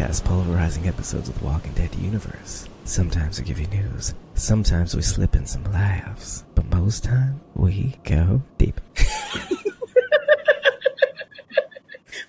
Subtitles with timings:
[0.00, 2.66] podcast pulverizing episodes of the Walking Dead universe.
[2.84, 7.96] Sometimes we give you news, sometimes we slip in some laughs, but most time we
[8.04, 8.80] go deep.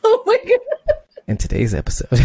[0.03, 0.97] Oh my god.
[1.27, 2.09] In today's episode,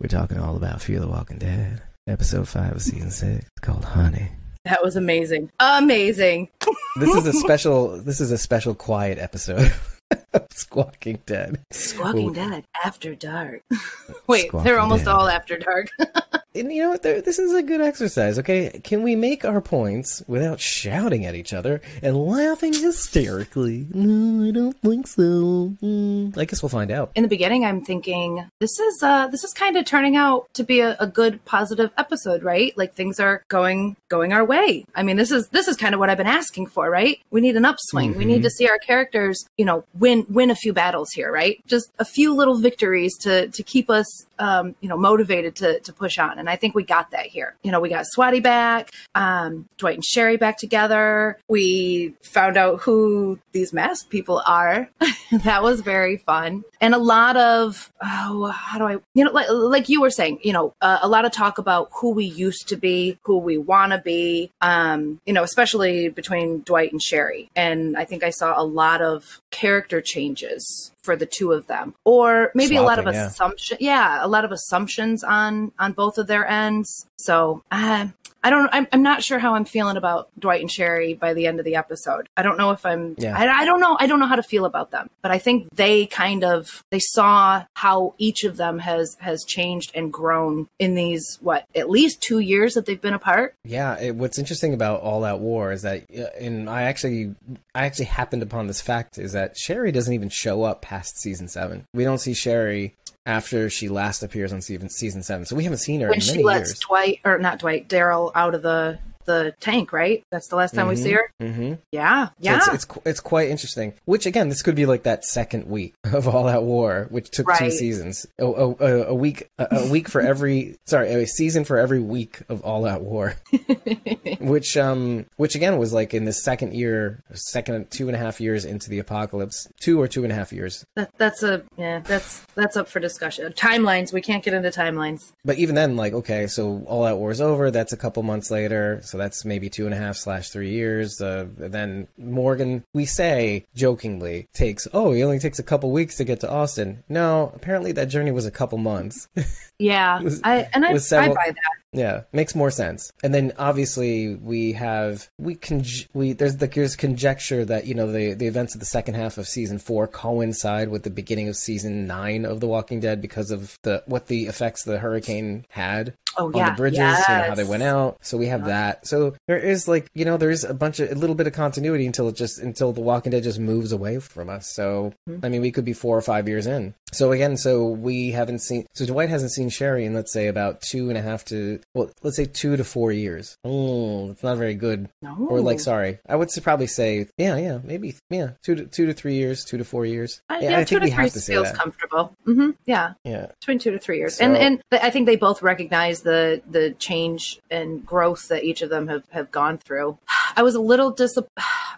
[0.00, 4.30] we're talking all about Fear the Walking Dead, episode 5 of season 6, called Honey.
[4.64, 5.50] That was amazing.
[5.58, 6.48] Amazing.
[6.96, 9.72] This is a special this is a special quiet episode
[10.50, 11.60] Squawking Dead.
[11.70, 13.62] Squawking Dead after dark.
[14.26, 15.10] Wait, Squawking they're almost Dead.
[15.10, 15.88] all after dark.
[16.58, 17.02] And you know what?
[17.02, 18.80] This is a good exercise, okay?
[18.82, 23.86] Can we make our points without shouting at each other and laughing hysterically?
[23.92, 25.74] No, I don't think so.
[25.82, 27.12] Mm, I guess we'll find out.
[27.14, 30.64] In the beginning, I'm thinking this is uh this is kind of turning out to
[30.64, 32.76] be a, a good positive episode, right?
[32.76, 34.84] Like things are going going our way.
[34.94, 37.20] I mean, this is this is kind of what I've been asking for, right?
[37.30, 38.16] We need an upswing.
[38.16, 41.62] We need to see our characters, you know, win win a few battles here, right?
[41.66, 45.92] Just a few little victories to to keep us um, you know, motivated to to
[45.92, 46.38] push on.
[46.38, 47.56] And I think we got that here.
[47.62, 51.38] You know, we got Swatty back, um, Dwight and Sherry back together.
[51.48, 54.90] We found out who these masked people are.
[55.44, 56.64] that was very fun.
[56.80, 60.40] And a lot of oh, how do I, you know, like like you were saying,
[60.42, 63.58] you know, uh, a lot of talk about who we used to be, who we
[63.58, 64.50] want to be.
[64.60, 67.50] Um, you know, especially between Dwight and Sherry.
[67.56, 71.94] And I think I saw a lot of character changes for the two of them,
[72.04, 73.26] or maybe a lot of Swapping, yeah.
[73.26, 73.78] assumption.
[73.80, 77.06] Yeah, a lot of assumptions on on both of their ends.
[77.18, 77.62] So.
[77.70, 78.08] Uh,
[78.42, 78.68] I don't.
[78.72, 81.64] I'm, I'm not sure how I'm feeling about Dwight and Sherry by the end of
[81.64, 82.28] the episode.
[82.36, 83.16] I don't know if I'm.
[83.18, 83.36] Yeah.
[83.36, 83.96] I, I don't know.
[83.98, 85.10] I don't know how to feel about them.
[85.22, 89.90] But I think they kind of they saw how each of them has has changed
[89.94, 93.54] and grown in these what at least two years that they've been apart.
[93.64, 97.34] Yeah, it, what's interesting about All Out War is that, uh, and I actually,
[97.74, 101.48] I actually happened upon this fact is that Sherry doesn't even show up past season
[101.48, 101.86] seven.
[101.92, 102.94] We don't see Sherry
[103.28, 106.20] after she last appears on season season seven, so we haven't seen her when in
[106.20, 106.80] she lets years.
[106.80, 109.92] Dwight or not Dwight Daryl out of the the tank.
[109.92, 110.24] Right.
[110.32, 111.30] That's the last time we see her.
[111.40, 111.74] Mm-hmm.
[111.92, 112.26] Yeah.
[112.26, 112.56] So Yeah.
[112.56, 113.94] it's, it's it's quite interesting.
[114.06, 117.46] Which again, this could be like that second week of All Out War, which took
[117.56, 121.64] two seasons, a, a, a, a week, a, a week for every sorry, a season
[121.64, 123.34] for every week of All Out War.
[124.40, 128.40] which um, which again was like in the second year, second two and a half
[128.40, 130.84] years into the apocalypse, two or two and a half years.
[130.96, 132.00] that, that's a yeah.
[132.00, 133.52] That's that's up for discussion.
[133.52, 134.12] Timelines.
[134.12, 135.32] We can't get into timelines.
[135.44, 137.70] But even then, like, okay, so All Out War is over.
[137.70, 139.00] That's a couple months later.
[139.02, 141.20] So that's maybe two and a half slash three years.
[141.20, 146.24] Uh, then Morgan, we say jokingly, takes, oh, he only takes a couple weeks to
[146.24, 147.04] get to Austin.
[147.10, 149.28] No, apparently that journey was a couple months.
[149.80, 150.20] Yeah.
[150.20, 151.87] was- I and I, was several- I buy that.
[151.92, 153.10] Yeah, makes more sense.
[153.22, 158.10] And then obviously we have, we can, we, there's the, there's conjecture that, you know,
[158.10, 161.56] the, the events of the second half of season four coincide with the beginning of
[161.56, 166.14] season nine of The Walking Dead because of the, what the effects the hurricane had
[166.36, 166.70] Oh on yeah.
[166.70, 168.18] the bridges, you know, how they went out.
[168.20, 169.06] So we have that.
[169.06, 172.06] So there is like, you know, there's a bunch of a little bit of continuity
[172.06, 174.72] until it just until The Walking Dead just moves away from us.
[174.72, 175.44] So Mm-hmm.
[175.44, 176.94] I mean, we could be four or five years in.
[177.12, 178.86] So again, so we haven't seen.
[178.94, 182.10] So Dwight hasn't seen Sherry in let's say about two and a half to well,
[182.22, 183.56] let's say two to four years.
[183.64, 185.08] Oh, it's not very good.
[185.22, 185.36] No.
[185.48, 189.12] Or like, sorry, I would probably say, yeah, yeah, maybe, yeah, two to two to
[189.14, 190.40] three years, two to four years.
[190.50, 191.76] Uh, yeah, yeah, I two think to we three have to say feels that.
[191.78, 192.32] comfortable.
[192.44, 193.46] hmm Yeah, Yeah.
[193.60, 196.92] between two to three years, So- and and I think they both recognize the the
[196.92, 200.18] change and growth that each of them have have gone through.
[200.56, 201.38] I was a little dis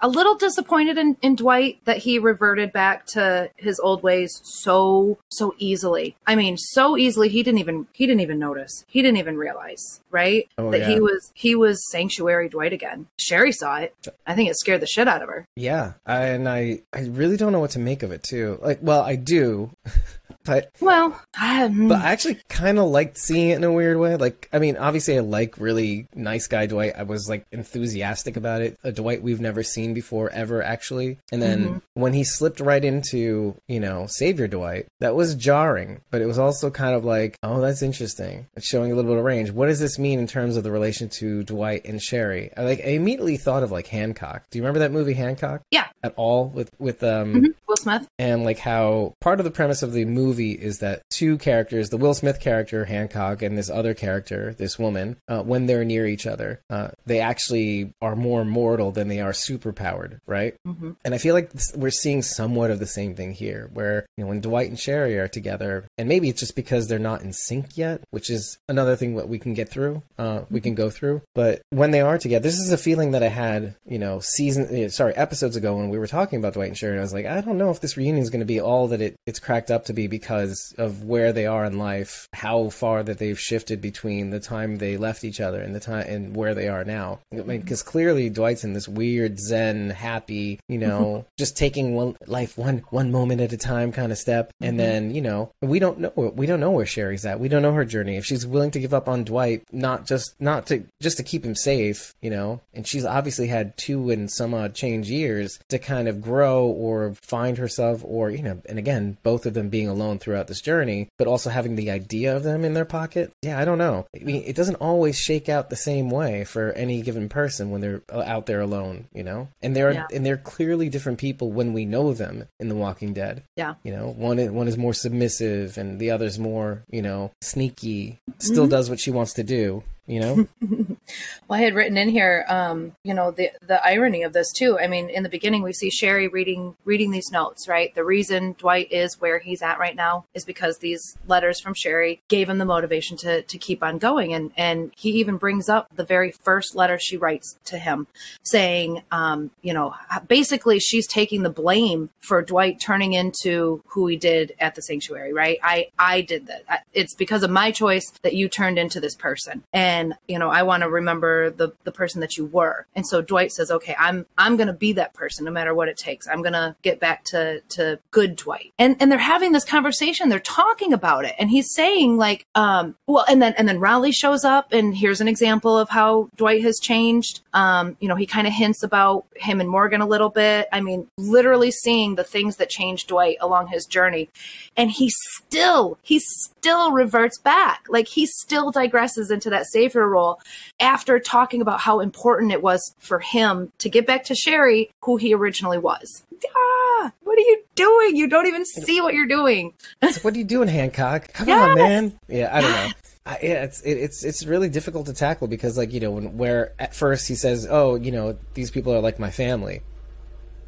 [0.03, 5.19] a little disappointed in, in Dwight that he reverted back to his old ways so
[5.31, 6.17] so easily.
[6.27, 8.85] I mean, so easily he didn't even he didn't even notice.
[8.89, 9.70] He didn't even realize,
[10.11, 10.49] right?
[10.59, 10.89] Oh, that yeah.
[10.89, 13.07] he was he was sanctuary Dwight again.
[13.19, 13.95] Sherry saw it.
[14.27, 15.47] I think it scared the shit out of her.
[15.57, 18.59] Yeah, and I I really don't know what to make of it too.
[18.63, 19.71] Like, well, I do,
[20.51, 24.17] but Well, um, but I actually kind of liked seeing it in a weird way.
[24.17, 26.95] Like, I mean, obviously, I like really nice guy Dwight.
[26.97, 28.79] I was like enthusiastic about it.
[28.85, 31.19] A Dwight we've never seen before, ever actually.
[31.33, 36.01] And then when he slipped right into you know Savior Dwight, that was jarring.
[36.11, 38.47] But it was also kind of like, oh, that's interesting.
[38.57, 39.51] It's showing a little bit of range.
[39.53, 42.51] What does this mean in terms of the relation to Dwight and Sherry?
[42.57, 44.45] I like I immediately thought of like Hancock.
[44.51, 45.63] Do you remember that movie Hancock?
[45.71, 48.07] yeah, At all with with um Will Smith.
[48.19, 51.91] and like how part of the premise of the movie movie is that two characters,
[51.91, 56.07] the Will Smith character Hancock and this other character, this woman, uh, when they're near
[56.07, 60.55] each other, uh, they actually are more mortal than they are superpowered, right?
[60.67, 60.93] Mm-hmm.
[61.05, 64.25] And I feel like this, we're seeing somewhat of the same thing here, where you
[64.25, 67.33] know when Dwight and Sherry are together, and maybe it's just because they're not in
[67.33, 70.91] sync yet, which is another thing that we can get through, uh, we can go
[70.91, 71.23] through.
[71.35, 74.91] But when they are together, this is a feeling that I had, you know, season,
[74.91, 76.99] sorry, episodes ago when we were talking about Dwight and Sherry.
[76.99, 79.01] I was like, I don't know if this reunion is going to be all that
[79.01, 83.03] it, it's cracked up to be because of where they are in life, how far
[83.03, 86.55] that they've shifted between the time they left each other and the time and where
[86.55, 87.21] they are now.
[87.33, 92.17] I mean, because clearly Dwight's in this weird Zen, happy, you know, just taking one
[92.27, 94.77] life one one moment at a time kind of step, and mm-hmm.
[94.79, 97.41] then you know we don't know we don't know where Sherry's at.
[97.41, 98.17] We don't know her journey.
[98.17, 101.45] If she's willing to give up on Dwight, not just not to just to keep
[101.45, 105.79] him safe, you know, and she's obviously had two and some odd change years to
[105.79, 109.89] kind of grow or find herself, or you know, and again, both of them being
[109.89, 113.33] alone throughout this journey, but also having the idea of them in their pocket.
[113.43, 114.07] Yeah, I don't know.
[114.15, 117.81] I mean, it doesn't always shake out the same way for any given person when
[117.81, 120.07] they're uh, out there alone, you know, and they're yeah.
[120.13, 123.43] and they're clearly different people when we know them in The Walking Dead.
[123.57, 127.31] Yeah, you know, one is, one is more submissive and the other's more, you know,
[127.41, 128.21] sneaky.
[128.39, 128.71] Still mm-hmm.
[128.71, 130.47] does what she wants to do, you know
[131.49, 134.79] well i had written in here um, you know the the irony of this too.
[134.79, 137.95] I mean in the beginning we see sherry reading reading these notes right?
[137.95, 142.23] The reason dwight is where he's at right now is because these letters from sherry
[142.29, 144.33] gave him the motivation to to keep on going.
[144.33, 148.07] And and he even brings up the very first letter she writes to him
[148.43, 149.95] saying um, you know
[150.27, 155.33] basically she's taking the blame for dwight turning into who he did at the sanctuary
[155.33, 155.59] right?
[155.63, 156.85] I i did that.
[156.93, 159.63] It's because of my choice that you turned into this person.
[159.73, 162.87] And you know i want to remember the the person that you were.
[162.95, 165.89] And so dwight says okay i'm i'm going to be that person no matter what
[165.89, 166.27] it takes.
[166.29, 168.73] I'm going to get back to to good dwight.
[168.79, 170.29] And and they're having this conversation.
[170.29, 171.35] They're talking about it.
[171.39, 175.21] And he's saying like um well and then and then Raleigh shows up and here's
[175.21, 177.41] an example of how dwight has changed.
[177.53, 180.69] Um you know he kind of hints about him and morgan a little bit.
[180.73, 184.29] I mean literally seeing the things that changed dwight along his journey.
[184.77, 187.87] And he still he still reverts back.
[187.89, 190.41] Like he still digresses into that savior role
[190.81, 195.17] after talking about how important it was for him to get back to Sherry, who
[195.17, 196.25] he originally was.
[196.57, 198.17] Ah, what are you doing?
[198.17, 199.75] You don't even see what you're doing.
[200.23, 201.33] what are you doing, Hancock?
[201.33, 201.69] Come yes.
[201.69, 202.19] on, man.
[202.29, 202.91] Yeah, I don't know.
[203.27, 206.39] I, yeah, it's it, it's it's really difficult to tackle because, like you know, when
[206.39, 209.83] where at first he says, "Oh, you know, these people are like my family,"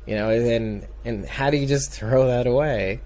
[0.07, 3.01] you know, and and how do you just throw that away?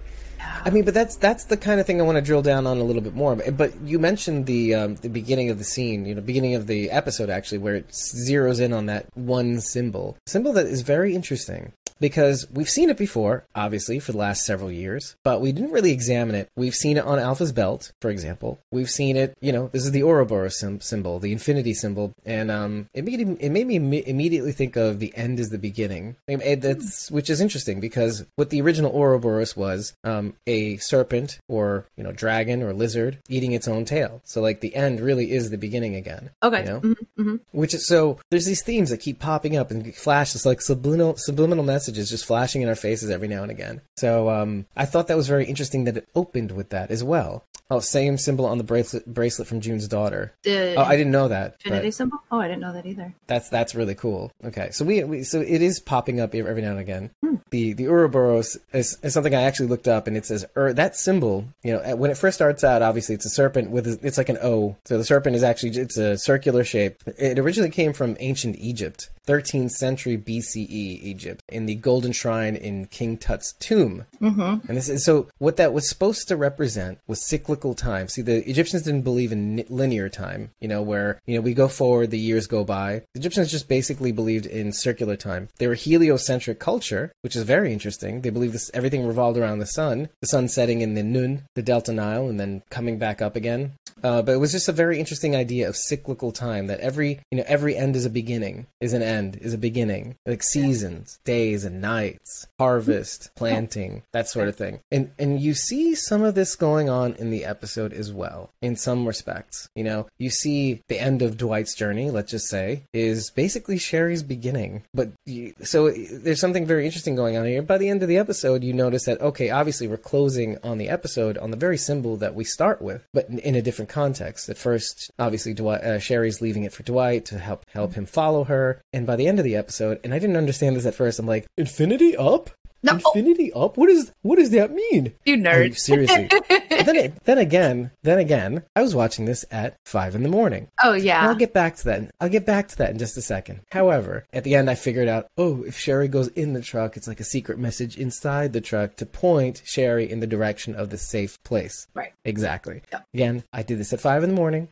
[0.65, 2.77] I mean, but that's that's the kind of thing I want to drill down on
[2.77, 3.35] a little bit more.
[3.35, 6.91] But you mentioned the um, the beginning of the scene, you know, beginning of the
[6.91, 11.73] episode actually, where it zeroes in on that one symbol, symbol that is very interesting
[11.99, 15.91] because we've seen it before, obviously, for the last several years, but we didn't really
[15.91, 16.49] examine it.
[16.55, 18.59] We've seen it on Alpha's belt, for example.
[18.71, 22.51] We've seen it, you know, this is the Ouroboros sim- symbol, the infinity symbol, and
[22.51, 26.15] um, it made it made me immediately think of the end is the beginning.
[26.27, 32.03] That's which is interesting because what the original Ouroboros was um, a serpent or you
[32.03, 34.21] know dragon or lizard eating its own tail.
[34.23, 36.29] So like the end really is the beginning again.
[36.43, 36.59] Okay.
[36.59, 36.79] You know?
[36.81, 37.35] mm-hmm, mm-hmm.
[37.51, 41.63] Which is so there's these themes that keep popping up and flashes like subliminal subliminal
[41.63, 43.81] messages messages just flashing in our faces every now and again.
[43.95, 47.43] So um, I thought that was very interesting that it opened with that as well.
[47.69, 50.33] Oh, same symbol on the bracelet bracelet from June's daughter.
[50.43, 51.57] The oh, I didn't know that.
[51.65, 52.19] Infinity symbol?
[52.31, 53.13] Oh, I didn't know that either.
[53.27, 54.31] That's that's really cool.
[54.45, 57.11] Okay, so we, we so it is popping up every now and again.
[57.21, 57.35] Hmm.
[57.49, 60.95] The the Ouroboros is, is, something I actually looked up, and it says er, that
[60.95, 61.45] symbol.
[61.61, 64.29] You know, when it first starts out, obviously it's a serpent with a, it's like
[64.29, 64.77] an O.
[64.85, 67.03] So the serpent is actually it's a circular shape.
[67.17, 69.09] It originally came from ancient Egypt.
[69.27, 74.05] 13th century BCE Egypt in the golden shrine in King Tut's tomb.
[74.21, 74.67] Mm-hmm.
[74.67, 78.07] And this is so what that was supposed to represent was cyclical time.
[78.07, 81.67] See, the Egyptians didn't believe in linear time, you know, where, you know, we go
[81.67, 83.03] forward, the years go by.
[83.13, 85.49] The Egyptians just basically believed in circular time.
[85.57, 88.21] They were heliocentric culture, which is very interesting.
[88.21, 91.61] They believed this everything revolved around the sun, the sun setting in the Nun, the
[91.61, 93.73] Delta Nile, and then coming back up again.
[94.03, 97.37] Uh, but it was just a very interesting idea of cyclical time that every, you
[97.37, 101.19] know, every end is a beginning, is an end end is a beginning, like seasons,
[101.25, 104.79] days and nights, harvest, planting, that sort of thing.
[104.91, 108.75] And and you see some of this going on in the episode as well, in
[108.75, 109.69] some respects.
[109.75, 114.23] You know, you see the end of Dwight's journey, let's just say, is basically Sherry's
[114.23, 114.83] beginning.
[114.93, 117.61] But you, so there's something very interesting going on here.
[117.61, 120.89] By the end of the episode, you notice that okay, obviously we're closing on the
[120.89, 124.49] episode on the very symbol that we start with, but in, in a different context.
[124.49, 128.43] At first, obviously, Dwight, uh, Sherry's leaving it for Dwight to help help him follow
[128.43, 131.17] her, and by the end of the episode, and I didn't understand this at first.
[131.17, 132.51] I'm like, Infinity up?
[132.83, 132.93] No.
[132.93, 133.75] Infinity up?
[133.75, 135.13] What is what does that mean?
[135.25, 135.75] You nerd.
[135.77, 136.29] seriously.
[136.87, 140.69] Then, it- then again, then again, I was watching this at five in the morning.
[140.83, 141.27] Oh And yeah.
[141.27, 142.11] I'll get back to that.
[142.21, 143.61] I'll get back to that in just a second.
[143.71, 147.07] However, at the end, I figured out, oh, if Sherry goes in the truck, it's
[147.07, 150.97] like a secret message inside the truck to point Sherry in the direction of the
[150.97, 151.87] safe place.
[151.93, 152.13] Right.
[152.23, 152.83] Exactly.
[152.93, 153.05] Yep.
[153.13, 154.69] Again, I did this at five in the morning.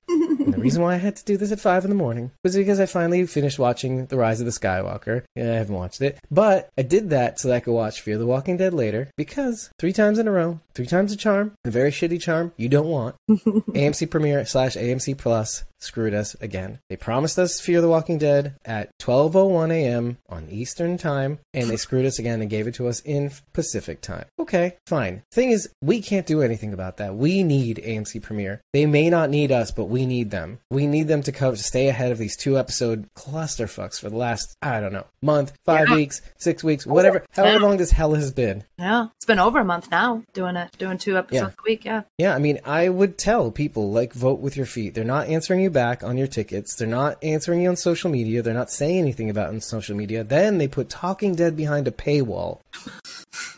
[0.51, 2.79] The reason why I had to do this at five in the morning was because
[2.79, 5.23] I finally finished watching The Rise of the Skywalker.
[5.35, 8.17] Yeah, I haven't watched it, but I did that so that I could watch Fear
[8.17, 11.71] the Walking Dead later because three times in a row, three times a charm, a
[11.71, 13.15] very shitty charm you don't want.
[13.29, 16.79] AMC Premiere slash AMC Plus screwed us again.
[16.89, 20.17] They promised us Fear the Walking Dead at 12:01 a.m.
[20.29, 24.01] on Eastern Time, and they screwed us again and gave it to us in Pacific
[24.01, 24.25] Time.
[24.39, 25.23] Okay, fine.
[25.31, 27.15] Thing is, we can't do anything about that.
[27.15, 28.61] We need AMC Premiere.
[28.73, 30.59] They may not need us, but we need them.
[30.69, 34.55] We need them to cover, stay ahead of these two episode clusterfucks for the last
[34.61, 35.95] I don't know month, five Yeah.
[35.95, 38.63] weeks, six weeks, whatever, however long this hell has been.
[38.77, 39.07] Yeah.
[39.17, 41.83] It's been over a month now doing it, doing two episodes a week.
[41.85, 42.03] Yeah.
[42.17, 44.93] Yeah, I mean, I would tell people like vote with your feet.
[44.93, 46.75] They're not answering you back on your tickets.
[46.75, 48.41] They're not answering you on social media.
[48.41, 50.23] They're not saying anything about it on social media.
[50.23, 52.61] Then they put Talking Dead behind a paywall.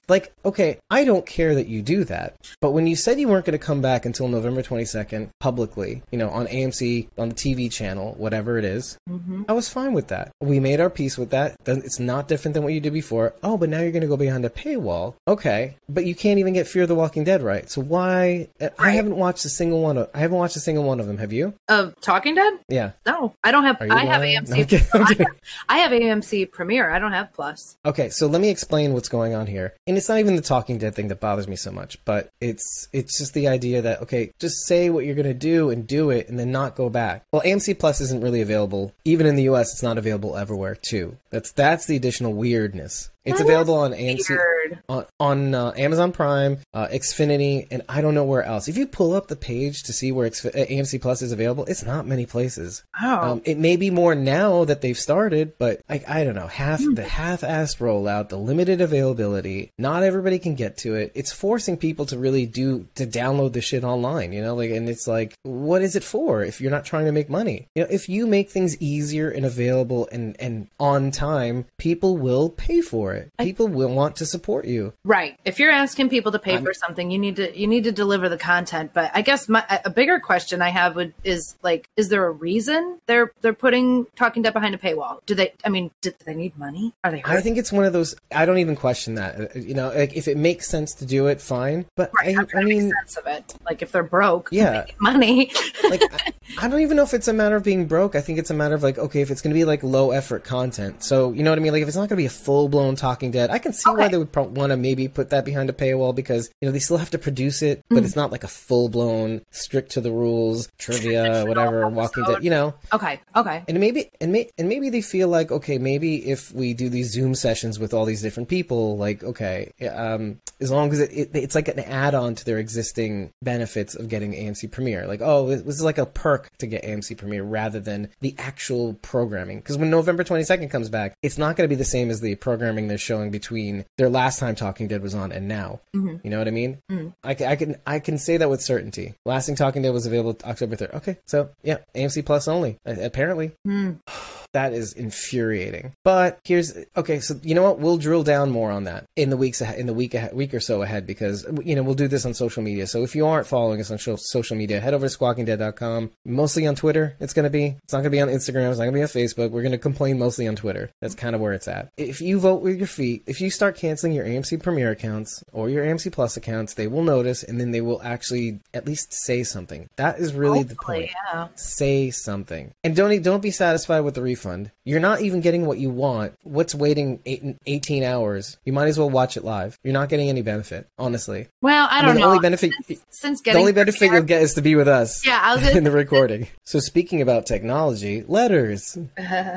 [0.09, 3.45] Like, okay, I don't care that you do that, but when you said you weren't
[3.45, 7.69] going to come back until November 22nd publicly, you know, on AMC, on the TV
[7.69, 9.43] channel, whatever it is, mm-hmm.
[9.49, 10.31] I was fine with that.
[10.39, 11.57] We made our peace with that.
[11.65, 13.33] It's not different than what you did before.
[13.43, 15.15] Oh, but now you're going to go behind a paywall.
[15.27, 17.69] Okay, but you can't even get Fear the Walking Dead right.
[17.69, 18.47] So why?
[18.79, 19.97] I haven't watched a single one.
[19.97, 21.17] Of, I haven't watched a single one of them.
[21.17, 21.53] Have you?
[21.67, 22.53] Of Talking Dead?
[22.69, 22.91] Yeah.
[23.05, 23.75] No, I don't have.
[23.81, 24.21] I have?
[24.21, 24.71] AMC.
[24.71, 25.27] No, I'm I have-
[25.67, 26.89] I have AMC Premiere.
[26.89, 27.75] I don't have Plus.
[27.85, 29.73] Okay, so let me explain what's going on here.
[29.85, 32.87] And it's not even the Talking Dead thing that bothers me so much, but it's
[32.93, 36.09] it's just the idea that okay, just say what you're going to do and do
[36.09, 37.25] it and then not go back.
[37.33, 38.93] Well, AMC Plus isn't really available.
[39.03, 41.17] Even in the US, it's not available everywhere too.
[41.29, 43.09] That's that's the additional weirdness.
[43.27, 44.79] It's That available on AMC Weird.
[44.87, 48.67] on, on uh, Amazon Prime, uh, Xfinity, and I don't know where else.
[48.69, 51.65] If you pull up the page to see where Xf- uh, AMC Plus is available,
[51.65, 52.83] it's not many places.
[53.01, 53.31] Oh.
[53.33, 56.47] Um, it may be more now that they've started, but I, I don't know.
[56.47, 61.11] Half the half-assed rollout, the limited availability, not everybody can get to it.
[61.13, 64.31] It's forcing people to really do to download the shit online.
[64.31, 67.11] You know, like, and it's like, what is it for if you're not trying to
[67.11, 67.67] make money?
[67.75, 72.49] You know, if you make things easier and available and and on time, people will
[72.49, 73.16] pay for it.
[73.39, 74.93] People will want to support you.
[75.03, 75.39] Right.
[75.45, 78.29] If you're asking people to pay for something, you need to you need to deliver
[78.29, 78.91] the content.
[78.93, 82.31] But I guess my a bigger question I have would is like, is there a
[82.31, 85.19] reason they're they're putting Talking Dead behind a paywall?
[85.25, 85.53] Do they?
[85.65, 86.93] I mean, do they need money?
[87.03, 87.21] Are they?
[87.25, 88.15] I think it's one of those.
[88.33, 89.39] I don't even question that.
[89.39, 91.85] Uh, You know, like if it makes sense to do it, fine.
[91.95, 92.37] But Right.
[92.37, 93.55] I, I'm I mean, sense of it.
[93.65, 94.71] Like if they're broke, Yeah.
[94.71, 95.51] they need money.
[95.89, 98.15] like I, I don't even know if it's a matter of being broke.
[98.15, 100.11] I think it's a matter of like, okay, if it's going to be like low
[100.11, 101.03] effort content.
[101.03, 101.73] So you know what I mean?
[101.73, 103.89] Like if it's not going to be a full blown Talking Dead, I can see
[103.89, 106.71] why they would pro- want to maybe put that behind a paywall because you know
[106.71, 107.95] they still have to produce it, Mm.
[107.95, 112.43] but it's not like a full blown strict to the rules trivia, whatever Walking Dead.
[112.43, 113.19] You know, okay.
[113.35, 113.63] Okay.
[113.67, 117.11] and maybe and, may, and maybe they feel like okay maybe if we do these
[117.11, 121.29] zoom sessions with all these different people like okay um as long as it, it
[121.33, 125.61] it's like an add-on to their existing benefits of getting amc premiere like oh this
[125.75, 129.89] is like a perk to get amc premiere rather than the actual programming because when
[129.89, 132.97] november 22nd comes back it's not going to be the same as the programming they're
[132.97, 135.79] showing between their last time talking dead was on and now.
[135.95, 136.17] Mm-hmm.
[136.23, 136.79] You know what i mean?
[136.91, 137.13] Mm.
[137.23, 139.15] I, ca- I can i can say that with certainty.
[139.25, 143.51] Last thing talking dead was available october 3rd okay so yeah amc plus only apparently
[143.65, 143.93] hmm.
[144.53, 145.93] that is infuriating.
[146.03, 147.19] But here's okay.
[147.19, 147.79] So you know what?
[147.79, 150.53] We'll drill down more on that in the weeks ahead, in the week ahead, week
[150.53, 152.87] or so ahead because you know we'll do this on social media.
[152.87, 156.11] So if you aren't following us on social media, head over to squawkingdead.com.
[156.25, 157.15] Mostly on Twitter.
[157.19, 157.75] It's gonna be.
[157.83, 158.69] It's not gonna be on Instagram.
[158.69, 159.51] It's not gonna be on Facebook.
[159.51, 160.89] We're gonna complain mostly on Twitter.
[161.01, 161.89] That's kind of where it's at.
[161.97, 165.69] If you vote with your feet, if you start canceling your AMC Premiere accounts or
[165.69, 169.43] your AMC Plus accounts, they will notice and then they will actually at least say
[169.43, 169.87] something.
[169.97, 171.47] That is really the point yeah.
[171.55, 174.36] say something and don't don't be satisfied with the refund
[174.85, 176.33] you're not even getting what you want.
[176.43, 178.57] What's waiting eight, 18 hours?
[178.65, 179.77] You might as well watch it live.
[179.83, 181.47] You're not getting any benefit honestly.
[181.61, 182.27] Well, I I don't mean, the know.
[182.27, 185.25] only benefit since, since the only benefit Premiere- you'll get is to be with us
[185.25, 186.47] Yeah, I was gonna in the recording.
[186.65, 188.97] So speaking about technology letters.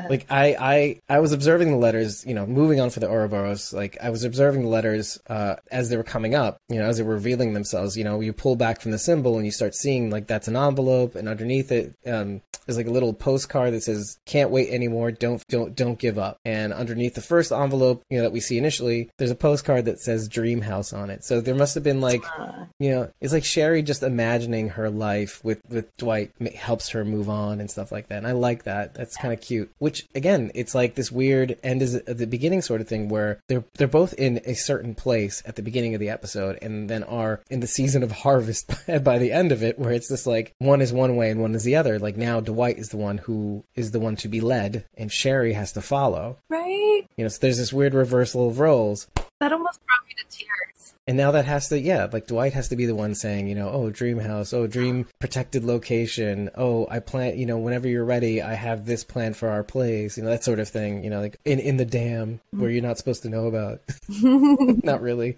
[0.09, 3.71] Like I, I i was observing the letters you know moving on for the ouroboros.
[3.73, 6.97] Like i was observing the letters uh as they were coming up you know as
[6.97, 9.73] they were revealing themselves you know you pull back from the symbol and you start
[9.75, 13.81] seeing like that's an envelope and underneath it um there's like a little postcard that
[13.83, 18.17] says can't wait anymore don't don't don't give up and underneath the first envelope you
[18.17, 21.23] know that we see initially there's a postcard that says dream house on it.
[21.23, 24.89] So there must have been like, Uh, you know, it's like Sherry just imagining her
[24.89, 28.19] life with with Dwight helps her move on and stuff like that.
[28.19, 28.93] And I like that.
[28.93, 29.71] That's kind of cute.
[29.79, 33.63] Which again, it's like this weird end is the beginning sort of thing where they're
[33.75, 37.41] they're both in a certain place at the beginning of the episode and then are
[37.49, 38.71] in the season of harvest
[39.03, 41.55] by the end of it where it's just like one is one way and one
[41.55, 41.99] is the other.
[41.99, 44.60] Like now Dwight is the one who is the one to be led
[44.97, 46.37] and Sherry has to follow.
[46.49, 47.01] right?
[47.17, 49.07] You know, so there's this weird reversal of roles.
[49.39, 50.70] That almost brought me to tears.
[51.07, 53.55] And now that has to, yeah, like Dwight has to be the one saying, you
[53.55, 58.05] know, oh, dream house, oh, dream protected location, oh, I plan, you know, whenever you're
[58.05, 61.09] ready, I have this plan for our place, you know, that sort of thing, you
[61.09, 63.81] know, like in in the dam where you're not supposed to know about.
[64.09, 65.37] not really.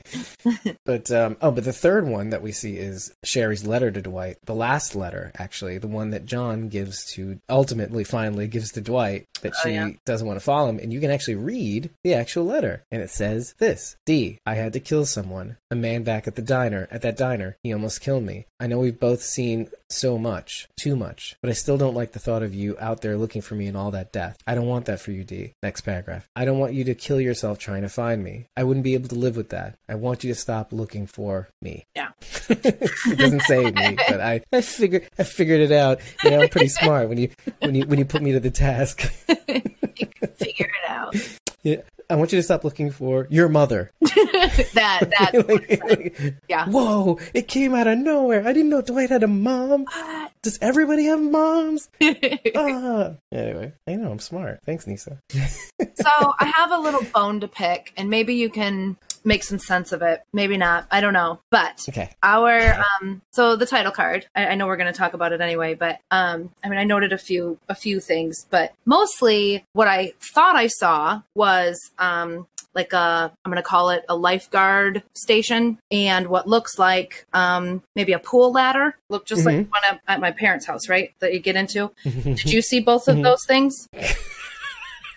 [0.86, 4.38] But um oh, but the third one that we see is Sherry's letter to Dwight.
[4.46, 9.28] The last letter, actually, the one that John gives to ultimately finally gives to Dwight
[9.42, 9.90] that Oh, she yeah.
[10.06, 12.84] doesn't want to follow him, and you can actually read the actual letter.
[12.92, 15.33] And it says this D, I had to kill someone.
[15.72, 17.58] A man back at the diner, at that diner.
[17.64, 18.46] He almost killed me.
[18.60, 22.20] I know we've both seen so much, too much, but I still don't like the
[22.20, 24.38] thought of you out there looking for me and all that death.
[24.48, 25.54] I don't want that for you, D.
[25.62, 26.28] Next paragraph.
[26.36, 28.48] I don't want you to kill yourself trying to find me.
[28.56, 29.78] I wouldn't be able to live with that.
[29.88, 31.86] I want you to stop looking for me.
[31.96, 32.10] Yeah.
[32.50, 36.00] it doesn't say me, but I, I figured I figured it out.
[36.24, 38.52] You know, I'm pretty smart when you when you when you put me to the
[38.52, 39.02] task.
[40.38, 41.16] Figure it out.
[41.64, 41.78] Yeah.
[42.14, 43.90] I want you to stop looking for your mother.
[44.02, 46.68] that that Like- like, yeah.
[46.70, 47.18] Whoa!
[47.34, 48.48] It came out of nowhere.
[48.48, 49.86] I didn't know Dwight had a mom.
[50.44, 51.90] Does everybody have moms?
[52.56, 53.14] ah.
[53.32, 54.60] Anyway, I know I'm smart.
[54.64, 55.18] Thanks, Nisa.
[55.32, 56.06] so
[56.40, 60.02] I have a little bone to pick, and maybe you can make some sense of
[60.02, 60.22] it.
[60.34, 60.88] Maybe not.
[60.92, 61.40] I don't know.
[61.50, 62.10] But Okay.
[62.24, 65.42] our um so the title card I, I know we're going to talk about it
[65.42, 69.88] anyway but um i mean i noted a few a few things but mostly what
[69.88, 75.04] i thought i saw was um like a i'm going to call it a lifeguard
[75.14, 80.00] station and what looks like um maybe a pool ladder look just like one at,
[80.08, 83.46] at my parents house right that you get into did you see both of those
[83.46, 83.88] things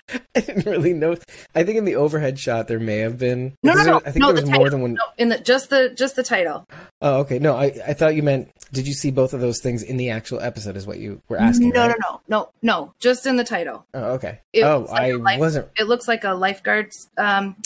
[0.36, 1.16] I didn't really know.
[1.54, 3.56] I think in the overhead shot there may have been.
[3.62, 4.94] no no no I think no, there the was more than one.
[4.94, 6.66] no in the just the just the title
[7.02, 7.38] Oh, okay.
[7.38, 8.50] No, I, I thought you meant.
[8.72, 10.76] Did you see both of those things in the actual episode?
[10.76, 11.70] Is what you were asking?
[11.70, 11.96] no right?
[12.00, 14.40] no no no no just in the title Oh, okay.
[14.52, 15.68] It oh, like I life- wasn't.
[15.78, 17.56] It looks like a lifeguard's, um,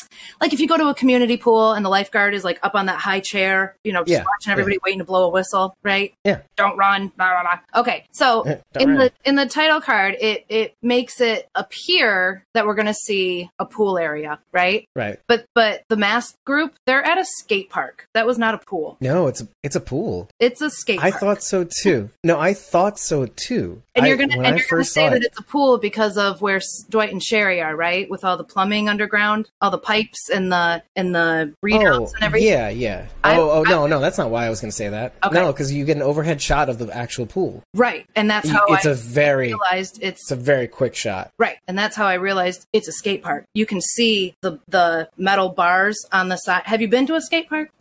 [0.41, 2.87] like if you go to a community pool and the lifeguard is like up on
[2.87, 6.13] that high chair, you know, just Yeah, watching everybody waiting to blow a whistle, right?
[6.25, 6.41] Yeah.
[6.57, 7.81] Don't run, blah blah blah.
[7.83, 8.43] Okay, so
[8.79, 8.99] in run.
[8.99, 13.65] the in the title card, it it makes it appear that we're gonna see a
[13.67, 14.87] pool area, right?
[14.95, 15.19] Right.
[15.29, 18.07] But but the masked group, they're at a skate park.
[18.15, 18.97] That was not a pool.
[19.01, 20.29] No, it's a it's a pool.
[20.39, 21.21] It's a skate I park.
[21.21, 22.11] thought so too.
[22.25, 23.83] No, I thought so too.
[24.01, 26.41] And you're gonna when and you're gonna say that it- it's a pool because of
[26.43, 28.09] where Dwight and Sherry are, right?
[28.11, 32.25] With all the plumbing underground, all the pipes and the and the readouts oh, and
[32.25, 32.49] everything.
[32.49, 33.07] Yeah, yeah.
[33.25, 35.15] I- oh, oh I- no, no, that's not why I was going to say that.
[35.25, 35.35] Okay.
[35.35, 37.63] No, because you get an overhead shot of the actual pool.
[37.75, 38.07] Right.
[38.17, 41.31] And that's how it's I a very, realized it's it's a very quick shot.
[41.39, 41.57] right.
[41.69, 43.45] And that's how I realized it's a skate park.
[43.55, 46.63] You can see the the metal bars on the side.
[46.65, 47.71] Have you been to a skate park?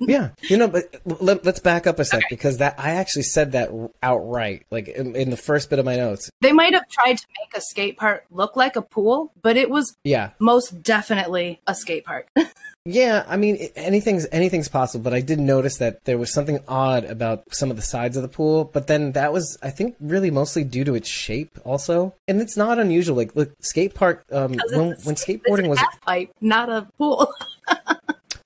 [0.00, 3.52] Yeah, you know, but let, us back up a sec because that I actually said
[3.52, 3.70] that
[4.02, 6.30] outright, like um, in, in the first bit of my notes.
[6.40, 9.70] they might have tried to make a skate park look like a pool, but it
[9.70, 12.28] was Yeah, most definitely a skate park.
[12.84, 13.24] yeah.
[13.28, 17.44] I mean, anything's anything's possible, but I did notice that there was something odd about
[17.52, 18.64] some of the sides of the pool.
[18.64, 22.14] But then that was, I think, really mostly due to its shape, also.
[22.28, 23.16] And it's not unusual.
[23.16, 24.24] Like, look, skate park.
[24.32, 27.32] Um, when when skateboarding was pipe, not a pool.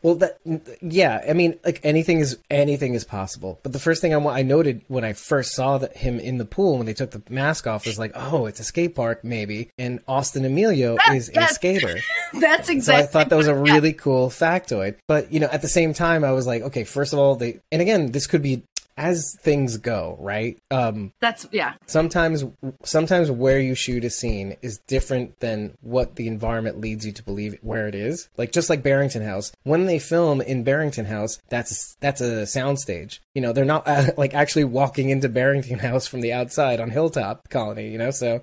[0.04, 0.38] Well, that
[0.82, 3.58] yeah, I mean, like anything is anything is possible.
[3.62, 6.44] But the first thing I, I noted when I first saw that him in the
[6.44, 9.70] pool when they took the mask off was like, oh, it's a skate park maybe,
[9.78, 12.00] and Austin Amelio ah, is a skater.
[12.38, 13.02] that's exactly.
[13.02, 13.72] So I thought that was a what- yeah.
[13.72, 14.96] really cool factoid.
[15.08, 17.60] But you know, at the same time, I was like, okay, first of all, they
[17.72, 18.62] and again, this could be
[18.96, 20.58] as things go, right?
[20.70, 21.74] Um, That's yeah.
[21.86, 22.44] sometimes
[22.84, 27.22] sometimes where you shoot a scene is different than what the environment leads you to
[27.22, 28.28] believe where it is.
[28.36, 33.18] Like just like barrington house when they film in barrington house that's that's a soundstage.
[33.34, 36.90] You know they're not uh, like actually walking into barrington house from the outside on
[36.90, 38.42] hilltop colony you know so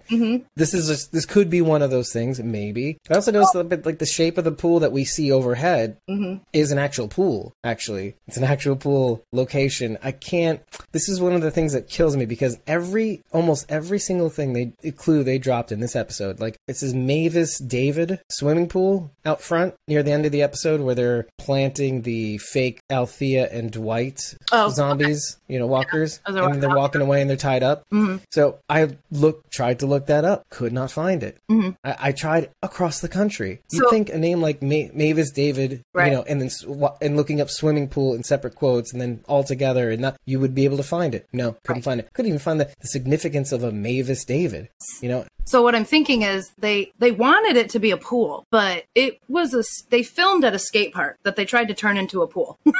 [0.55, 2.97] this is just this could be one of those things maybe.
[3.09, 5.97] I also noticed a bit like the shape of the pool that we see overhead
[6.53, 8.15] is an actual pool actually.
[8.27, 9.97] It's an actual pool location.
[10.03, 10.40] I can't
[10.91, 14.53] this is one of the things that kills me because every almost every single thing
[14.53, 19.41] they clue they dropped in this episode like it says mavis david swimming pool out
[19.41, 24.35] front near the end of the episode where they're planting the fake althea and dwight
[24.53, 27.83] Oh, zombies, you know, walkers, As and they're walking away and they're tied up.
[27.93, 28.17] Mm-hmm.
[28.31, 31.37] So I looked, tried to look that up, could not find it.
[31.49, 31.77] Mhm.
[31.85, 33.61] I, I tried across the country.
[33.71, 36.07] You'd So- think a name like Ma- Mavis David, Right.
[36.11, 36.49] you know, and then
[37.01, 40.39] and looking up swimming pool in separate quotes, and then all together, and that you
[40.39, 41.27] would be able to find it.
[41.33, 42.09] No, couldn't find it.
[42.13, 44.69] Couldn't even find the, the significance of a Mavis David.
[45.01, 48.45] You know, So what I'm thinking is they they wanted it to be a pool,
[48.49, 51.97] but it was a they filmed at a skate park that they tried to turn
[51.97, 52.57] into a pool.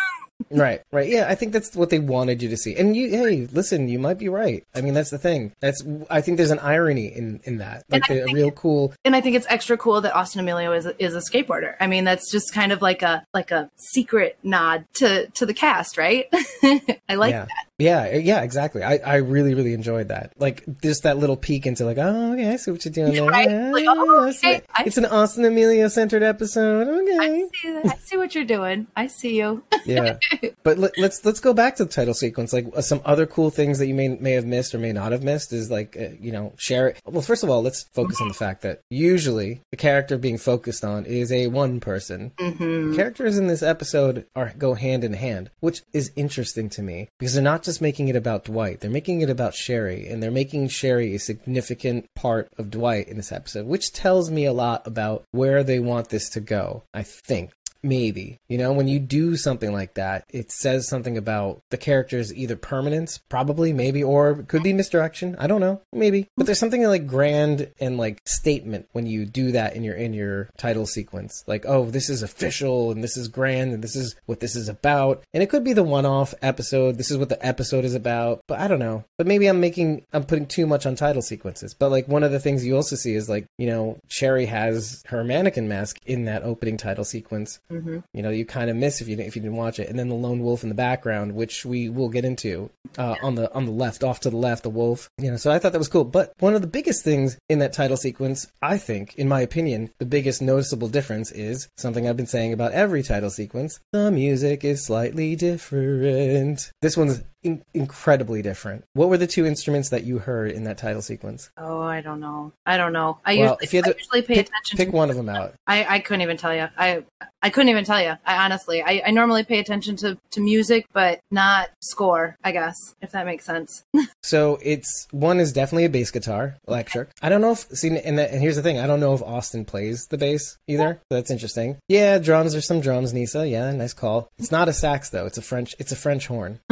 [0.50, 1.08] Right, right.
[1.08, 2.76] Yeah, I think that's what they wanted you to see.
[2.76, 4.64] And you, hey, listen, you might be right.
[4.76, 5.54] I mean, that's the thing.
[5.60, 8.94] That's I think there's an irony in in that, like the think- real cool.
[9.06, 11.76] and I think it's extra cool that Austin Amelio is a, is a skateboarder.
[11.80, 15.54] I mean, that's just kind of like a like a secret nod to to the
[15.54, 16.28] cast, right?
[16.64, 17.46] I like yeah.
[17.46, 17.66] that.
[17.82, 18.84] Yeah, yeah, exactly.
[18.84, 20.34] I, I really, really enjoyed that.
[20.38, 23.26] Like just that little peek into like, oh, okay, I see what you're doing there.
[23.26, 23.50] Right?
[23.50, 26.88] Yeah, Like, oh, okay, it's an Austin Amelio centered episode.
[26.88, 27.86] I Okay, see, that.
[27.88, 28.88] I see what you're doing.
[28.96, 29.64] I see you.
[29.86, 30.18] yeah.
[30.64, 32.54] But let, let's let's go back to the title sequence.
[32.54, 35.12] Like uh, some other cool things that you may may have missed or may not
[35.12, 37.02] have missed is like uh, you know share it.
[37.06, 40.86] Well, first of all, let's focus on the fact that usually the character being focused
[40.86, 42.32] on is a one person.
[42.40, 47.08] hmm characters in this episode are go hand in hand, which is interesting to me
[47.18, 50.32] because they're not just making it about Dwight; they're making it about Sherry, and they're
[50.32, 54.86] making Sherry a significant part of Dwight in this episode, which tells me a lot
[54.86, 56.84] about where they want this to go.
[56.94, 57.52] I think.
[57.84, 58.40] Maybe.
[58.48, 62.56] You know, when you do something like that, it says something about the character's either
[62.56, 65.36] permanence, probably, maybe, or could be misdirection.
[65.40, 65.82] I don't know.
[65.92, 66.28] Maybe.
[66.38, 70.14] But there's something like grand and like statement when you do that in your in
[70.14, 71.44] your title sequence.
[71.48, 74.70] Like, oh, this is official and this is grand and this is what this is
[74.70, 75.24] about.
[75.34, 76.98] And it could be the one-off episode.
[76.98, 78.42] This is what the episode is about.
[78.48, 79.06] But I don't know.
[79.18, 81.74] But maybe I'm making I'm putting too much on title sequences.
[81.74, 85.02] But like one of the things you also see is like, you know, Sherry has
[85.08, 89.02] her mannequin mask in that opening title sequence hmm you know you kind of miss
[89.02, 89.90] if you didn't, if you didn't watch it.
[89.90, 93.36] And then the lone wolf in the background which we will get into uh, on
[93.36, 95.10] the on the left off to the left the wolf.
[95.18, 96.04] You know so i thought that was cool.
[96.04, 99.92] But one of the biggest things in that title sequence i think in my opinion
[100.00, 103.80] the biggest noticeable difference is something i've been saying about every title sequence.
[103.92, 106.72] The music is slightly different.
[106.82, 110.78] This one's in- incredibly different what were the two instruments that you heard in that
[110.78, 112.52] title sequence Oh, I don't know.
[112.66, 113.20] I don't know.
[113.26, 115.16] I Well, usually, if you I to usually pay pick, attention pick to one of
[115.16, 116.68] them out I, I couldn't even tell you.
[116.78, 117.04] I
[117.44, 118.14] I couldn't even tell you.
[118.26, 122.38] I honestly, I, I normally pay attention to, to music, but not score.
[122.44, 123.84] I guess if that makes sense.
[124.24, 127.10] So it's one is definitely a bass guitar, electric.
[127.24, 129.22] I don't know if see, and, that, and here's the thing: I don't know if
[129.24, 131.02] Austin plays the bass either.
[131.12, 131.78] So that's interesting.
[131.88, 132.52] Yeah, drums.
[132.52, 133.14] There's some drums.
[133.14, 134.30] Nisa, yeah, nice call.
[134.38, 135.26] It's not a sax though.
[135.26, 135.74] It's a French.
[135.80, 136.60] It's a French horn.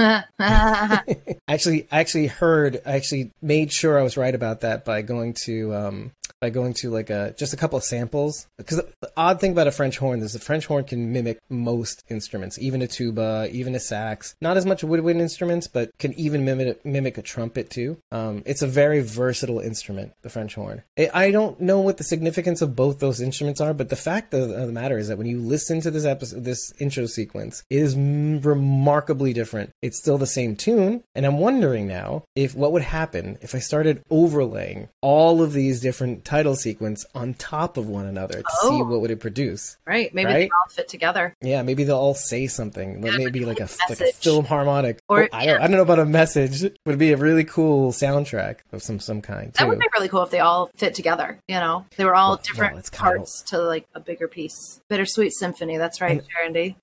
[1.48, 2.82] actually, I actually heard.
[2.86, 6.74] I actually made sure I was right about that by going to um, by going
[6.74, 8.48] to like a just a couple of samples.
[8.58, 12.04] Because the odd thing about a French horn is the French horn can mimic most
[12.10, 14.36] instruments, even a tuba, even a sax.
[14.42, 17.98] Not as much woodwind instruments, but can even mimic mimic a trumpet too.
[18.12, 20.84] Um, it's a very versatile instrument, the French horn.
[21.14, 24.50] I don't know what the significance of both those instruments are, but the fact of
[24.50, 27.96] the matter is that when you listen to this episode, this intro sequence, it is
[27.96, 29.72] remarkably different.
[29.82, 33.60] It's still the same tune, and I'm wondering now if what would happen if I
[33.60, 38.68] started overlaying all of these different title sequence on top of one another to see
[38.70, 38.84] Oh.
[38.86, 39.78] what would it produce.
[39.86, 40.14] right?
[40.14, 40.34] Maybe Right?
[40.40, 41.34] they all fit together.
[41.42, 43.04] Yeah, maybe they'll all say something.
[43.06, 45.00] Yeah, maybe like a like a philharmonic.
[45.08, 46.64] Or- Or I don't I don't know about a message.
[46.64, 50.10] It would be a really cool soundtrack of some some kind That would be really
[50.10, 51.40] cool if they all fit together.
[51.48, 54.80] You know, they were all Well, different well, parts to like a bigger piece.
[54.90, 55.78] Bittersweet symphony.
[55.78, 56.50] That's right, Sharon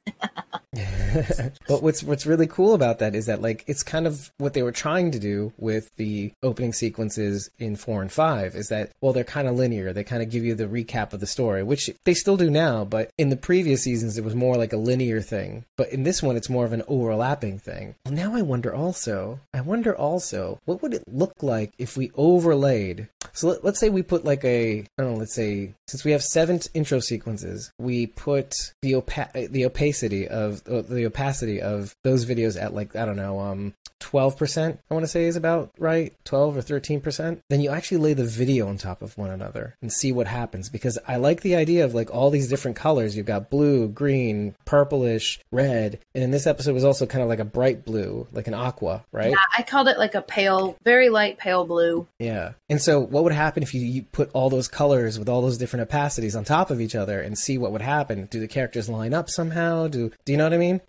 [1.68, 4.62] but what's what's really cool about that is that like it's kind of what they
[4.62, 9.12] were trying to do with the opening sequences in four and five is that well
[9.12, 9.92] they're kind of linear.
[9.92, 12.84] They kind of give you the recap of the story, which they still do now.
[12.84, 15.64] But in the previous seasons, it was more like a linear thing.
[15.76, 17.94] But in this one, it's more of an overlapping thing.
[18.04, 19.40] Well, now I wonder also.
[19.52, 23.08] I wonder also what would it look like if we overlaid.
[23.36, 25.18] So let, let's say we put like a I don't know.
[25.18, 30.64] Let's say since we have seven intro sequences, we put the opa- the opacity of
[30.64, 33.74] the opacity of those videos at like I don't know um
[34.10, 38.14] 12% I want to say is about right 12 or 13% then you actually lay
[38.14, 41.56] the video on top of one another and see what happens because I like the
[41.56, 46.30] idea of like all these different colors you've got blue green purplish red and in
[46.30, 49.44] this episode was also kind of like a bright blue like an aqua right Yeah,
[49.56, 52.06] I called it like a pale, very light pale blue.
[52.18, 52.52] yeah.
[52.68, 55.58] And so what would happen if you, you put all those colors with all those
[55.58, 58.26] different opacities on top of each other and see what would happen?
[58.26, 59.86] Do the characters line up somehow?
[59.88, 60.80] Do do you know what I mean?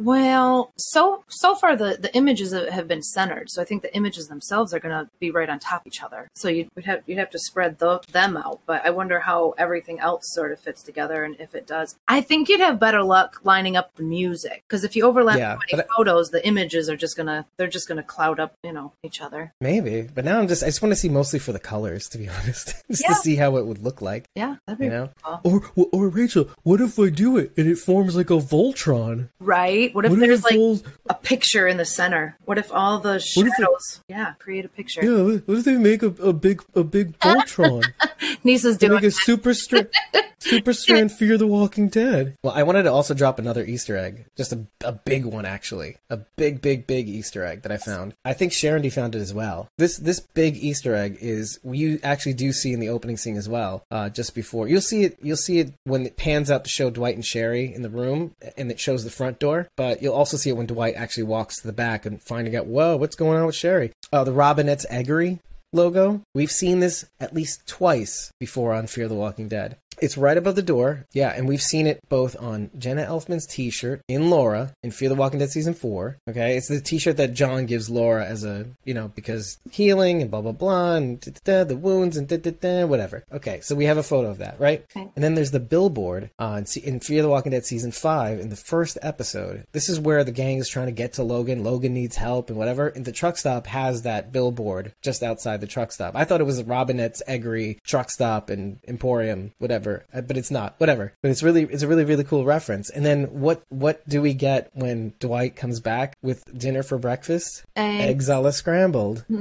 [0.00, 3.50] Well, so so far the the images have been centered.
[3.50, 6.02] So I think the images themselves are going to be right on top of each
[6.02, 6.28] other.
[6.34, 8.60] So you'd have you'd have to spread the, them out.
[8.66, 11.96] But I wonder how everything else sort of fits together and if it does.
[12.08, 15.54] I think you'd have better luck lining up the music because if you overlap Yeah,
[15.68, 18.92] too many photos, the images are just gonna they're just gonna cloud up you know
[19.02, 19.52] each other.
[19.60, 22.18] Maybe, but now I'm just I just want to see mostly for the colors, to
[22.18, 23.08] be honest, just Yeah.
[23.08, 24.24] to see how it would look like.
[24.34, 25.10] Yeah, that'd be You know?
[25.22, 25.62] cool.
[25.76, 29.28] Or, or Rachel, what if I do it and it forms like a Voltron?
[29.40, 29.89] right.
[29.94, 30.82] What if What if there's it like folds?
[31.08, 32.36] a picture in the center?
[32.44, 34.00] What if all the What if it- shadows?
[34.08, 35.04] yeah, create a picture.
[35.04, 37.84] Yeah, what- what if they make a, a big a big Voltron?
[38.44, 39.92] Nisa's they doing make a super strength
[40.38, 42.34] super strength Fear the Walking Dead.
[42.42, 45.96] Well, I wanted to also drop another Easter egg, just a, a big one actually,
[46.08, 48.14] a big, big, big Easter egg that I found.
[48.24, 49.68] I think Sharon D found it as well.
[49.78, 53.48] This this big Easter egg is you actually do see in the opening scene as
[53.48, 53.82] well.
[53.90, 56.90] Uh, just before you'll see it, you'll see it when it pans out to show
[56.90, 59.68] Dwight and Sherry in the room, and it shows the front door.
[59.80, 62.66] But you'll also see it when Dwight actually walks to the back and finding out,
[62.66, 63.92] whoa, what's going on with Sherry?
[64.12, 65.38] Uh, the Robinette's Eggery
[65.72, 66.20] logo.
[66.34, 69.78] We've seen this at least twice before on Fear the Walking Dead.
[70.00, 71.06] It's right above the door.
[71.12, 75.14] Yeah, and we've seen it both on Jenna Elfman's t-shirt in Laura in Fear the
[75.14, 76.18] Walking Dead season 4.
[76.28, 76.56] Okay?
[76.56, 80.40] It's the t-shirt that John gives Laura as a, you know, because healing and blah
[80.40, 83.24] blah blah and da, da, da, the wounds and da, da, da, whatever.
[83.32, 84.84] Okay, so we have a photo of that, right?
[84.96, 85.08] Okay.
[85.14, 88.56] And then there's the billboard on in Fear the Walking Dead season 5 in the
[88.56, 89.66] first episode.
[89.72, 91.64] This is where the gang is trying to get to Logan.
[91.64, 92.88] Logan needs help and whatever.
[92.88, 96.14] And the truck stop has that billboard just outside the truck stop.
[96.16, 100.74] I thought it was Robinette's Eggery truck stop and Emporium, whatever, Uh, but it's not.
[100.78, 101.12] Whatever.
[101.22, 102.90] But it's really it's a really really cool reference.
[102.90, 107.64] And then what what do we get when Dwight comes back with dinner for breakfast?
[107.76, 108.00] Egg.
[108.10, 109.24] Eggs a la scrambled.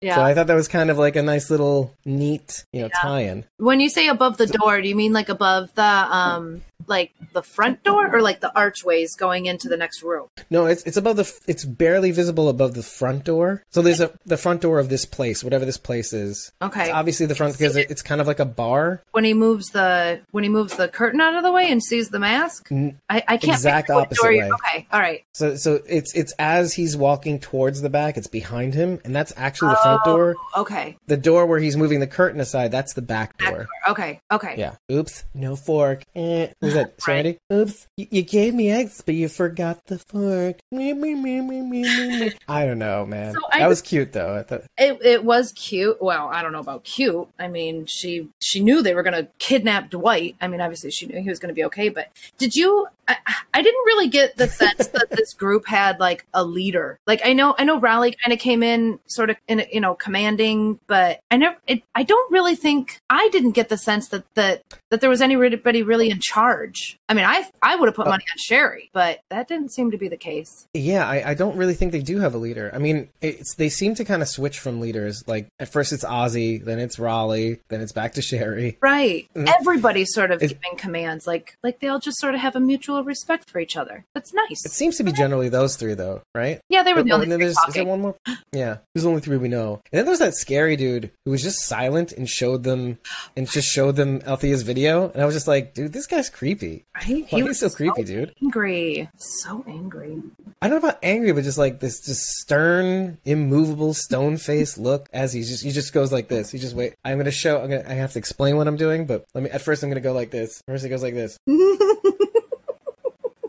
[0.00, 0.16] Yeah.
[0.16, 3.44] So I thought that was kind of like a nice little neat, you know, tie-in.
[3.56, 7.42] when you say above the door, do you mean like above the um like the
[7.42, 10.28] front door or like the archways going into the next room?
[10.50, 11.40] No, it's it's above the.
[11.46, 13.62] It's barely visible above the front door.
[13.70, 16.52] So there's a the front door of this place, whatever this place is.
[16.62, 16.84] Okay.
[16.84, 19.02] It's obviously the front because it's kind of like a bar.
[19.12, 19.95] When he moves the
[20.30, 23.36] when he moves the curtain out of the way and sees the mask, I, I
[23.36, 24.50] can't exact opposite way.
[24.50, 25.24] Okay, all right.
[25.34, 29.32] So so it's it's as he's walking towards the back, it's behind him, and that's
[29.36, 30.36] actually the front door.
[30.56, 33.66] Okay, The door where he's moving the curtain aside, that's the back door.
[33.88, 34.54] okay, okay.
[34.56, 34.76] Yeah.
[34.90, 35.24] Oops.
[35.34, 36.02] No fork.
[36.14, 36.48] Eh.
[36.60, 36.94] Who's that?
[37.00, 37.38] Sandy?
[37.52, 37.86] Oops.
[37.98, 40.56] Y- you gave me eggs, but you forgot the fork.
[40.72, 42.32] Me, me, me, me, me, me.
[42.48, 43.34] I don't know, man.
[43.34, 44.34] So I that was cute, though.
[44.36, 44.62] I thought.
[44.78, 46.00] It, it was cute.
[46.00, 47.28] Well, I don't know about cute.
[47.38, 50.36] I mean, she she knew they were going to kidnap Dwight.
[50.40, 51.88] I mean, obviously she knew he was going to be okay.
[51.88, 52.86] But did you?
[53.08, 53.16] I,
[53.54, 56.98] I didn't really get the sense that this group had like a leader.
[57.06, 59.80] Like I know I know Raleigh kind of came in sort of in a- you
[59.80, 61.56] know commanding, but I never.
[61.66, 65.20] It, I don't really think I didn't get the sense that that that there was
[65.20, 66.98] anybody really in charge.
[67.08, 69.98] I mean, I I would have put money on Sherry, but that didn't seem to
[69.98, 70.66] be the case.
[70.74, 72.70] Yeah, I, I don't really think they do have a leader.
[72.74, 75.22] I mean, it's they seem to kind of switch from leaders.
[75.26, 78.78] Like at first it's Ozzy, then it's Raleigh, then it's back to Sherry.
[78.80, 79.28] Right.
[79.34, 79.48] Mhm.
[79.60, 82.60] Everybody's sort of It's- giving commands, like like they all just sort of have a
[82.60, 84.04] mutual respect for each other.
[84.14, 84.64] That's nice.
[84.64, 86.60] It seems to be generally those three, though, right?
[86.68, 88.16] yeah, they were the Oh, only three there's, is there one more?
[88.52, 89.80] Yeah, there's only three we know.
[89.92, 92.98] And then there's that scary dude who was just silent and showed them
[93.36, 96.84] and just showed them Althea's video, and I was just like, dude, this guy's creepy.
[96.94, 97.26] Right?
[97.30, 98.34] Why he so creepy, dude?
[98.42, 99.08] angry.
[99.16, 100.22] So angry.
[100.62, 105.08] I don't know about angry, but just like this, just stern, immovable, stone face look
[105.12, 106.50] as he just he just goes like this.
[106.50, 106.94] He just wait.
[107.04, 107.60] I'm gonna show.
[107.62, 107.84] I'm gonna.
[107.88, 109.50] I have to explain what I'm doing, but let me.
[109.50, 110.60] At first, I'm gonna go like this.
[110.66, 111.36] First, he goes like this.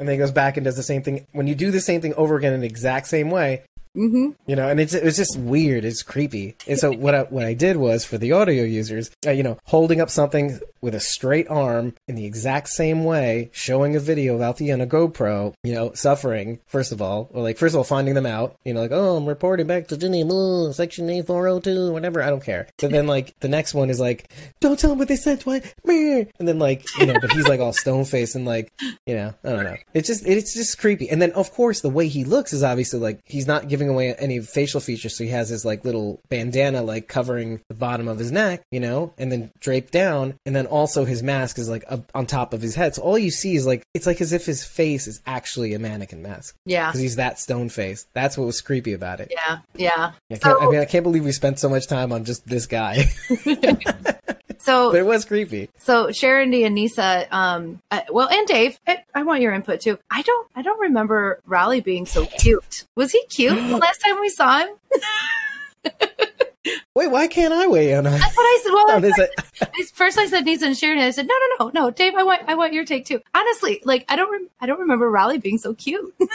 [0.08, 1.28] And then he goes back and does the same thing.
[1.34, 3.63] When you do the same thing over again in the exact same way,
[3.96, 4.34] Mm-hmm.
[4.46, 5.84] you know, and it's it was just weird.
[5.84, 6.56] It's creepy.
[6.67, 9.58] And so what I what I did was for the audio users, uh, you know,
[9.65, 14.36] holding up something with a straight arm in the exact same way, showing a video
[14.36, 17.78] of Althea on a GoPro, you know, suffering first of all, or like first of
[17.78, 21.10] all finding them out, you know, like oh I'm reporting back to Ginny Moo, section
[21.10, 22.22] A four hundred two, whatever.
[22.22, 22.68] I don't care.
[22.80, 25.44] But then like the next one is like, don't tell them what they said.
[25.46, 26.26] Meh.
[26.40, 28.72] And then like you know, but he's like all stone faced and like
[29.06, 29.78] you know, I don't know.
[29.94, 31.10] It's just it's just creepy.
[31.10, 34.13] And then of course the way he looks is obviously like he's not giving away
[34.16, 38.20] any facial features, so he has his like little bandana like covering the bottom of
[38.20, 41.84] his neck, you know, and then draped down, and then also his mask is like
[41.90, 42.96] up on top of his head.
[42.96, 45.80] So all you see is like it's like as if his face is actually a
[45.80, 46.88] mannequin mask Yeah.
[46.88, 48.06] because he's that stone face.
[48.13, 49.32] That's what was creepy about it.
[49.32, 49.60] Yeah.
[49.76, 50.12] Yeah.
[50.32, 52.66] I, can't, I mean, I can't believe we spent so much time on just this
[52.68, 53.06] guy,
[54.60, 55.70] So but it was creepy.
[55.78, 59.80] so Sharon D and Nisa, um, uh, well, and Dave, I, I want your input
[59.82, 59.98] too.
[60.12, 62.84] I don't, I don't remember Raleigh being so cute.
[62.96, 64.70] Was he cute the last time we saw him?
[66.98, 68.14] Wait, why can't I weigh in on?
[68.20, 68.72] That's what I said.
[68.74, 69.20] Well, this?
[69.20, 72.16] I- first I said Nisa and Sharon, and I said no, no, no, no, Dave,
[72.16, 73.22] I want, I want your take too.
[73.36, 76.12] Honestly, like I don't, rem- I don't remember Raleigh being so cute.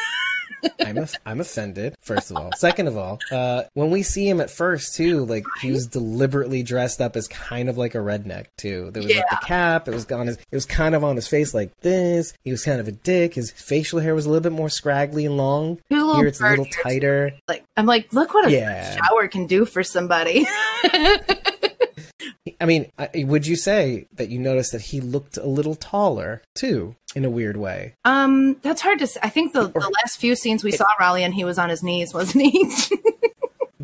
[0.86, 1.96] I'm a, I'm offended.
[2.02, 5.42] First of all, second of all, uh, when we see him at first too, like
[5.60, 8.92] he was deliberately dressed up as kind of like a redneck too.
[8.92, 9.88] There was like the cap.
[9.88, 10.36] It was on his.
[10.36, 12.32] It was kind of on his face like this.
[12.44, 13.34] He was kind of a dick.
[13.34, 15.78] His facial hair was a little bit more scraggly and long.
[15.88, 17.32] He was a little Here it's a little tighter.
[17.48, 18.96] Like I'm like, look what a Yeah.
[18.96, 20.46] shower can do for somebody.
[22.60, 26.94] I mean, would you say that you noticed that he looked a little taller too,
[27.14, 27.94] in a weird way?
[28.04, 29.20] um, that's hard to say.
[29.22, 31.82] I think the, the last few scenes we saw Raleigh and he was on his
[31.82, 32.64] knees, wasn't he?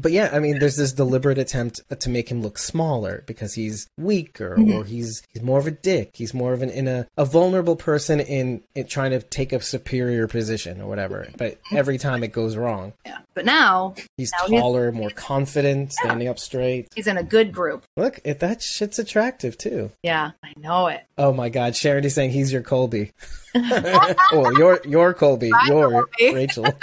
[0.01, 3.89] But yeah, I mean, there's this deliberate attempt to make him look smaller because he's
[3.99, 4.73] weaker mm-hmm.
[4.73, 6.13] or he's he's more of a dick.
[6.15, 9.61] He's more of an in a, a vulnerable person in, in trying to take a
[9.61, 11.29] superior position or whatever.
[11.37, 13.19] But every time it goes wrong, yeah.
[13.35, 16.89] But now he's Now he's- taller, more confident, standing up straight.
[16.95, 17.85] he's in a good group.
[17.97, 19.91] Look, it, that shit's attractive too.
[20.03, 21.05] Yeah, I know it.
[21.17, 23.13] Oh my God, Charity's saying he's your Colby.
[23.55, 26.35] well, your your Colby, your Colby.
[26.35, 26.67] Rachel.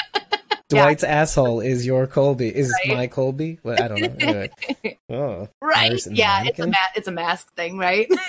[0.70, 2.48] Dwight's asshole is your Colby.
[2.56, 2.98] Is Right.
[2.98, 3.60] my Colby?
[3.62, 4.16] What I don't know.
[4.20, 4.50] Anyway.
[5.10, 6.00] Oh, Right.
[6.10, 8.08] Yeah, it's a ma- it's a mask thing, right?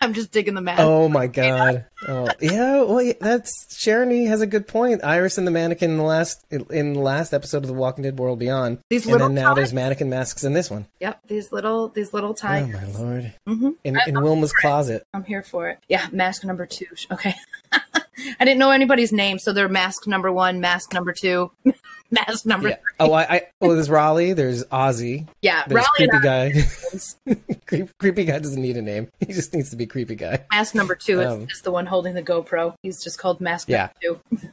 [0.00, 0.80] I'm just digging the mask.
[0.82, 1.86] Oh my god.
[2.06, 2.82] Oh yeah.
[2.82, 5.02] Well, yeah, that's Sharon has a good point.
[5.02, 8.18] Iris and the mannequin in the last in the last episode of The Walking Dead
[8.18, 8.78] World Beyond.
[8.90, 10.86] These and little then now times- there's mannequin masks in this one.
[11.00, 13.32] Yep, these little these little Oh my lord.
[13.46, 15.06] hmm In in Wilma's closet.
[15.14, 15.78] I'm here for it.
[15.88, 16.86] Yeah, mask number two.
[17.10, 17.34] Okay.
[18.40, 21.50] I didn't know anybody's name, so they're mask number one, mask number two,
[22.10, 22.74] mask number Yeah.
[22.76, 22.82] three.
[23.00, 23.42] Oh, I, I.
[23.60, 24.32] Oh, there's Raleigh.
[24.32, 25.26] There's Ozzy.
[25.42, 26.52] Yeah, There's Raleigh creepy guy.
[27.66, 29.08] Creep, creepy guy doesn't need a name.
[29.20, 30.44] He just needs to be creepy guy.
[30.52, 32.74] mask number two is, Um, is the one holding the GoPro.
[32.82, 33.88] He's just called mask Yeah.
[34.02, 34.50] number two.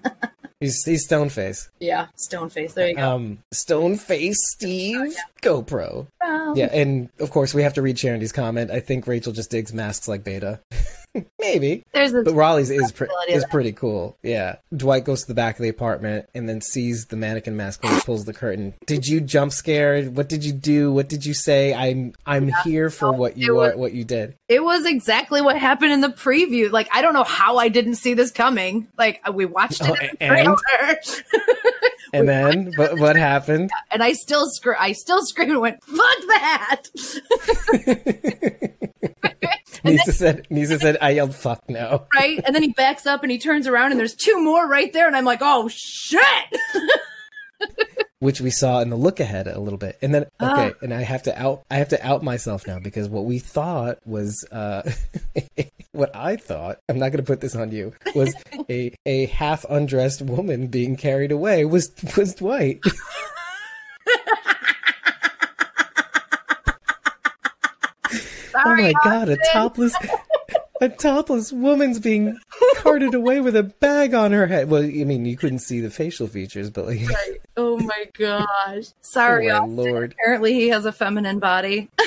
[0.60, 1.70] He's he's stone face.
[1.80, 2.74] Yeah, stone face.
[2.74, 3.16] There you go.
[3.16, 6.06] Um, stone face Steve GoPro.
[6.24, 8.70] Um, Yeah, and of course we have to read Charity's comment.
[8.70, 10.60] I think Rachel just digs masks like Beta.
[11.40, 11.84] Maybe.
[11.94, 12.14] There's.
[12.14, 14.18] But Raleigh's is pre- is pretty cool.
[14.24, 14.56] Yeah.
[14.76, 18.02] Dwight goes to the back of the apartment and then sees the mannequin mask and
[18.04, 18.74] pulls the curtain.
[18.86, 20.04] Did you jump scare?
[20.06, 20.92] What did you do?
[20.94, 21.74] What did you say?
[21.74, 24.36] I'm I'm here for what you are was- what you did.
[24.48, 26.72] It was exactly what happened in the preview.
[26.72, 28.88] Like I don't know how I didn't see this coming.
[28.98, 31.04] Like uh, we watched it Oh, in the and?
[32.14, 33.70] And then what what happened?
[33.90, 35.98] and I still scr- I still screamed and went, "Fuck
[36.28, 36.84] that!"
[39.84, 42.06] Nisa said Nisa said I yelled fuck no.
[42.16, 42.40] right?
[42.46, 45.08] And then he backs up and he turns around and there's two more right there,
[45.08, 46.22] and I'm like, oh shit!
[48.20, 49.98] which we saw in the look ahead a little bit.
[50.02, 50.54] And then Ah.
[50.68, 53.40] okay, and I have to out I have to out myself now because what we
[53.40, 54.84] thought was uh
[55.92, 58.34] what I thought, I'm not going to put this on you, was
[58.70, 62.80] a a half undressed woman being carried away was was Dwight.
[68.62, 69.96] oh Sorry, my god, a topless
[70.82, 72.38] a topless woman's being
[72.78, 74.70] carted away with a bag on her head.
[74.70, 77.02] Well, I mean, you couldn't see the facial features, but like
[77.56, 78.88] oh my gosh.
[79.02, 80.14] Sorry, oh my lord.
[80.14, 81.90] Apparently, he has a feminine body.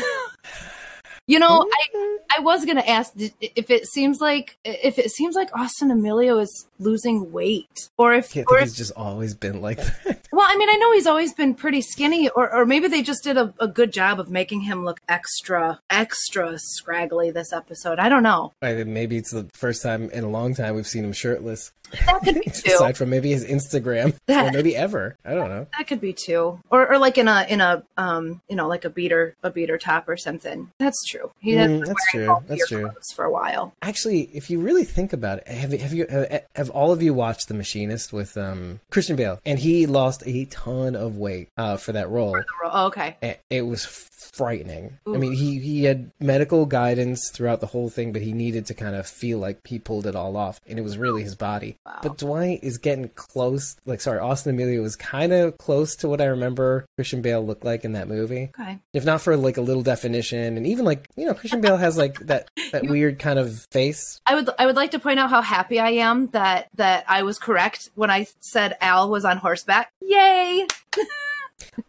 [1.27, 5.55] you know, I I was gonna ask if it seems like if it seems like
[5.57, 9.61] Austin Amelio is losing weight, or if, can't or think if he's just always been
[9.63, 10.29] like that.
[10.33, 13.25] well, I mean, I know he's always been pretty skinny, or or maybe they just
[13.25, 17.99] did a, a good job of making him look extra extra scraggly this episode.
[17.99, 18.53] I don't know.
[18.61, 21.73] I mean, maybe it's the first time in a long time we've seen him shirtless.
[22.07, 22.75] That could be too.
[22.75, 25.17] Aside from maybe his Instagram, That- or maybe ever.
[25.25, 25.67] I don't know.
[25.79, 28.85] That could be too, or or like in a in a um you know like
[28.85, 30.71] a beater a beater top or something.
[30.79, 31.14] That's true.
[31.41, 32.37] He has Mm, that's true.
[32.47, 32.91] That's true.
[33.15, 33.73] for a while.
[33.83, 37.15] Actually, if you really think about it, have, have you have, have all of you
[37.15, 39.41] watched The Machinist with um, Christian Bale?
[39.45, 42.37] And he lost a ton of weight uh, for that role.
[42.65, 43.17] Oh, okay.
[43.23, 44.99] And It was frightening.
[45.07, 48.75] I mean, he he had medical guidance throughout the whole thing, but he needed to
[48.75, 51.77] kind of feel like he pulled it all off, and it was really his body.
[51.87, 52.01] Wow.
[52.03, 53.77] But Dwight is getting close.
[53.87, 57.65] Like, sorry, Austin Amelio was kind of close to what I remember Christian Bale looked
[57.65, 58.51] like in that movie.
[58.59, 58.79] Okay.
[58.93, 61.97] if not for like a little definition and even like you know christian bale has
[61.97, 65.31] like that that weird kind of face I would I would like to point out
[65.31, 69.37] how happy I am that that I was correct when I said Al was on
[69.37, 69.93] horseback.
[70.01, 70.67] Yay!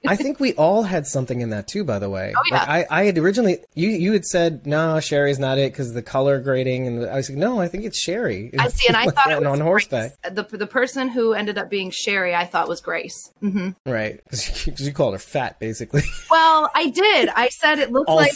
[0.08, 2.58] i think we all had something in that too by the way Oh, yeah.
[2.58, 6.02] like I, I had originally you you had said no sherry's not it because the
[6.02, 9.06] color grading and i was like no i think it's sherry I see, and I
[9.12, 12.68] thought it was on horseback The the person who ended up being Sherry, I thought
[12.68, 13.32] was Grace.
[13.40, 17.30] hmm right because you, called her fat basically Well, I did.
[17.30, 18.34] I said it looked like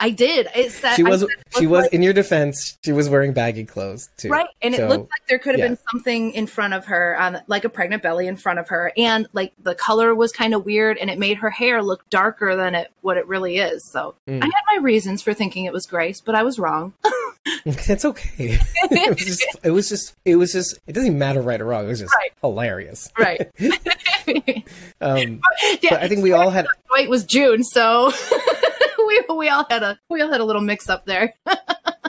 [0.00, 0.48] I did.
[0.54, 3.64] It said she was said she was like- in your defense she was wearing baggy
[3.64, 4.48] clothes too Right.
[4.62, 5.68] And it looked like there could have yeah.
[5.68, 8.92] been something in front of her, um, like a pregnant belly in front of her.
[8.96, 12.56] And like the color was kind of weird and it made her hair look darker
[12.56, 13.84] than it what it really is.
[13.84, 14.42] So Mm.
[14.42, 16.92] I had my reasons for thinking it was Grace, but I was wrong.
[17.64, 18.58] That's okay.
[18.90, 19.56] it was just.
[19.64, 20.14] It was just.
[20.24, 20.78] It was just.
[20.86, 21.86] It doesn't matter right or wrong.
[21.86, 22.30] It was just Right.
[22.40, 23.10] hilarious.
[23.18, 23.50] right.
[25.00, 25.40] Um,
[25.80, 26.66] yeah, but I think we all had.
[26.86, 28.12] Dwight was June, so
[29.06, 31.34] we we all had a we all had a little mix up there.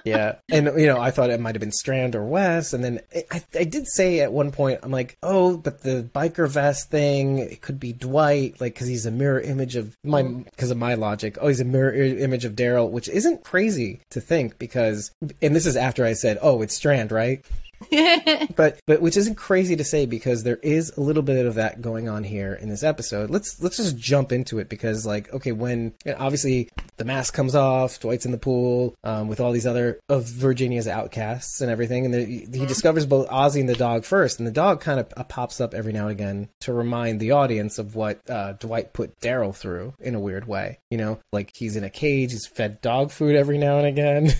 [0.04, 2.99] Yeah, and you know, I thought it might have been Strand or Wes, and then
[3.32, 7.39] I, I did say at one point, I'm like, oh, but the biker vest thing,
[7.39, 10.45] it could be Dwight, like because he's a mirror image of my, mm.
[10.45, 11.38] because of my logic.
[11.41, 15.66] Oh, he's a mirror image of Daryl, which isn't crazy to think because, and this
[15.66, 17.43] is after I said, oh, it's Strand, right?
[18.55, 21.81] but but which isn't crazy to say because there is a little bit of that
[21.81, 23.29] going on here in this episode.
[23.29, 27.34] Let's let's just jump into it because like okay when you know, obviously the mask
[27.34, 31.71] comes off, Dwight's in the pool um, with all these other of Virginia's outcasts and
[31.71, 35.11] everything, and he discovers both Ozzy and the dog first, and the dog kind of
[35.17, 38.93] uh, pops up every now and again to remind the audience of what uh, Dwight
[38.93, 40.79] put Daryl through in a weird way.
[40.91, 44.34] You know, like he's in a cage, he's fed dog food every now and again.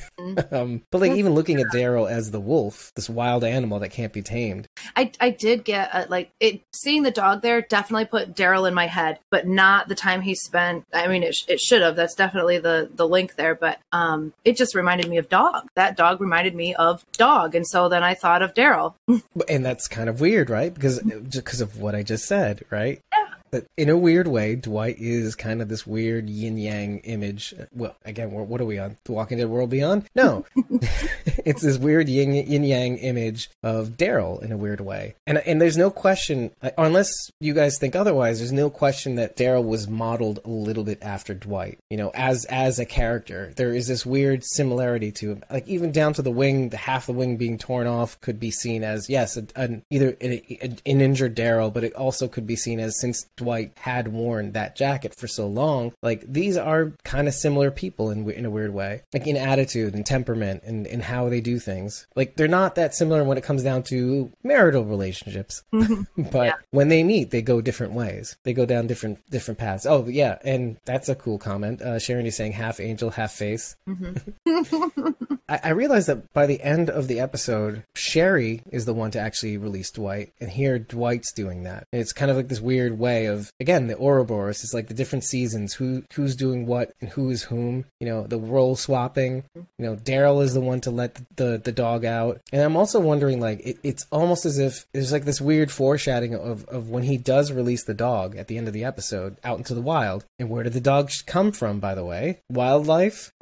[0.51, 4.13] um, but like even looking at Daryl as the wolf, this wild animal that can't
[4.13, 4.67] be tamed.
[4.95, 8.73] I I did get uh, like it seeing the dog there definitely put Daryl in
[8.73, 10.86] my head, but not the time he spent.
[10.93, 11.95] I mean, it, it should have.
[11.95, 15.67] That's definitely the the link there, but um, it just reminded me of dog.
[15.75, 18.93] That dog reminded me of dog, and so then I thought of Daryl.
[19.49, 20.73] And that's kind of weird, right?
[20.73, 23.01] Because just because of what I just said, right?
[23.53, 27.53] But in a weird way, Dwight is kind of this weird yin yang image.
[27.71, 28.97] Well, again, what are we on?
[29.03, 30.09] The Walking Dead World Beyond?
[30.15, 30.43] No,
[31.45, 35.13] it's this weird yin yin yang image of Daryl in a weird way.
[35.27, 38.39] And and there's no question, uh, unless you guys think otherwise.
[38.39, 41.77] There's no question that Daryl was modeled a little bit after Dwight.
[41.91, 45.43] You know, as as a character, there is this weird similarity to him.
[45.51, 48.49] Like even down to the wing, the half the wing being torn off could be
[48.49, 50.41] seen as yes, a, an, either an,
[50.87, 53.42] an injured Daryl, but it also could be seen as since Dwight
[53.77, 55.93] had worn that jacket for so long.
[56.01, 59.93] Like these are kind of similar people in in a weird way, like in attitude
[59.93, 62.07] and temperament and in how they do things.
[62.15, 66.53] Like they're not that similar when it comes down to marital relationships, but Yeah.
[66.71, 68.35] when they meet, they go different ways.
[68.43, 69.85] They go down different different paths.
[69.85, 71.81] Oh yeah, and that's a cool comment.
[71.81, 73.75] Uh, Sharon is saying half angel, half face.
[75.49, 79.19] I, I realized that by the end of the episode, Sherry is the one to
[79.19, 81.87] actually release Dwight, and here Dwight's doing that.
[81.91, 84.63] And it's kind of like this weird way of again the Ouroboros.
[84.63, 87.86] It's like the different seasons, who who's doing what and who is whom.
[87.99, 89.43] You know, the role swapping.
[89.55, 92.77] You know, Daryl is the one to let the, the the dog out, and I'm
[92.77, 96.89] also wondering like it, it's almost as if there's like this weird foreshadowing of of
[96.89, 99.81] when he does release the dog at the end of the episode out into the
[99.81, 100.25] wild.
[100.39, 101.79] And where did the dog come from?
[101.79, 103.31] By the way, wildlife.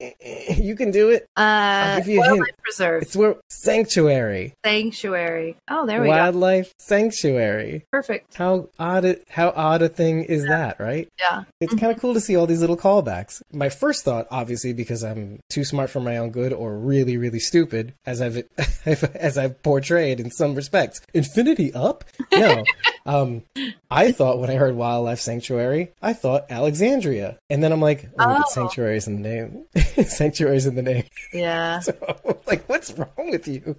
[0.56, 1.26] you can do it.
[1.36, 2.56] Uh, you Wildlife hint.
[2.62, 5.56] Preserve, It's where sanctuary, sanctuary.
[5.68, 6.12] Oh, there we go.
[6.12, 7.84] wildlife sanctuary.
[7.92, 8.34] Perfect.
[8.34, 9.04] How odd!
[9.04, 11.08] It, how odd a thing is that, right?
[11.18, 11.44] Yeah.
[11.60, 13.42] It's kind of cool to see all these little callbacks.
[13.52, 17.40] My first thought, obviously, because I'm too smart for my own good, or really, really
[17.40, 18.42] stupid, as I've
[18.86, 21.00] as I've portrayed in some respects.
[21.14, 22.04] Infinity up?
[22.32, 22.64] No.
[23.06, 23.42] um,
[23.90, 28.38] I thought when I heard wildlife sanctuary, I thought Alexandria, and then I'm like, oh,
[28.40, 28.44] Oh.
[28.50, 29.64] sanctuary is in the name.
[30.06, 31.04] sanctuary is in the name.
[31.32, 31.80] Yeah.
[31.90, 31.94] So,
[32.46, 33.76] like, what's wrong with you?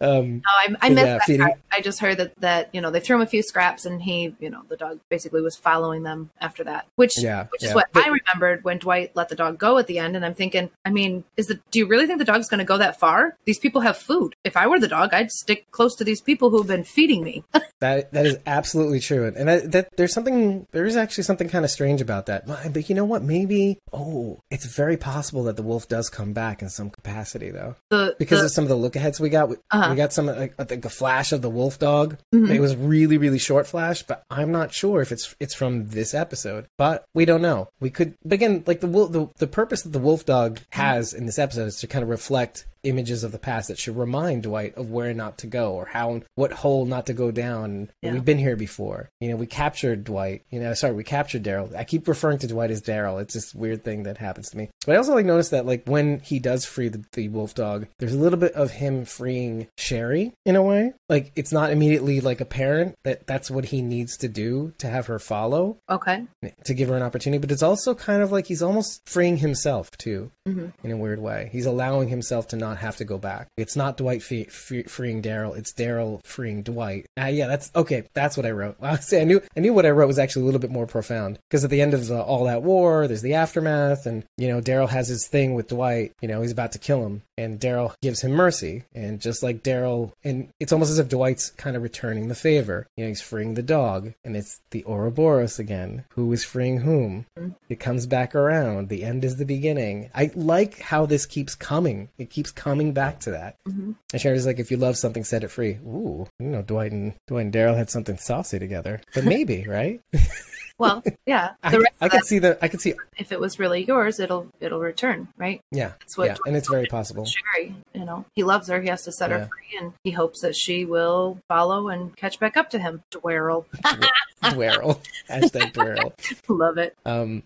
[0.00, 1.58] Um, Oh, I, I missed Yeah, that feeding- part.
[1.72, 4.34] I just heard that that you know they threw him a few scraps and he
[4.38, 7.88] you know the dog basically was following them after that, which Yeah, which is what
[7.92, 10.16] But- I remembered when Dwight let the dog go at the end.
[10.16, 12.64] And I'm thinking, I mean, is the do you really think the dog's going to
[12.64, 13.36] go that far?
[13.44, 14.34] These people have food.
[14.44, 17.44] If I were the dog, I'd stick close to these people who've been feeding me.
[17.82, 21.64] That that is absolutely true, and that, that there's something there is actually something kind
[21.64, 22.46] of strange about that.
[22.72, 23.24] But you know what?
[23.24, 27.76] Maybe oh, it's very possible that the wolf does come back in some capacity though,
[27.90, 29.48] the because the, of some of the look aheads we got.
[29.48, 29.88] We, Uh-huh.
[29.90, 32.16] we got some like I think a flash of the wolf dog.
[32.34, 32.50] Mhm.
[32.54, 36.14] It was really really short flash, but I'm not sure if it's it's from this
[36.14, 36.66] episode.
[36.78, 37.68] But we don't know.
[37.80, 41.12] We could but again like the wolf the the purpose that the wolf dog has
[41.12, 44.42] in this episode is to kind of reflect images of the past that should remind
[44.44, 47.90] Dwight of where not to go or how what hole not to go down.
[48.02, 48.12] Yeah.
[48.12, 49.08] We've been here before.
[49.20, 50.42] You know, we captured Dwight.
[50.50, 51.74] You know, sorry, we captured Daryl.
[51.76, 53.20] I keep referring to Dwight as Daryl.
[53.20, 54.68] It's this weird thing that happens to me.
[54.86, 57.86] But I also like notice that like when he does free the, the wolf dog,
[57.98, 60.92] there's a little bit of him freeing Sherry in a way.
[61.08, 65.06] Like it's not immediately like apparent that that's what he needs to do to have
[65.06, 66.26] her follow okay.
[66.64, 69.90] to give her an opportunity, but it's also kind of like he's almost freeing himself
[69.98, 70.72] too, Mhm.
[70.82, 71.48] in a weird way.
[71.52, 73.48] He's allowing himself to not have to go back.
[73.56, 77.06] It's not Dwight fe- freeing Daryl; it's Daryl freeing Dwight.
[77.16, 78.04] Ah, yeah, that's okay.
[78.14, 78.76] That's what I wrote.
[79.00, 81.38] See, I knew I knew what I wrote was actually a little bit more profound
[81.48, 84.60] because at the end of uh, all that war, there's the aftermath, and you know
[84.60, 86.12] Daryl has his thing with Dwight.
[86.20, 88.84] You know, he's about to kill him, and Daryl gives him mercy.
[88.94, 92.86] And just like Daryl, and it's almost as if Dwight's kind of returning the favor.
[92.96, 96.04] You know, he's freeing the dog, and it's the Ouroboros again.
[96.10, 97.26] Who is freeing whom?
[97.68, 98.88] It comes back around.
[98.88, 100.10] The end is the beginning.
[100.14, 102.08] I like how this keeps coming.
[102.18, 103.56] It keeps coming back to that.
[103.66, 103.92] Mm-hmm.
[104.12, 105.78] And Sherry's like, if you love something, set it free.
[105.86, 110.00] Ooh, you know, Dwight and Dwight and Daryl had something saucy together, but maybe, right?
[110.78, 111.52] Well, yeah.
[111.62, 114.80] I, I that, see the, I could see, if it was really yours, it'll it'll
[114.80, 115.60] return, right?
[115.70, 117.24] yeah, That's what yeah, and it's very possible.
[117.24, 118.80] Sherry, you know, he loves her.
[118.80, 119.38] He has to set Yeah.
[119.40, 123.02] her free, and he hopes that she will follow and catch back up to him.
[123.10, 123.64] Dwerl,
[124.42, 124.98] Dwerl,
[125.30, 126.12] hashtag Dwerl.
[126.48, 126.96] love it.
[127.04, 127.42] Um,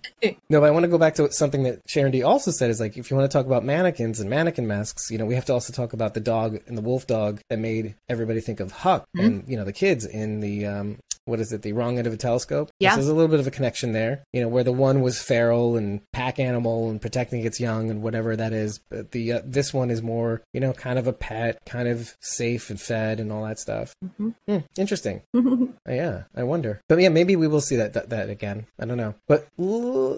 [0.49, 2.81] no, but I want to go back to something that Sharon D also said is
[2.81, 5.45] like, if you want to talk about mannequins and mannequin masks, you know, we have
[5.47, 8.73] to also talk about the dog and the wolf dog that made everybody think of
[8.73, 12.07] Huck and, you know, the kids in the, um, what is it, the wrong end
[12.07, 12.71] of a telescope?
[12.81, 12.91] Yeah.
[12.91, 15.21] So there's a little bit of a connection there, you know, where the one was
[15.21, 18.79] feral and pack animal and protecting its young and whatever that is.
[18.91, 22.17] But the, uh, this one is more, you know, kind of a pet, kind of
[22.21, 23.95] safe and fed and all that stuff.
[24.17, 25.23] Hmm, interesting.
[25.87, 26.81] Uh, yeah, I wonder.
[26.89, 28.67] But yeah, maybe we will see that, that that again.
[28.79, 29.15] I don't know.
[29.29, 29.47] But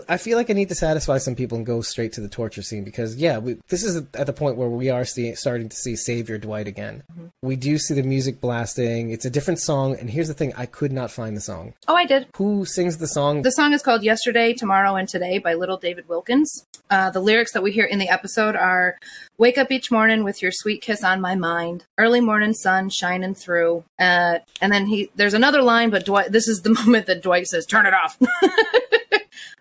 [0.08, 2.62] I feel like I need to satisfy some people and go straight to the torture
[2.62, 5.76] scene because yeah, we, this is at the point where we are see, starting to
[5.76, 7.02] see Savior Dwight again.
[7.42, 9.10] We do see the music blasting.
[9.10, 11.74] It's a different song, and here's the thing: I could not find the song.
[11.86, 12.26] Oh, I did.
[12.36, 13.42] Who sings the song?
[13.42, 16.66] The song is called Yesterday, Tomorrow, and Today by Little David Wilkins.
[16.90, 18.96] Uh, the lyrics that we hear in the episode are
[19.38, 23.36] Wake up each morning with your sweet kiss on my mind, early morning sun shining
[23.36, 23.84] through.
[23.96, 27.46] Uh, and then he, there's another line, but Dwight, this is the moment that Dwight
[27.46, 28.18] says, Turn it off.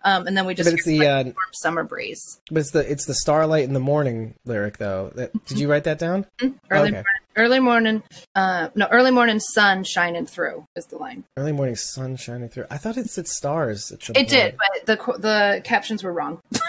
[0.04, 2.40] um, and then we just But it's the like, uh, warm summer breeze.
[2.50, 5.10] but it's the it's the starlight in the morning lyric though.
[5.14, 6.26] That, did you write that down?
[6.40, 6.90] Early Okay.
[6.90, 7.04] morning,
[7.36, 8.02] early morning,
[8.34, 11.24] uh, no, early morning sun shining through is the line.
[11.36, 12.66] Early morning sun shining through.
[12.70, 13.90] I thought it said stars.
[14.14, 16.40] It did, but the the captions were wrong.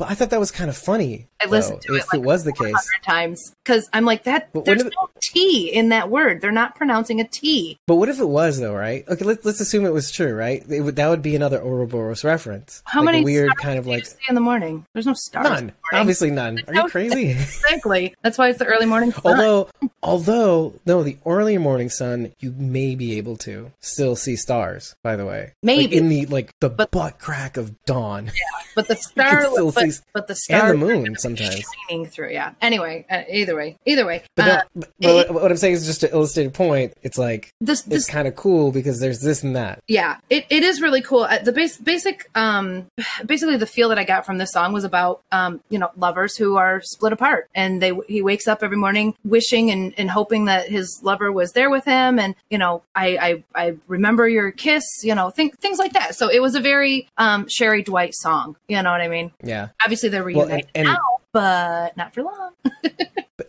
[0.00, 1.28] but I thought that was kind of funny.
[1.40, 2.74] I listened though, to it if like it was the case.
[3.04, 4.48] times because I'm like that.
[4.64, 4.90] There's no
[5.20, 6.40] T in that word.
[6.40, 7.78] They're not pronouncing a T.
[7.86, 9.04] But what if it was though, right?
[9.08, 10.64] Okay, let's let's assume it was true, right?
[10.68, 12.82] It would, that would be another Ouroboros reference.
[12.86, 14.84] How like many a weird stars kind of like see in the morning?
[14.94, 15.44] There's no stars.
[15.48, 15.72] none.
[15.92, 16.60] Obviously none.
[16.66, 17.30] Are you crazy?
[17.70, 18.14] Exactly.
[18.22, 19.22] That's why it's the early morning sun.
[19.24, 19.68] although
[20.02, 24.94] although no, the early morning sun, you may be able to still see stars.
[25.02, 25.96] By the way, Like, Maybe.
[25.96, 28.32] in the like the But- butt crack of dawn Yeah,
[28.74, 29.42] but the star,
[30.12, 31.62] but, the star and the moon sometimes.
[31.88, 32.30] shining through.
[32.30, 32.52] Yeah.
[32.60, 35.86] Anyway, uh, either way, either way, But, uh, no, but, but what- I'm saying is
[35.86, 36.94] just to illustrate a point.
[37.02, 39.80] It's like this it's this kind of cool because there's this and that.
[39.88, 42.86] yeah it, it is really cool Uh, the base, basic um
[43.26, 46.36] basically the feel that i got from this song was about um you know lovers
[46.36, 50.44] who are split apart and they he wakes up every morning wishing and, and hoping
[50.46, 54.50] that his lover was there with him and you know i i, I remember your
[54.50, 58.14] kiss you know think, things like that so it was a very um sherry dwight
[58.14, 59.68] song you know what i mean Yeah.
[59.82, 62.52] Obviously they're Well, reunited and- and- now but not for long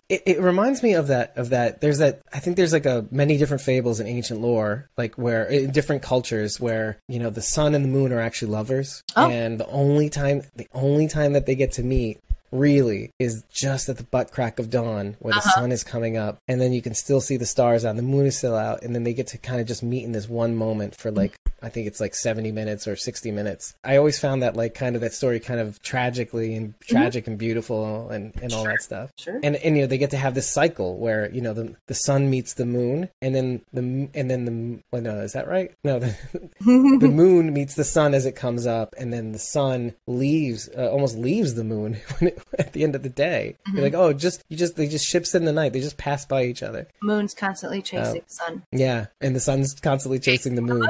[0.08, 3.06] it, it reminds me of that of that there's that i think there's like a
[3.10, 7.42] many different fables in ancient lore like where in different cultures where you know the
[7.42, 9.30] sun and the moon are actually lovers Oh.
[9.30, 12.20] and the only time the only time that they get to meet
[12.52, 15.62] really is just at the butt crack of dawn where the Uh-huh.
[15.62, 18.04] sun is coming up and then you can still see the stars out and the
[18.04, 20.28] moon is still out and then they get to kind of just meet in this
[20.30, 21.34] one moment for like
[21.64, 23.76] I think it's like 70 minutes or 60 minutes.
[23.84, 27.38] I always found that like kind of that story kind of tragically and tragic and
[27.38, 29.40] beautiful and, and all that stuff Sure.
[29.44, 31.94] and and you know they get to have this cycle where you know the the
[31.94, 35.72] sun meets the moon and then the and then the well no is that right
[35.84, 36.16] no the,
[36.60, 40.90] the moon meets the sun as it comes up and then the sun leaves uh,
[40.90, 43.56] almost leaves the moon when it, at the end of the day.
[43.74, 45.74] You're like oh just you just they just ships in the night.
[45.74, 46.88] They just pass by each other.
[47.02, 48.24] Moon's constantly chasing Oh.
[48.28, 48.64] the sun.
[48.72, 50.88] yeah and the sun's constantly chasing the moon.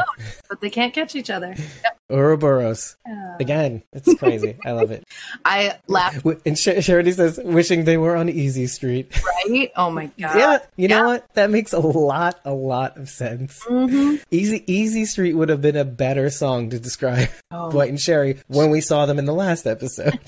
[0.50, 1.56] but they can't catch each other.
[2.12, 2.98] Ouroboros.
[3.40, 4.58] Again it's crazy.
[4.66, 5.06] I love it.
[5.46, 9.12] I laughed W- and Sh- Charity says wishing they were on Easy Street.
[9.48, 9.72] Right?
[9.78, 10.36] Oh my god.
[10.38, 11.34] Yeah, you know what?
[11.36, 13.64] That makes a lot, a lot of sense.
[13.66, 14.16] Mm-hmm.
[14.30, 17.72] Easy, Easy Street would have been a better song to describe Oh.
[17.72, 20.20] Dwight and Sherry when we saw them in the last episode.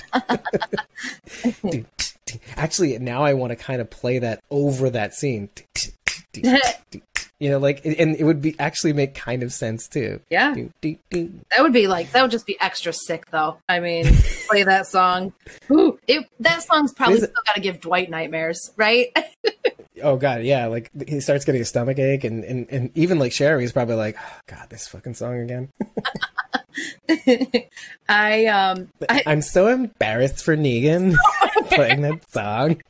[2.56, 5.50] Actually, now I want to kind of play that over that scene.
[7.40, 10.22] You know, like, and it would be actually make kind of sense too.
[10.30, 13.58] yeah That would be like that would just be extra sick though.
[13.68, 14.06] I mean,
[14.48, 15.34] play that song.
[15.70, 19.08] Ooh, it, that song's probably it- still got to give Dwight nightmares, right?
[20.02, 20.68] Oh god, yeah.
[20.68, 24.16] Like he starts getting a stomach ache, and and, and even like Sherry's probably like,
[24.24, 25.70] oh, God, this fucking song again.
[28.10, 31.16] I um I, I'm so embarrassed for Negan
[31.70, 32.82] playing that song.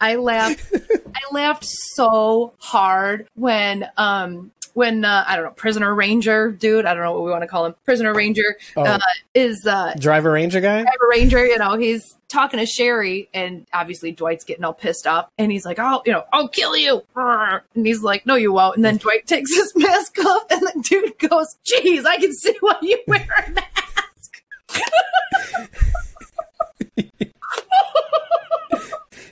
[0.00, 0.72] I laughed
[1.14, 6.92] I laughed so hard when um when uh, I don't know, prisoner ranger dude, I
[6.92, 8.82] don't know what we want to call him, prisoner ranger Oh.
[8.84, 8.98] uh,
[9.34, 10.82] is uh, Driver Ranger guy?
[10.82, 15.30] Driver Ranger, you know, he's talking to Sherry, and obviously Dwight's getting all pissed off,
[15.38, 18.76] and he's like, "Oh, you know, I'll kill you," and he's like, "No, you won't."
[18.76, 22.54] And then Dwight takes his mask off, and the dude goes, "Geez, I can see
[22.60, 24.42] why you wear a mask."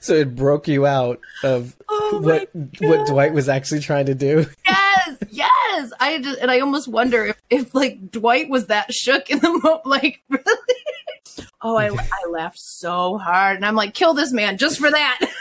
[0.00, 4.44] So it broke you out of Oh what what Dwight was actually trying to do.
[5.06, 5.92] Yes, yes.
[6.00, 9.50] I just, and I almost wonder if, if like Dwight was that shook in the
[9.50, 10.44] moment, like really.
[11.62, 15.20] Oh, I, I laughed so hard, and I'm like, kill this man just for that.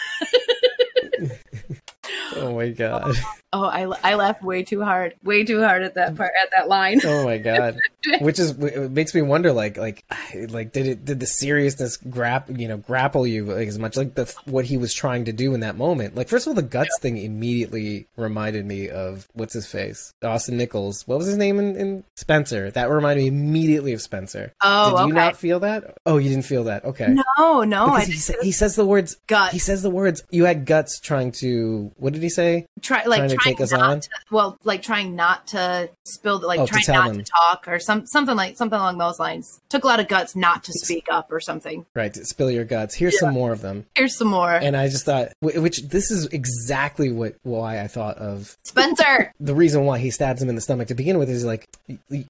[2.36, 3.16] Oh my god.
[3.16, 6.50] Oh, Oh, I, I laughed way too hard, way too hard at that part, at
[6.52, 7.00] that line.
[7.06, 7.80] Oh my god.
[8.20, 10.04] Which is it makes me wonder like like
[10.50, 14.16] like did it did the seriousness grap you know grapple you like, as much like
[14.16, 16.16] the what he was trying to do in that moment.
[16.16, 20.14] Like first of all the guts thing immediately reminded me of what's his face?
[20.24, 21.08] Austin Nichols.
[21.08, 22.72] What was his name in, in Spencer?
[22.72, 24.54] That reminded me immediately of Spencer.
[24.62, 25.14] Oh, did you okay.
[25.14, 25.98] not feel that?
[26.08, 26.86] Oh, you didn't feel that.
[26.86, 27.16] Okay.
[27.38, 29.54] No, no, he, he says the words Guts.
[29.54, 30.24] He says the words.
[30.32, 31.92] You had guts trying to.
[31.98, 32.66] What did he say?
[32.84, 34.00] try like trying trying, to take us on?
[34.02, 37.24] to well like trying not to spill the like Oh, trying not them.
[37.24, 40.36] to talk or some something like something along those lines took a lot of guts
[40.36, 42.16] not to speak up or something Right.
[42.16, 42.96] Spill your guts.
[42.96, 43.86] Here's some more of them.
[43.96, 48.18] here's some more And I just thought, which this is exactly what why I thought
[48.18, 51.44] of spencer the reason why he stabs him in the stomach to begin with is
[51.46, 51.68] like,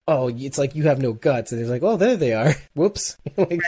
[0.08, 2.54] oh, it's like you have no guts, and he's like, oh, there they are.
[2.76, 3.18] Whoops.
[3.38, 3.60] like,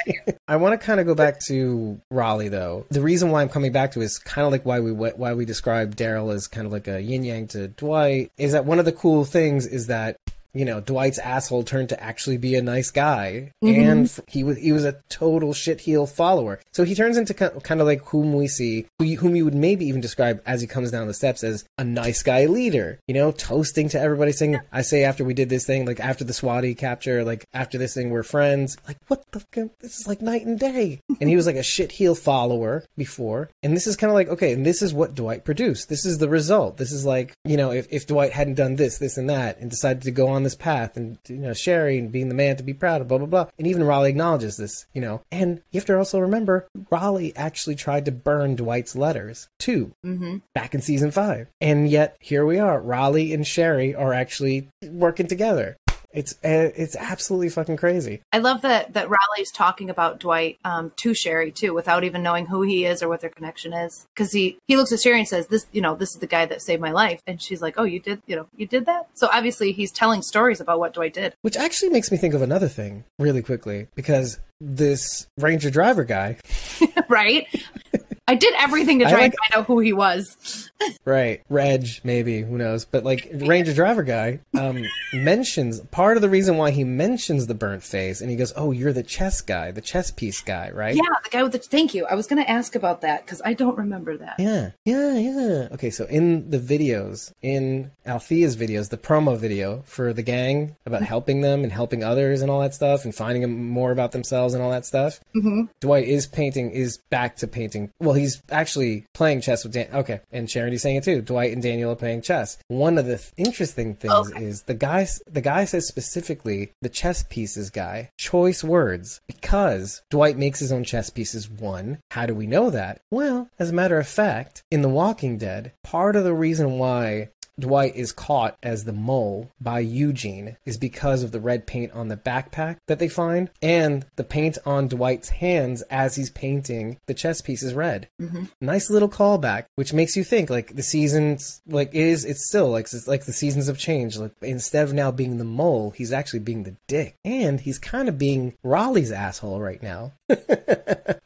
[0.47, 2.85] I want to kind of go back to Raleigh though.
[2.89, 5.45] The reason why I'm coming back to is kind of like why we why we
[5.45, 8.31] describe Daryl as kind of like a yin yang to Dwight.
[8.37, 10.17] Is that one of the cool things is that.
[10.55, 13.79] You know, Dwight's asshole turned to actually be a nice guy, mm-hmm.
[13.79, 16.59] and he was he was a total shitheel follower.
[16.71, 20.01] So he turns into kind of like whom we see, whom you would maybe even
[20.01, 22.99] describe as he comes down the steps as a nice guy leader.
[23.07, 26.23] You know, toasting to everybody, saying, "I say after we did this thing, like after
[26.23, 29.71] the Swati capture, like after this thing, we're friends." Like what the fuck?
[29.79, 31.01] This is like night and day.
[31.19, 34.53] and he was like a shitheel follower before, and this is kind of like okay,
[34.53, 35.89] and this is what Dwight produced.
[35.89, 36.77] This is the result.
[36.77, 39.69] This is like you know, if if Dwight hadn't done this, this, and that, and
[39.69, 42.63] decided to go on this path, and you know, Sherry and being the man to
[42.63, 44.85] be proud of, blah blah blah, and even Raleigh acknowledges this.
[44.93, 49.49] You know, and you have to also remember Raleigh actually tried to burn Dwight's letters
[49.59, 50.37] too mm-hmm.
[50.53, 51.47] back in season five.
[51.59, 52.79] And yet here we are.
[52.79, 55.77] Raleigh and Sherry are actually working together.
[56.15, 58.21] It's uh, it's absolutely fucking crazy.
[58.31, 62.45] i love that that raleigh's talking about dwight um, to sherry too without even knowing
[62.45, 64.07] who he is or what their connection is.
[64.15, 66.45] Because he he looks at sherry and says this you know this is the guy
[66.45, 67.21] that saved my life.
[67.27, 69.09] And she's like oh you did you know you did that?
[69.13, 71.35] So obviously he's telling stories about what dwight did.
[71.41, 76.37] Which actually makes me think of another thing really quickly because this Ranger driver guy,
[77.09, 77.47] right
[78.27, 80.65] i did everything to try like- and find out who he was
[81.05, 81.41] right?
[81.49, 82.85] Reg, maybe who knows?
[82.85, 87.53] But like Ranger driver guy um, mentions part of the reason why he mentions the
[87.53, 90.95] burnt face, and he goes, "Oh, you're the chess guy, the chess piece guy, right?"
[90.95, 91.59] Yeah, the guy with the.
[91.59, 92.05] Thank you.
[92.05, 94.35] I was going to ask about that because I don't remember that.
[94.39, 95.67] Yeah, yeah, yeah.
[95.71, 101.01] Okay, so in the videos, in Althea's videos, the promo video for the gang about
[101.01, 104.53] helping them and helping others and all that stuff and finding them more about themselves
[104.53, 105.63] and all that stuff, mm-hmm.
[105.79, 107.91] Dwight is painting, is back to painting.
[107.99, 109.87] Well, he's actually playing chess with Dan.
[109.93, 111.21] Okay, and Charity's saying it too.
[111.21, 112.57] Dwight and Daniel are playing chess.
[112.67, 114.43] One of the th- interesting things Okay.
[114.43, 120.37] is the guy, the guy says specifically, the chess pieces guy, choice words, because Dwight
[120.37, 121.49] makes his own chess pieces.
[121.49, 123.01] One, how do we know that?
[123.11, 127.29] Well, as a matter of fact, in The Walking Dead, part of the reason why
[127.59, 132.07] Dwight is caught as the mole by Eugene is because of the red paint on
[132.07, 137.13] the backpack that they find and the paint on Dwight's hands as he's painting the
[137.13, 138.07] chess pieces red.
[138.21, 138.45] Mm-hmm.
[138.61, 142.85] Nice little callback, which makes you think like the seasons like is it's still like
[142.85, 144.17] it's like the seasons have changed.
[144.17, 148.09] Like instead of now being the mole, he's actually being the dick, and he's kind
[148.09, 150.11] of being Raleigh's asshole right now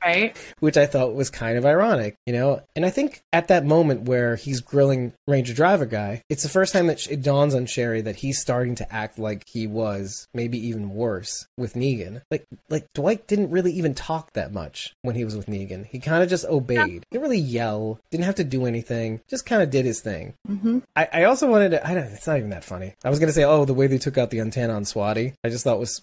[0.05, 0.35] Right?
[0.59, 2.61] which I thought was kind of ironic, you know.
[2.75, 6.73] And I think at that moment where he's grilling Ranger Driver guy, it's the first
[6.73, 10.57] time that it dawns on Sherry that he's starting to act like he was, maybe
[10.67, 12.21] even worse, with Negan.
[12.31, 15.85] Like, like Dwight didn't really even talk that much when he was with Negan.
[15.85, 17.05] He kind of just obeyed.
[17.11, 17.99] Didn't really yell.
[18.11, 19.21] Didn't have to do anything.
[19.29, 20.33] Just kind of did his thing.
[20.47, 20.79] Mm-hmm.
[20.95, 21.87] I, I also wanted to.
[21.87, 22.03] I don't.
[22.05, 22.93] It's not even that funny.
[23.03, 25.33] I was gonna say, oh, the way they took out the antenna on Swati.
[25.43, 26.01] I just thought was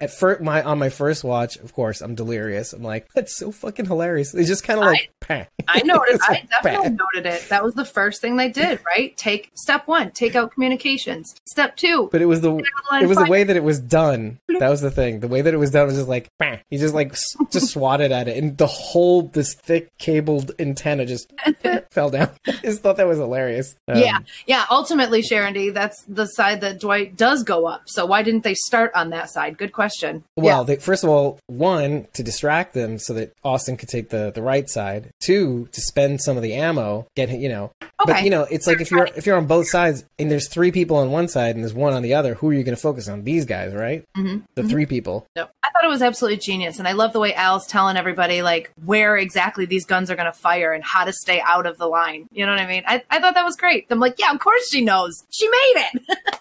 [0.00, 1.56] at first my on my first watch.
[1.56, 2.72] Of course, I'm delirious.
[2.72, 4.32] I'm like, that's so fucking hilarious.
[4.32, 6.22] They just kind of like, "Pah." I noticed.
[6.28, 7.48] I definitely "Pah." noted it.
[7.48, 9.16] That was the first thing they did, right?
[9.16, 11.34] Take Step one, take out communications.
[11.44, 12.56] Step two, But it was the
[13.00, 14.38] it was the way that it was done.
[14.48, 15.20] That was the thing.
[15.20, 16.60] The way that it was done was just like bang.
[16.70, 17.12] he just like
[17.50, 21.32] just swatted at it, and the whole this thick cabled antenna just
[21.90, 22.30] fell down.
[22.46, 23.74] I just thought that was hilarious.
[23.88, 24.64] Um, yeah, yeah.
[24.70, 27.82] Ultimately, Sharon D, that's the side that Dwight does go up.
[27.86, 29.58] So why didn't they start on that side?
[29.58, 30.22] Good question.
[30.36, 34.30] Well, they, first of all, one to distract them so that Austin could take the
[34.32, 35.10] the right side.
[35.20, 37.72] Two to spend some of the ammo, get you know.
[38.06, 40.70] But you know, it's like if you're if you're on both sides and there's three
[40.70, 42.80] people on one side and there's one on the other, who are you going to
[42.80, 43.24] focus on?
[43.24, 44.04] These guys, right?
[44.16, 44.44] Mm-hmm.
[44.54, 45.26] The three people.
[45.34, 45.48] No.
[45.62, 46.78] I thought it was absolutely genius.
[46.78, 50.26] And I love the way Al's telling everybody, like, where exactly these guns are going
[50.26, 52.28] to fire and how to stay out of the line.
[52.30, 52.82] You know what I mean?
[52.86, 53.86] I, I thought that was great.
[53.90, 55.24] I'm like, yeah, of course she knows.
[55.30, 56.18] She made it.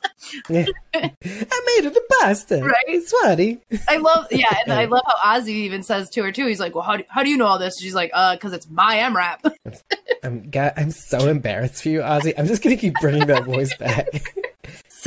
[0.50, 0.66] Yeah.
[0.94, 2.66] I made it a bastard.
[2.66, 2.76] Right?
[2.88, 3.60] It's funny.
[3.88, 4.54] I love, yeah.
[4.66, 6.48] And I love how Ozzy even says to her, too.
[6.48, 7.80] He's like, well, how do, how do you know all this?
[7.80, 9.54] She's like, uh, because it's my MRAP.
[10.24, 12.34] I'm God, I'm so embarrassed for you, Ozzy.
[12.38, 14.36] I'm just gonna keep bringing that voice back.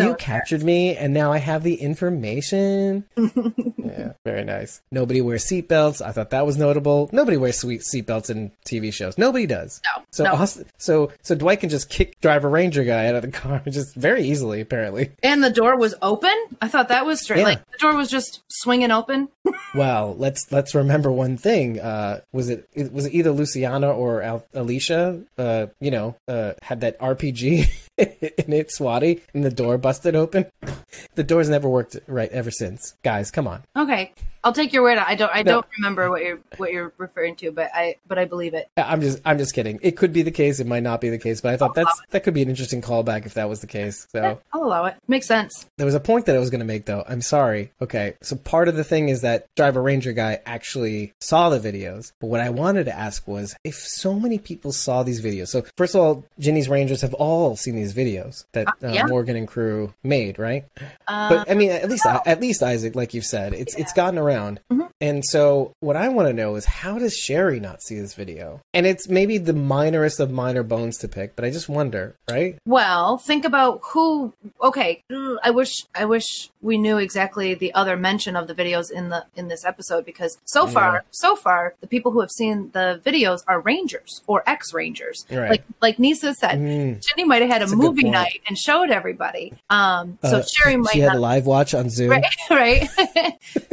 [0.01, 3.05] So you captured me, and now I have the information.
[3.16, 4.80] yeah, very nice.
[4.92, 6.05] Nobody wears seatbelts.
[6.05, 7.09] I thought that was notable.
[7.12, 9.18] Nobody wears sweet seatbelts in TV shows.
[9.18, 9.80] Nobody does.
[9.84, 10.32] No, So, no.
[10.34, 13.62] Austin, so, so Dwight can just kick drive a ranger guy out of the car
[13.68, 14.61] just very easily.
[14.61, 15.11] Apparently.
[15.22, 16.34] And the door was open.
[16.61, 17.40] I thought that was straight.
[17.40, 17.44] Yeah.
[17.44, 19.28] Like, the door was just swinging open.
[19.72, 21.78] Well, let's let's remember one thing.
[21.78, 25.22] Uh, was it, it was it either Luciana or Al- Alicia?
[25.38, 30.47] Uh, you know, uh, had that RPG in it, Swatty, and the door busted open.
[31.14, 32.95] The door's never worked right ever since.
[33.03, 33.62] Guys, come on.
[33.76, 34.12] Okay.
[34.43, 34.97] I'll take your word.
[34.99, 35.30] I don't.
[35.34, 35.53] I No.
[35.53, 38.68] don't remember what you're what you're referring to, but I but I believe it.
[38.76, 39.78] I'm just I'm just kidding.
[39.82, 40.61] It could be the case.
[40.61, 41.41] It might not be the case.
[41.41, 44.07] But I thought that's that could be an interesting callback if that was the case.
[44.12, 44.95] So I'll allow it.
[45.09, 45.66] Makes sense.
[45.78, 47.05] there was a point that I was going to make though.
[47.07, 47.70] I'm sorry.
[47.82, 52.12] Okay, so part of the thing is that driver ranger guy actually saw the videos.
[52.20, 55.49] But what I wanted to ask was if so many people saw these videos.
[55.49, 59.07] So first of all, Ginny's Rangers have all seen these videos that uh, yeah.
[59.07, 60.64] Morgan and crew made, right?
[61.09, 64.18] Uh, but I mean, at least at least Isaac, like you've said, it's it's gotten
[64.18, 64.61] around.
[65.03, 68.61] And so, what I want to know is how does Sherry not see this video?
[68.74, 72.59] And it's maybe the minorest of minor bones to pick, but I just wonder, right?
[72.66, 74.35] Well, think about who.
[74.62, 75.03] Okay,
[75.43, 79.24] I wish I wish we knew exactly the other mention of the videos in the
[79.35, 83.43] in this episode because so far, so far, the people who have seen the videos
[83.49, 85.24] are rangers or ex rangers.
[85.31, 85.51] Right.
[85.51, 87.01] Like like Nisa said, Mm.
[87.07, 89.55] Ginny might have had a, movie night and showed everybody.
[89.71, 92.11] Um, so Uh, Sherry might she had not a live watch on Zoom.
[92.11, 92.89] right right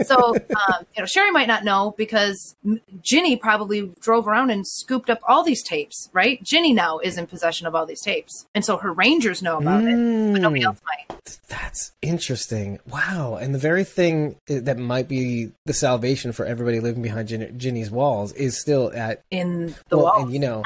[0.05, 2.55] so um, you know sherry might not know because
[3.01, 7.25] ginny probably drove around and scooped up all these tapes right ginny now is in
[7.27, 9.87] possession of all these tapes and so her rangers know about it
[10.33, 10.65] but nobody Mm.
[10.65, 12.79] else might That's interesting.
[12.89, 13.37] Wow.
[13.41, 17.91] And the very thing that might be the salvation for everybody living behind Gin- Ginny's
[17.91, 20.63] walls is still at in the well, wall and you know,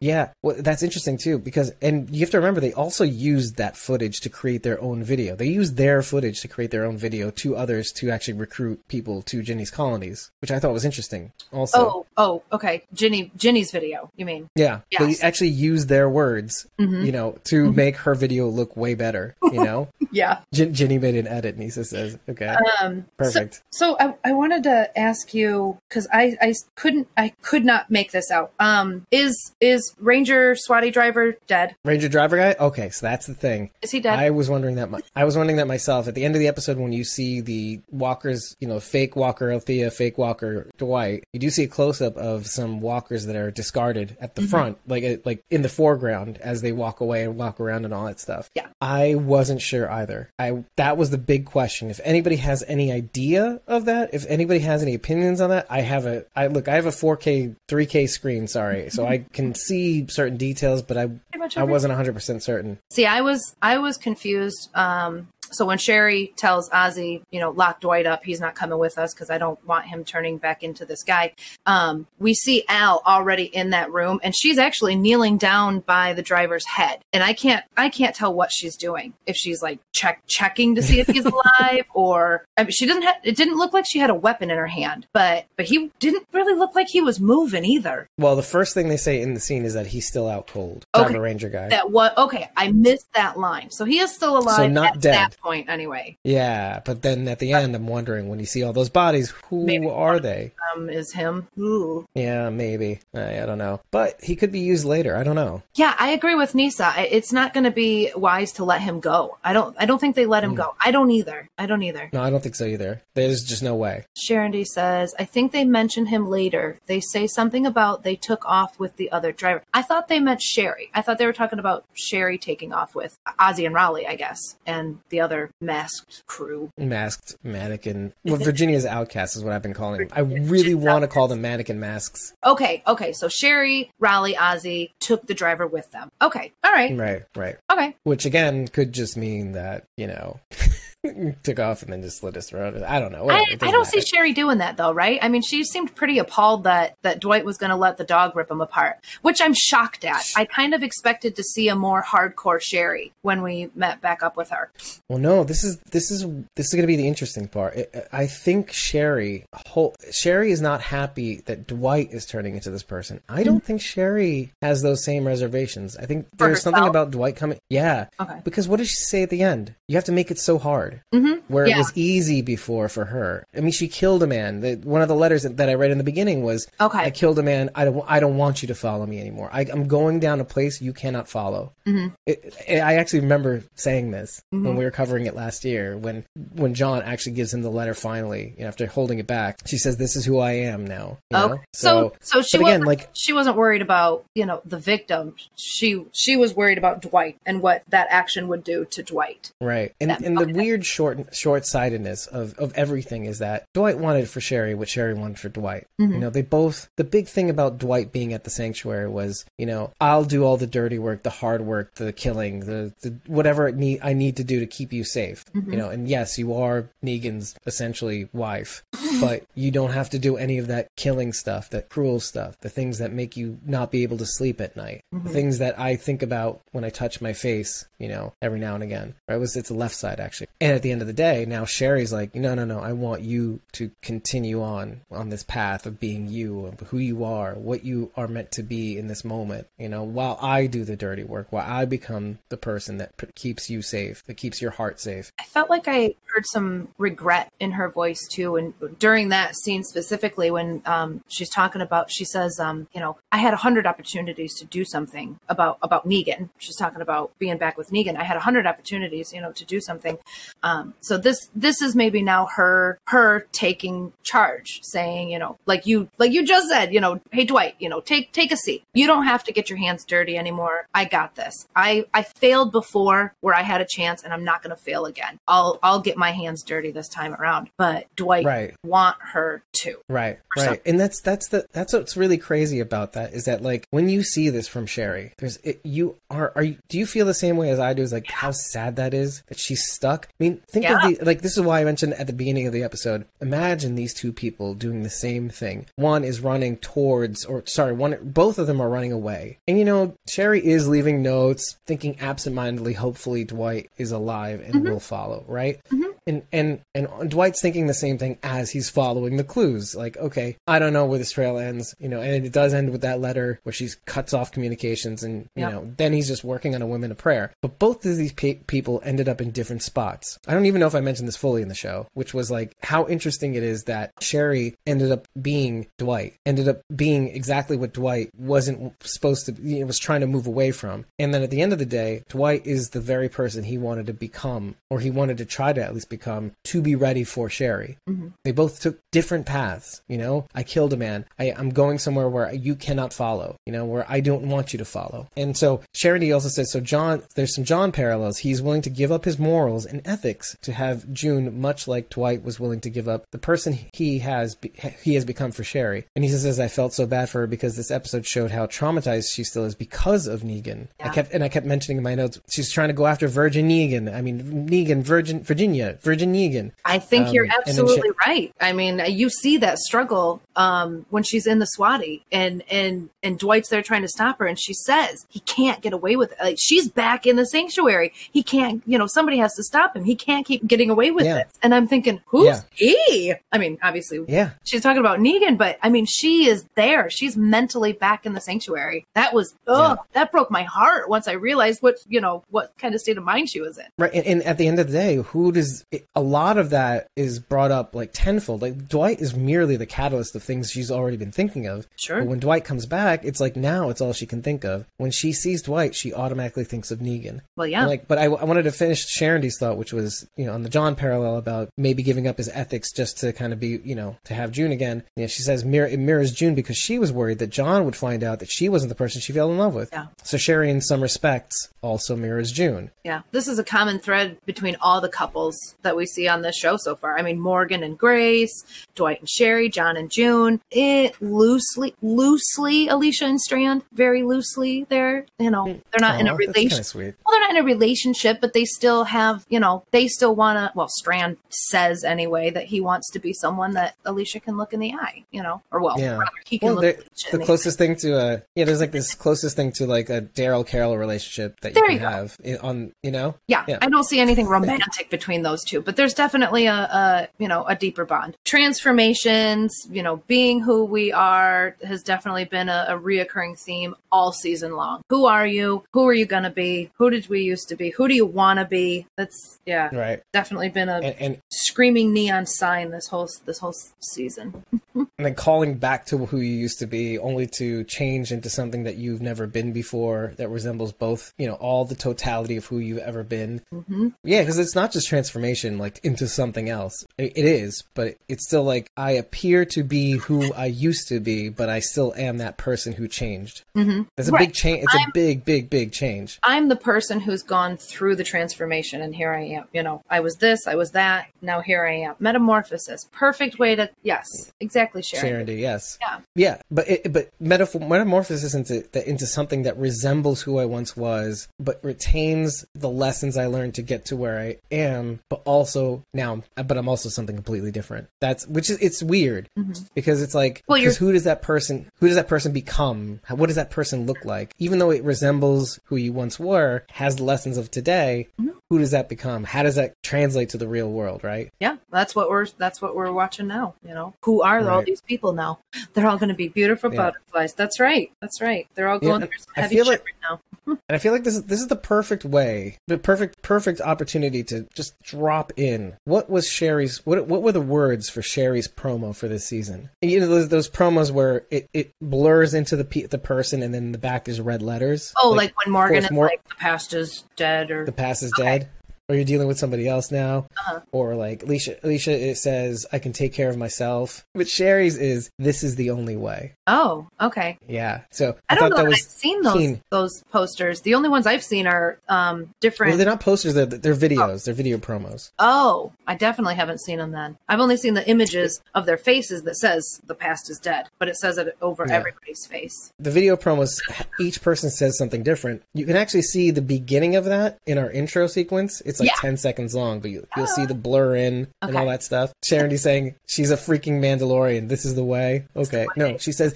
[0.00, 3.76] yeah, well, that's interesting too because, and you have to remember, they also used that
[3.76, 5.36] footage to create their own video.
[5.36, 9.22] They used their footage to create their own video to others to actually recruit people
[9.22, 11.30] to Ginny's colonies, which I thought was interesting.
[11.52, 15.00] Also, oh oh okay ginny ginny's video you mean yeah, Yes.
[15.02, 15.10] Mm-hmm.
[15.12, 19.36] they actually used their words, you know, to make her video look way better.
[19.42, 21.56] You know, yeah Gin- Ginny made an edit.
[21.56, 26.54] Nisa says, "Okay, um perfect." So I, I wanted to ask you because I, I
[26.74, 28.52] couldn't I could not make this out.
[28.58, 31.76] Um, is is Ranger Swatty driver dead?
[31.84, 32.56] Ranger driver guy.
[32.58, 33.70] Okay, so that's the thing.
[33.82, 34.18] Is he dead?
[34.18, 34.90] I was wondering that.
[34.90, 36.08] My, I was wondering that myself.
[36.08, 39.50] At the end of the episode, when you see the walkers, you know, fake Walker
[39.50, 43.50] Althea, fake Walker Dwight, you do see a close up of some walkers that are
[43.50, 44.50] discarded at the Mm-hmm.
[44.50, 47.92] front, like uh, like in the foreground as they walk away and walk around and
[47.92, 48.48] all that stuff.
[48.54, 48.66] Yeah.
[48.80, 50.30] I wasn't sure either.
[50.38, 51.90] I that was the big question.
[51.90, 55.80] If anybody has any idea of that, if anybody has any opinions on that, I
[55.80, 56.24] have a.
[56.36, 56.68] I look.
[56.68, 58.46] I have a 4K, 3K screen.
[58.46, 61.08] Sorry, so I can see certain details, but I
[61.56, 62.78] I wasn't 100 percent certain.
[62.90, 64.35] See, I was I was confused.
[64.36, 68.78] Used um, so when Sherry tells Ozzy, you know, lock Dwight up, he's not coming
[68.78, 71.34] with us because I don't want him turning back into this guy.
[71.66, 76.22] Um, we see Al already in that room, and she's actually kneeling down by the
[76.22, 79.14] driver's head, and I can't I can't tell what she's doing.
[79.26, 81.24] If she's like check checking to see if he's
[81.60, 83.16] alive, or I mean, she doesn't have.
[83.22, 86.26] It didn't look like she had a weapon in her hand, but but he didn't
[86.32, 88.08] really look like he was moving either.
[88.18, 90.84] Well, the first thing they say in the scene is that he's still out cold.
[90.94, 91.18] Okay.
[91.18, 91.68] Ranger guy.
[91.68, 92.16] That what?
[92.18, 93.70] Okay, I missed that line.
[93.70, 94.56] So he is still alive.
[94.56, 95.35] So not dead.
[95.38, 96.16] Point anyway.
[96.24, 99.64] Yeah, but then at the end, I'm wondering when you see all those bodies, who
[99.64, 100.52] Maybe are they?
[100.74, 101.48] Um, is him?
[101.58, 102.06] Ooh.
[102.14, 103.00] Yeah, maybe.
[103.14, 103.80] I, I don't know.
[103.90, 105.16] But he could be used later.
[105.16, 105.62] I don't know.
[105.74, 106.92] Yeah, I agree with Nisa.
[106.96, 109.38] It's not going to be wise to let him go.
[109.44, 109.76] I don't.
[109.78, 110.74] I don't think they let him go.
[110.80, 111.48] I don't either.
[111.58, 112.10] I don't either.
[112.12, 113.02] No, I don't think so either.
[113.14, 114.04] There's just no way.
[114.16, 116.78] Sharon D says, I think they mention him later.
[116.86, 119.62] They say something about they took off with the other driver.
[119.74, 120.90] I thought they meant Sherry.
[120.94, 124.56] I thought they were talking about Sherry taking off with Ozzy and Raleigh, I guess,
[124.66, 125.25] and the other
[125.60, 126.70] masked crew.
[126.78, 128.12] Masked mannequin.
[128.24, 130.08] Well, Virginia's outcast is what I've been calling them.
[130.12, 132.34] I really want to call them mannequin masks.
[132.44, 133.12] Okay, okay.
[133.12, 136.10] So Sherry, Raleigh, Ozzy took the driver with them.
[136.22, 136.96] Okay, all right.
[136.96, 137.56] Right, right.
[137.70, 137.96] Okay.
[138.04, 140.40] Which again could just mean that, you know,
[141.42, 142.82] took off and then just slit his throat.
[142.82, 143.22] I don't know.
[143.28, 144.00] I, Whatever, I don't see.
[144.00, 145.18] Sherry doing that though, right?
[145.22, 148.36] I mean, she seemed pretty appalled that that Dwight was going to let the dog
[148.36, 150.24] rip him apart, which I'm shocked at.
[150.36, 154.36] I kind of expected to see a more hardcore Sherry when we met back up
[154.36, 154.70] with her.
[155.08, 157.76] Well, no, this is this is this is going to be the interesting part.
[158.12, 163.20] I- think Sherry, whole, Sherry is not happy that Dwight is turning into this person.
[163.28, 165.96] I don't think Sherry has those same reservations.
[165.96, 167.58] I think For there's something about Dwight coming.
[167.70, 168.40] Yeah, Okay.
[168.44, 169.74] because what does she say at the end?
[169.88, 171.40] You have to make it so hard, mm-hmm.
[171.52, 173.44] where it was easy before for her.
[173.56, 174.60] I mean, she killed a man.
[174.60, 176.98] The, one of the letters that, that I read in the beginning was, Okay.
[176.98, 177.70] I killed a man.
[177.74, 178.04] I don't.
[178.06, 179.50] I don't want you to follow me anymore.
[179.52, 182.14] I, I'm going down a place you cannot follow." Mm-hmm.
[182.26, 185.96] It, it- I actually remember saying this when we were covering it last year.
[185.96, 186.24] When
[186.54, 189.78] when John actually gives him the letter finally, you know, after holding it back, she
[189.78, 191.38] says, "This is who I am now." You?
[191.38, 191.62] Okay.
[191.72, 195.34] So, so she again, wasn't, like she wasn't worried about you know the victim.
[195.56, 199.52] She she was worried about Dwight and what that action would do to Dwight.
[199.60, 199.92] Right.
[200.00, 204.28] And That- and the weird short short sightedness of, of everything is that Dwight wanted
[204.28, 205.86] for Sherry what Sherry wanted for Dwight.
[206.00, 206.12] Mm-hmm.
[206.12, 209.66] You know, they both the big thing about Dwight being at the sanctuary was, you
[209.66, 213.68] know, I'll do all the dirty work, the hard work, the killing, the, the whatever
[213.68, 215.44] it need I need to do to keep you safe.
[215.52, 215.72] Mm-hmm.
[215.72, 218.84] You know, and yes, you are Negan's essentially wife,
[219.20, 222.68] but you don't have to do any of that killing stuff, that cruel stuff, the
[222.68, 225.02] things that make you not be able to sleep at night.
[225.14, 225.26] Mm-hmm.
[225.26, 228.74] The things that I think about when I touch my face, you know, every now
[228.74, 229.14] and again.
[229.28, 229.36] Right?
[229.36, 230.48] It was it's the left side actually.
[230.66, 233.22] And at the end of the day, now Sherry's like, no, no, no, I want
[233.22, 237.84] you to continue on on this path of being you, of who you are, what
[237.84, 239.68] you are meant to be in this moment.
[239.78, 243.70] You know, while I do the dirty work, while I become the person that keeps
[243.70, 245.30] you safe, that keeps your heart safe.
[245.38, 249.84] I felt like I heard some regret in her voice too, and during that scene
[249.84, 253.86] specifically, when um, she's talking about, she says, um, "You know, I had a hundred
[253.86, 258.16] opportunities to do something about about Negan." She's talking about being back with Negan.
[258.16, 260.18] I had a hundred opportunities, you know, to do something.
[260.62, 265.86] Um, so this this is maybe now her her taking charge, saying, you know, like
[265.86, 268.82] you like you just said, you know, hey Dwight, you know, take take a seat.
[268.94, 270.86] You don't have to get your hands dirty anymore.
[270.94, 271.66] I got this.
[271.76, 275.06] I I failed before where I had a chance, and I'm not going to fail
[275.06, 275.38] again.
[275.46, 277.70] I'll I'll get my hands dirty this time around.
[277.76, 278.74] But Dwight Right.
[278.84, 279.96] want her to.
[280.08, 280.82] Right, right, something.
[280.86, 284.22] and that's that's the that's what's really crazy about that is that like when you
[284.22, 287.56] see this from Sherry, there's it, you are are you do you feel the same
[287.56, 288.02] way as I do?
[288.02, 290.26] Is like how sad that is that she's stuck.
[290.28, 290.96] I mean, think Yeah.
[291.08, 293.24] of the like this is why I mentioned at the beginning of the episode.
[293.40, 295.86] Imagine these two people doing the same thing.
[295.96, 299.84] One is running towards, or sorry, one both of them are running away, and you
[299.84, 302.94] know Sherry is leaving notes, thinking absentmindedly.
[302.94, 304.90] Hopefully, Dwight is alive and mm-hmm.
[304.90, 305.44] will follow.
[305.48, 306.05] Right, mm-hmm.
[306.26, 309.94] And and and Dwight's thinking the same thing as he's following the clues.
[309.94, 312.90] Like, okay, I don't know where this trail ends, you know, and it does end
[312.90, 315.70] with that letter where she cuts off communications, and you Yeah.
[315.70, 317.52] know, then he's just working on a women of prayer.
[317.62, 320.38] But both of these pe- people ended up in different spots.
[320.46, 322.72] I don't even know if I mentioned this fully in the show, which was like
[322.82, 327.92] how interesting it is that Sherry ended up being Dwight, ended up being exactly what
[327.92, 331.04] Dwight wasn't supposed to, you know, was trying to move away from.
[331.18, 334.06] And then at the end of the day, Dwight is the very person he wanted
[334.06, 337.48] to become, or he wanted to try to at least become, to be ready for
[337.48, 337.98] Sherry.
[338.08, 338.28] Mm-hmm.
[338.44, 340.02] They both took different paths.
[340.08, 341.24] You know, I killed a man.
[341.38, 343.56] I, I'm going somewhere where you cannot follow.
[343.66, 345.28] You know, where I don't want you to follow.
[345.36, 348.38] And so Charity also says, so John, there's some John parallels.
[348.38, 352.42] He's willing to give up his morals and ethics to have June, much like Dwight
[352.42, 356.06] was willing to give up the person he has be- he has become for Sherry.
[356.14, 359.32] And he says, I felt so bad for her because this episode showed how traumatized
[359.32, 360.88] she still is because of Negan.
[361.00, 363.68] I kept and I kept mentioning in my notes, she's trying to go after Virgin
[363.68, 364.12] Negan.
[364.14, 366.70] I mean, Negan, Virgin Virginia, Virgin Negan.
[366.84, 368.52] I think Um, you're absolutely right.
[368.60, 373.38] I mean, you see that struggle um, when she's in the Swati, and and and
[373.38, 376.38] Dwight's there trying to stop her, and she says he can't get away with it.
[376.40, 378.12] Like she's back in the sanctuary.
[378.32, 378.82] He can't.
[378.86, 380.04] You know, somebody has to stop him.
[380.04, 381.38] He can't keep getting away with Yeah.
[381.38, 381.48] it.
[381.62, 382.60] And I'm thinking, who's Yeah.
[382.72, 383.34] he?
[383.52, 384.50] I mean, obviously, Yeah.
[384.64, 387.10] she's talking about Negan, but I mean, she is there.
[387.10, 389.04] She's mentally back in the sanctuary.
[389.14, 392.94] That was, oh, that broke my heart once I realized what you know what kind
[392.94, 393.86] of state of mind she was in.
[393.98, 395.84] Right, and, and at the end of the day, who does
[396.14, 398.62] a lot of that is brought up like tenfold.
[398.62, 401.86] Like Dwight is merely the catalyst of things she's already been thinking of.
[401.96, 402.20] Sure.
[402.20, 404.86] But when Dwight comes back, it's like now it's all she can think of.
[404.96, 407.40] When she sees Dwight, she automatically thinks of Negan.
[407.56, 407.80] Well, yeah.
[407.80, 410.52] And, like, but I, I wanted to finish Sharon D's thought, which was you know
[410.52, 413.80] on the John parallel about maybe giving up his ethics just to kind of be
[413.84, 415.02] you know to have June again.
[415.16, 417.96] You know, she says mirror, it mirrors June because she was worried that John would
[417.96, 419.90] find out that she wasn't the person she fell in love with.
[419.92, 420.06] Yeah.
[420.22, 422.90] So Sherry, in some respects, also mirrors June.
[423.04, 426.56] Yeah, this is a common thread between all the couples that we see on this
[426.56, 427.16] show so far.
[427.18, 428.64] I mean, Morgan and Grace,
[428.94, 430.60] Dwight and Sherry, John and June.
[430.70, 434.84] It loosely, loosely, Alicia and Strand, very loosely.
[434.88, 436.70] There, you know, they're not in a relationship.
[436.70, 437.14] kind of sweet.
[437.24, 440.58] Well, they're not in a relationship, but they still have, you know, they still want
[440.58, 440.72] to.
[440.76, 444.80] Well, Strand says anyway that he wants to be someone that Alicia can look in
[444.80, 446.12] the eye, you know, or well, Yeah.
[446.18, 446.96] rather, he can Well, look
[447.30, 450.20] the the closest thing to a yeah, there's like this closest thing to like a
[450.22, 453.34] Daryl Carol relationship that you There can you have eh, on you know.
[453.46, 453.78] Yeah, Yeah.
[453.82, 457.64] I don't see anything romantic between those two, but there's definitely a, a you know
[457.64, 458.36] a deeper bond.
[458.44, 464.32] Transformations, you know, being who we are has definitely been a, a reoccurring theme all
[464.32, 465.02] season long.
[465.10, 465.84] Who are you?
[465.92, 466.90] Who are you gonna be?
[466.98, 467.90] Who did we used to be?
[467.90, 469.06] Who do you want to be?
[469.16, 470.22] That's yeah, Right.
[470.32, 474.64] definitely been a And, and screaming neon sign this whole this whole season.
[474.94, 478.84] and then calling back to who you used to be, only to change into something
[478.84, 482.78] that you've never been before, that resembles both, you know, all the totality of who
[482.78, 483.60] you've ever been.
[483.72, 484.08] Mm-hmm.
[484.24, 487.04] Yeah, because it's not just transformation, like into something else.
[487.18, 491.20] It, it is, but it's still like I appear to be who I used to
[491.20, 493.62] be, but I still am that person who changed.
[493.76, 494.02] Mm-hmm.
[494.16, 494.46] It's a Right.
[494.48, 494.84] big change.
[494.84, 496.38] It's a big, big, big change.
[496.42, 499.64] I'm the person who's gone through the transformation, and here I am.
[499.72, 502.14] You know, I was this, I was that, now here I am.
[502.20, 504.26] Metamorphosis, perfect way to yes,
[504.60, 505.46] exactly, Sharon.
[505.46, 505.98] Sharon yes.
[506.00, 506.18] Yeah.
[506.34, 510.96] Yeah, but it, but metaphor, metamorphosis into that- into something that resembles who I once
[510.96, 516.02] was, but retains the lessons I learned to get to where I am, but also
[516.12, 518.08] now, but I'm also something completely different.
[518.20, 519.48] That's which is it's weird
[519.94, 520.72] because it's like Mm-hmm.
[520.72, 523.20] Well, who does that person who does that person become?
[523.28, 524.54] What does that person look like?
[524.58, 528.28] Even though it resembles who you once were, has the lessons of today.
[528.40, 528.50] Mm-hmm.
[528.70, 529.44] Who does that become?
[529.44, 531.22] How does that translate to the real world?
[531.24, 531.52] Right?
[531.60, 533.74] Yeah, that's what we're that's what we're watching now.
[533.86, 535.60] You know, who are all these people now?
[535.94, 536.96] They're all going to be beautiful Yeah.
[537.10, 537.54] butterflies.
[537.54, 538.10] That's right.
[538.20, 538.66] That's right.
[538.74, 540.40] They're all going and through some heavy shit like- right now.
[540.88, 544.42] And I feel like this is this is the perfect way, the perfect perfect opportunity
[544.44, 545.94] to just drop in.
[546.06, 547.06] What was Sherry's?
[547.06, 549.90] What what were the words for Sherry's promo for this season?
[550.02, 553.62] And you know those those promos where it, it blurs into the pe- the person,
[553.62, 555.12] and then in the back there's red letters.
[555.22, 558.32] Oh, like, when Morgan is Mor- like the past is dead, or the past is
[558.36, 558.65] dead.
[559.08, 560.80] Or you're dealing with somebody else now, Uh-huh.
[560.90, 561.76] or like Alicia.
[561.84, 565.90] Alicia it says, "I can take care of myself," but Sherry's is, "This is the
[565.90, 567.56] only way." oh, okay.
[567.68, 568.00] Yeah.
[568.10, 569.80] So I, I, don't know that I've seen those keen.
[569.90, 570.80] those posters.
[570.80, 572.90] The only ones I've seen are um different.
[572.90, 574.44] Well, they're not posters; they're, they're videos.
[574.44, 575.30] They're video promos.
[575.38, 577.36] Oh, I definitely haven't seen them then.
[577.48, 581.06] I've only seen the images of their faces that says the past is dead, but
[581.08, 581.94] it says it over Yeah.
[581.94, 582.92] everybody's face.
[582.98, 583.78] the video promos
[584.18, 587.90] each person says something different you can actually see the beginning of that in our
[587.90, 589.14] intro sequence it's like Yeah.
[589.20, 592.32] 10 seconds long but you, you'll see the blur in and all that stuff.
[592.44, 594.68] Sharon D saying she's a freaking mandalorian.
[594.68, 595.44] This is the way.
[595.56, 595.86] Okay.
[595.96, 596.54] No she says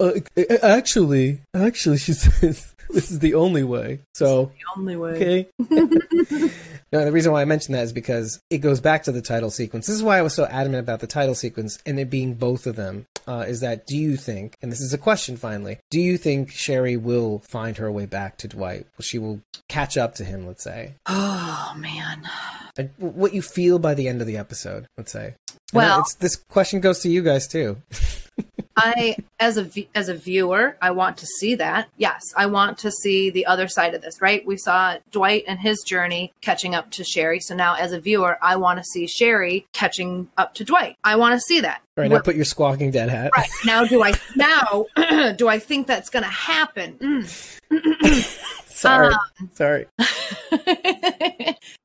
[0.00, 0.12] Uh,
[0.62, 4.00] actually, actually, she says this is the only way.
[4.14, 5.10] so The only way.
[5.12, 6.50] okay
[6.92, 9.50] no the reason why i mentioned that is because it goes back to the title
[9.50, 12.34] sequence this is why i was so adamant about the title sequence and it being
[12.34, 15.78] both of them uh, is that do you think and this is a question finally
[15.90, 20.14] do you think sherry will find her way back to dwight she will catch up
[20.14, 22.22] to him let's say Oh man.
[22.76, 25.34] W- what you feel by the end of the episode, let's say.
[25.48, 27.76] And Well- it's, this question goes to you guys too.
[28.76, 31.88] I as a as a viewer, I want to see that.
[31.96, 34.46] Yes, I want to see the other side of this, right?
[34.46, 37.40] We saw Dwight and his journey catching up to Sherry.
[37.40, 40.96] So now as a viewer, I want to see Sherry catching up to Dwight.
[41.04, 41.82] I want to see that.
[41.96, 43.32] All right, now put your squawking dead hat.
[43.36, 43.50] right.
[43.66, 44.86] Now do I now
[45.36, 46.94] do I think that's going to happen?
[47.70, 48.38] Mm.
[48.82, 49.86] Sorry, Um, sorry.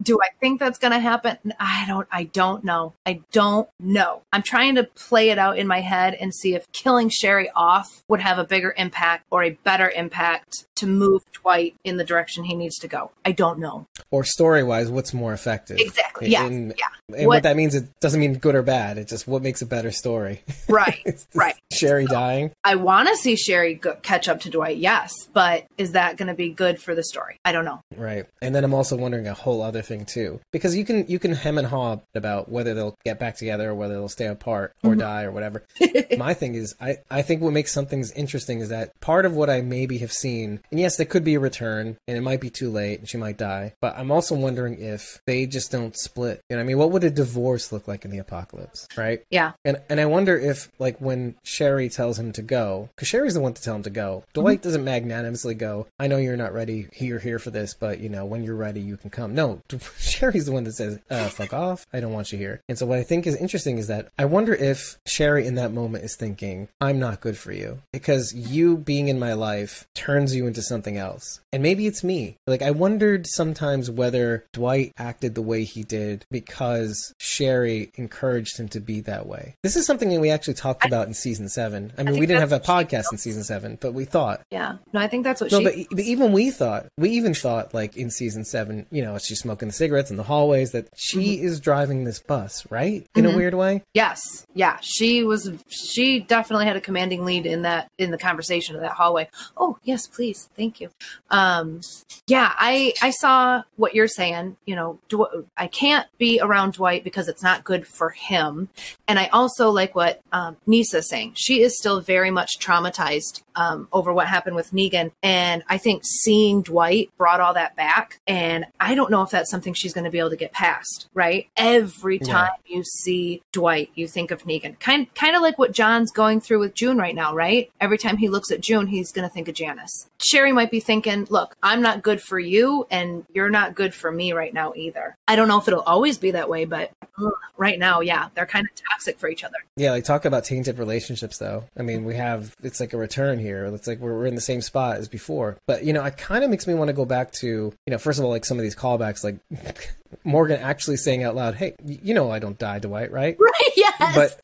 [0.03, 1.37] Do I think that's going to happen?
[1.59, 2.93] I don't I don't know.
[3.05, 4.21] I don't know.
[4.31, 8.03] I'm trying to play it out in my head and see if killing Sherry off
[8.07, 12.43] would have a bigger impact or a better impact to move Dwight in the direction
[12.43, 13.11] he needs to go.
[13.25, 13.87] I don't know.
[14.11, 15.77] Or story wise, what's more effective?
[15.79, 16.29] Exactly.
[16.29, 16.45] Yeah.
[16.45, 16.85] And, yeah.
[17.09, 18.97] and what, What- that means, it doesn't mean good or bad.
[18.97, 20.41] It's just what makes a better story.
[20.69, 21.25] Right.
[21.33, 21.55] Right.
[21.71, 22.51] Sherry dying.
[22.63, 24.77] I want to see Sherry go- catch up to Dwight.
[24.77, 27.37] Yes, but is that going to be good for the story?
[27.45, 27.81] I don't know.
[27.95, 28.25] Right.
[28.41, 30.39] And then I'm also wondering a whole other thing too.
[30.51, 33.75] Because you can you can hem and haw about whether they'll get back together or
[33.75, 34.99] whether they'll stay apart or Mm-hmm.
[35.01, 35.63] die or whatever.
[36.17, 39.35] My thing is I, I think what makes some things interesting is that part of
[39.35, 42.39] what I maybe have seen and yes, there could be a return and it might
[42.41, 43.73] be too late and she might die.
[43.81, 46.39] But I'm also wondering if they just don't split.
[46.49, 46.77] You know what I mean?
[46.77, 48.87] What would a divorce look like in the apocalypse?
[48.95, 49.21] Right?
[49.29, 49.51] Yeah.
[49.65, 53.41] And and I wonder if like when Sherry tells him to go, because Sherry's the
[53.41, 54.23] one to tell him to go.
[54.33, 55.87] Dwight doesn't magnanimously go.
[55.99, 56.76] I know you're not ready.
[56.97, 59.33] You're here for this, but you know when you're ready, you can come.
[59.33, 59.61] No,
[59.97, 61.85] Sherry's the one that says, uh, "Fuck off.
[61.93, 64.25] I don't want you here." And so what I think is interesting is that I
[64.25, 68.77] wonder if Sherry in that moment is thinking, "I'm not good for you because you
[68.77, 72.37] being in my life turns you into something else." And maybe it's me.
[72.45, 78.67] Like I wondered sometimes whether Dwight acted the way he did because Sherry encouraged him
[78.69, 79.55] to be that way.
[79.63, 81.93] This is something that we actually talked about in season seven.
[81.97, 83.93] I mean, think we didn't have a that's what she podcast in season seven, but
[83.93, 84.41] we thought.
[84.51, 84.77] Yeah.
[84.93, 85.85] No, I think that's what No, she.
[85.89, 89.39] but, but even we thought, we even thought, like in season seven, you know, she's
[89.39, 93.05] smoking the cigarettes in the hallways, that she is driving this bus, right?
[93.15, 93.83] In a weird way.
[93.93, 94.45] Yes.
[94.53, 94.77] Yeah.
[94.81, 98.91] She was, she definitely had a commanding lead in that, in the conversation of that
[98.91, 99.29] hallway.
[99.55, 100.49] Oh, yes, please.
[100.55, 100.89] Thank you.
[101.29, 101.81] Um,
[102.27, 104.57] yeah, I, I saw what you're saying.
[104.65, 108.69] You know, Dw- I can't be around Dwight because it's not good for him.
[109.07, 111.33] And I also like what um, Nisa's saying.
[111.35, 115.11] She is still very much traumatized um, over what happened with Negan.
[115.21, 118.19] And I think seeing Dwight brought all that back.
[118.27, 121.07] And I don't know if that's something she's going to be able to get past,
[121.13, 121.47] right?
[121.57, 122.33] Every Yeah.
[122.33, 124.79] time you see Dwight, you think of Negan.
[124.79, 127.69] Kind, kind of like what John's going through with June right now, right?
[127.79, 130.07] Every time he looks at June, he's going to think of Janice.
[130.23, 134.11] Sherry might be thinking, look, I'm not good for you, and you're not good for
[134.11, 135.15] me right now either.
[135.27, 136.91] I don't know if it'll always be that way, but
[137.21, 139.57] ugh, right now, yeah, they're kind of toxic for each other.
[139.75, 141.65] Yeah, like talk about tainted relationships, though.
[141.77, 143.65] I mean, we have it's like a return here.
[143.65, 145.57] It's like we're, we're in the same spot as before.
[145.67, 147.97] But you know, I kind of makes me want to go back to you know,
[147.97, 149.37] first of all, like some of these callbacks, like
[150.23, 153.71] Morgan actually saying out loud, "Hey, you know, I don't die, Dwight, right?" Right?
[153.75, 154.15] Yes.
[154.15, 154.41] But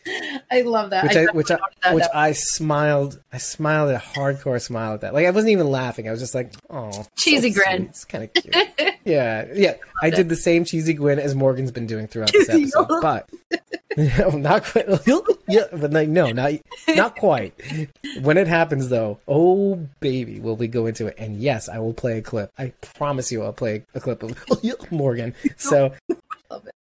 [0.52, 1.04] I love that.
[1.04, 2.04] which I, definitely which I, that which.
[2.14, 3.22] I smiled.
[3.32, 5.14] I smiled a hardcore smile at that.
[5.14, 6.08] Like I wasn't even laughing.
[6.08, 7.78] I was just like, "Oh, Cheesy so grin.
[7.78, 7.90] sweet.
[7.90, 8.56] It's kind of cute."
[9.06, 9.76] yeah, yeah.
[10.02, 13.30] I did the same cheesy grin as Morgan's been doing throughout this episode, but
[14.34, 14.88] not quite.
[15.48, 16.54] yeah, but like, no, not
[16.90, 17.54] not quite.
[18.22, 21.16] When it happens, though, oh baby, will we go into it?
[21.18, 22.52] And yes, I will play a clip.
[22.58, 24.38] I promise you, I'll play a clip of
[24.92, 25.36] Morgan.
[25.58, 25.94] So.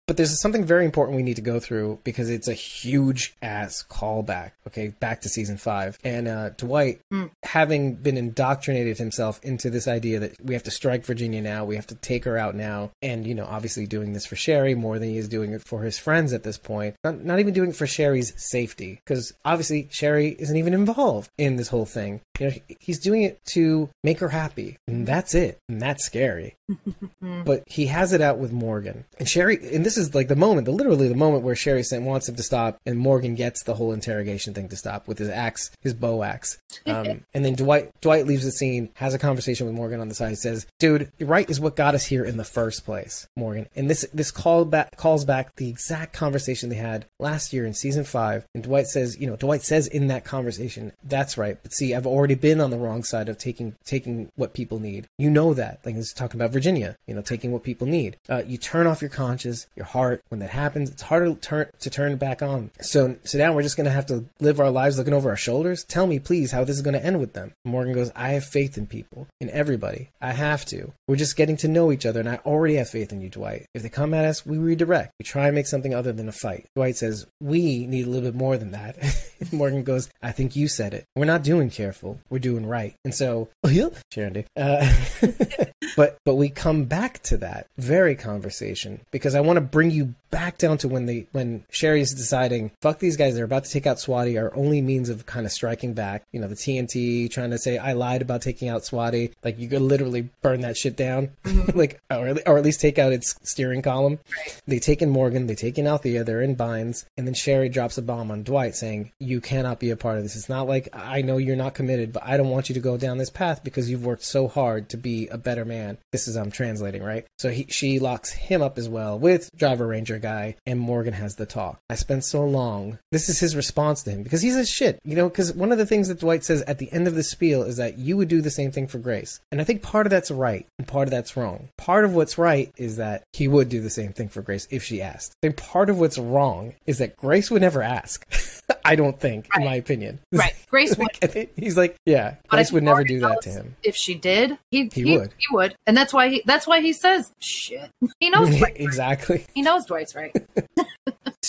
[0.06, 3.84] But there's something very important we need to go through because it's a huge ass
[3.88, 4.50] callback.
[4.66, 7.00] Okay, back to season five, and uh, Dwight,
[7.44, 11.76] having been indoctrinated himself into this idea that we have to strike Virginia now, we
[11.76, 14.98] have to take her out now, and you know, obviously doing this for Sherry more
[14.98, 16.96] than he is doing it for his friends at this point.
[17.04, 21.56] Not, not even doing it for Sherry's safety, because obviously Sherry isn't even involved in
[21.56, 22.20] this whole thing.
[22.40, 26.56] You know, he's doing it to make her happy, and that's it, and that's scary
[27.44, 29.04] but he has it out with Morgan.
[29.18, 32.04] And Sherry, and this is like the moment, the literally the moment where Sherry sent,
[32.04, 35.28] wants him to stop, and Morgan gets the whole interrogation thing to stop with his
[35.28, 36.58] axe, his bow axe.
[36.84, 40.14] Um, and then Dwight Dwight leaves the scene, has a conversation with Morgan on the
[40.14, 43.88] side, says, "Dude, right is what got us here in the first place, Morgan." And
[43.88, 48.04] this this call back calls back the exact conversation they had last year in season
[48.04, 48.46] five.
[48.54, 52.06] And Dwight says, you know, Dwight says in that conversation, "That's right." But see, I've
[52.06, 55.06] already been on the wrong side of taking taking what people need.
[55.18, 55.80] You know that.
[55.84, 58.16] Like he's talking about Virginia, you know, taking what people need.
[58.28, 60.22] Uh, you turn off your conscience, your heart.
[60.28, 62.70] When that happens, it's harder to turn to turn back on.
[62.80, 65.84] So so now we're just gonna have to live our lives looking over our shoulders.
[65.84, 67.52] Tell me, please, how this is gonna end with them.
[67.64, 70.10] Morgan goes, I have faith in people, in everybody.
[70.20, 70.92] I have to.
[71.08, 73.66] We're just getting to know each other, and I already have faith in you, Dwight.
[73.74, 75.12] If they come at us, we redirect.
[75.18, 76.66] We try and make something other than a fight.
[76.74, 78.96] Dwight says, We need a little bit more than that.
[79.52, 81.04] Morgan goes, I think you said it.
[81.16, 82.20] We're not doing careful.
[82.30, 82.94] We're doing right.
[83.04, 84.94] And so, oh, yeah, Sharon, uh,
[85.96, 90.14] but but we come back to that very conversation because I want to bring you
[90.32, 93.86] back down to when they when Sherry's deciding, fuck these guys, they're about to take
[93.86, 94.40] out Swati.
[94.40, 97.78] Our only means of kind of striking back, you know, the TNT trying to say
[97.78, 99.32] I lied about taking out Swati.
[99.44, 101.78] Like you could literally burn that shit down, mm-hmm.
[101.78, 104.18] like or, or at least take out its steering column.
[104.66, 107.98] They take in Morgan, they take in Althea, they're in binds, and then Sherry drops
[107.98, 110.36] a bomb on Dwight saying, "You cannot be a part of this.
[110.36, 112.96] It's not like I know you're not committed, but I don't want you to go
[112.96, 116.36] down this path because you've worked so hard to be a better man." This is
[116.36, 117.26] I'm translating, right?
[117.38, 121.36] So he, she locks him up as well with Driver Ranger guy, and Morgan has
[121.36, 121.78] the talk.
[121.88, 122.98] I spent so long.
[123.12, 125.28] This is his response to him because he's a shit, you know.
[125.28, 127.76] Because one of the things that Dwight says at the end of the spiel is
[127.76, 130.32] that you would do the same thing for Grace, and I think part of that's
[130.32, 131.68] right and part of that's wrong.
[131.78, 134.82] Part of what's right is that he would do the same thing for Grace if
[134.82, 135.36] she asked.
[135.40, 138.26] I think part of what's wrong is that Grace would never ask.
[138.84, 140.18] I don't think, in my opinion.
[140.32, 140.54] Right.
[140.70, 141.48] Grace would.
[141.56, 143.76] He's like, yeah, But Grace would never do that to him.
[143.82, 145.34] If she did, he, He he, would.
[145.36, 147.90] He would, and that's why he that's why he says shit.
[148.18, 148.80] He knows Dwight's right.
[148.80, 149.46] exactly.
[149.54, 150.34] He knows Dwight's right.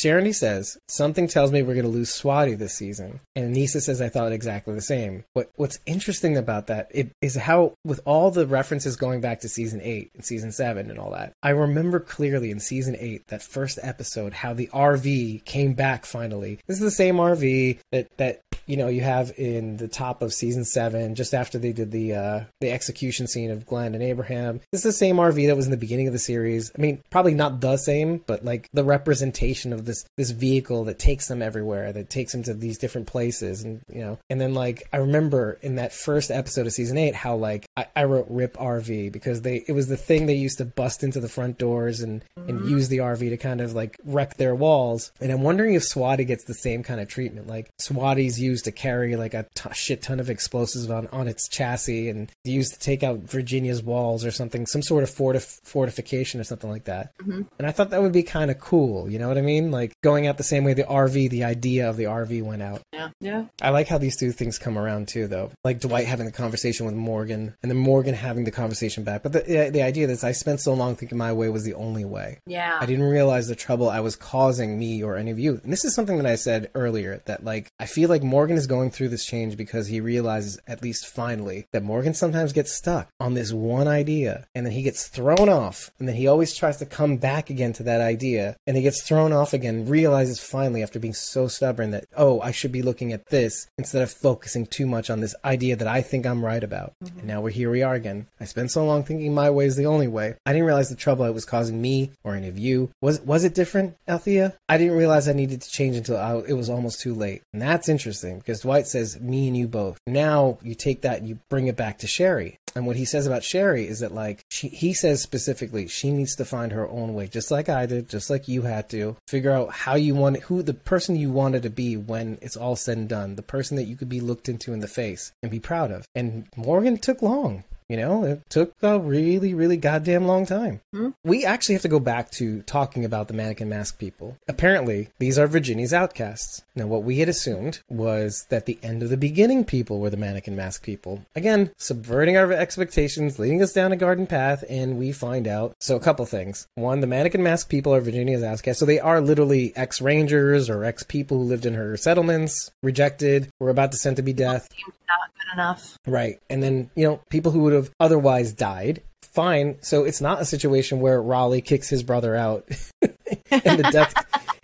[0.03, 3.21] Sharoney says, Something tells me we're going to lose Swati this season.
[3.35, 5.23] And Nisa says, I thought exactly the same.
[5.33, 6.91] What What's interesting about that
[7.21, 10.99] is how, with all the references going back to season 8 and season 7 and
[10.99, 15.73] all that, I remember clearly in season 8, that first episode, how the RV came
[15.73, 16.59] back finally.
[16.67, 20.33] This is the same RV that, that you know you have in the top of
[20.33, 24.61] season seven, just after they did the uh, the execution scene of Glenn and Abraham.
[24.71, 26.71] This is the same RV that was in the beginning of the series.
[26.77, 30.99] I mean, probably not the same, but like the representation of this this vehicle that
[30.99, 34.17] takes them everywhere, that takes them to these different places, and you know.
[34.29, 37.87] And then like I remember in that first episode of season eight, how like I,
[37.95, 41.19] I wrote "Rip RV" because they it was the thing they used to bust into
[41.19, 45.11] the front doors and and use the RV to kind of like wreck their walls.
[45.19, 47.47] And I'm wondering if Swati gets the same kind of treatment.
[47.47, 51.47] Like Swati's used to carry like a t- shit ton of explosives on on its
[51.47, 56.39] chassis and used to take out Virginia's walls or something, some sort of fortif- fortification
[56.39, 57.11] or something like that.
[57.17, 57.41] Mm-hmm.
[57.57, 59.09] And I thought that would be kind of cool.
[59.09, 59.71] You know what I mean?
[59.71, 62.81] Like going out the same way the RV, the idea of the RV went out.
[62.93, 63.09] Yeah.
[63.19, 63.45] Yeah.
[63.61, 65.51] I like how these two things come around too, though.
[65.63, 69.23] Like Dwight having the conversation with Morgan, and then Morgan having the conversation back.
[69.23, 71.73] But the the, the idea that I spent so long thinking my way was the
[71.75, 72.39] only way.
[72.45, 72.77] Yeah.
[72.79, 75.59] I didn't realize the trouble I was causing me or any of you.
[75.63, 78.67] And this is something that I said earlier that like I feel like Morgan is
[78.67, 83.07] going through this change because he realizes at least finally that Morgan sometimes gets stuck
[83.19, 86.77] on this one idea and then he gets thrown off and then he always tries
[86.77, 90.83] to come back again to that idea and he gets thrown off again realizes finally
[90.83, 94.65] after being so stubborn that oh I should be looking at this instead of focusing
[94.65, 96.93] too much on this idea that I think I'm right about.
[97.03, 97.19] Mm-hmm.
[97.19, 98.27] And now we're here we are again.
[98.39, 100.35] I spent so long thinking my way is the only way.
[100.45, 102.91] I didn't realize the trouble it was causing me or any of you.
[103.01, 104.55] Was was it different, Althea?
[104.67, 107.43] I didn't realize I needed to change until I, it was almost too late.
[107.53, 109.99] And that's interesting because Dwight says me and you both.
[110.07, 112.59] Now you take that and you bring it back to Sherry.
[112.75, 116.35] And what he says about Sherry is that like she he says specifically she needs
[116.35, 119.17] to find her own way, just like I did, just like you had to.
[119.27, 122.75] Figure out how you want who the person you wanted to be when it's all
[122.75, 125.51] said and done, the person that you could be looked into in the face and
[125.51, 126.07] be proud of.
[126.15, 127.63] And Morgan took long.
[127.89, 130.81] You know, it took a really, really goddamn long time.
[130.93, 131.09] Hmm?
[131.23, 134.37] We actually have to go back to talking about the mannequin mask people.
[134.47, 136.63] Apparently, these are Virginia's outcasts.
[136.75, 140.17] Now, what we had assumed was that the end of the beginning people were the
[140.17, 141.25] mannequin mask people.
[141.35, 145.75] Again, subverting our expectations, leading us down a garden path, and we find out.
[145.79, 146.67] So, a couple things.
[146.75, 148.79] One, the mannequin mask people are Virginia's outcasts.
[148.79, 153.49] So, they are literally ex rangers or ex people who lived in her settlements, rejected,
[153.59, 154.67] were about to send to be death.
[155.07, 155.99] Not good enough.
[156.07, 156.39] Right.
[156.49, 159.01] And then, you know, people who would have otherwise died.
[159.21, 159.77] Fine.
[159.81, 162.67] So it's not a situation where Raleigh kicks his brother out
[163.01, 164.13] and the death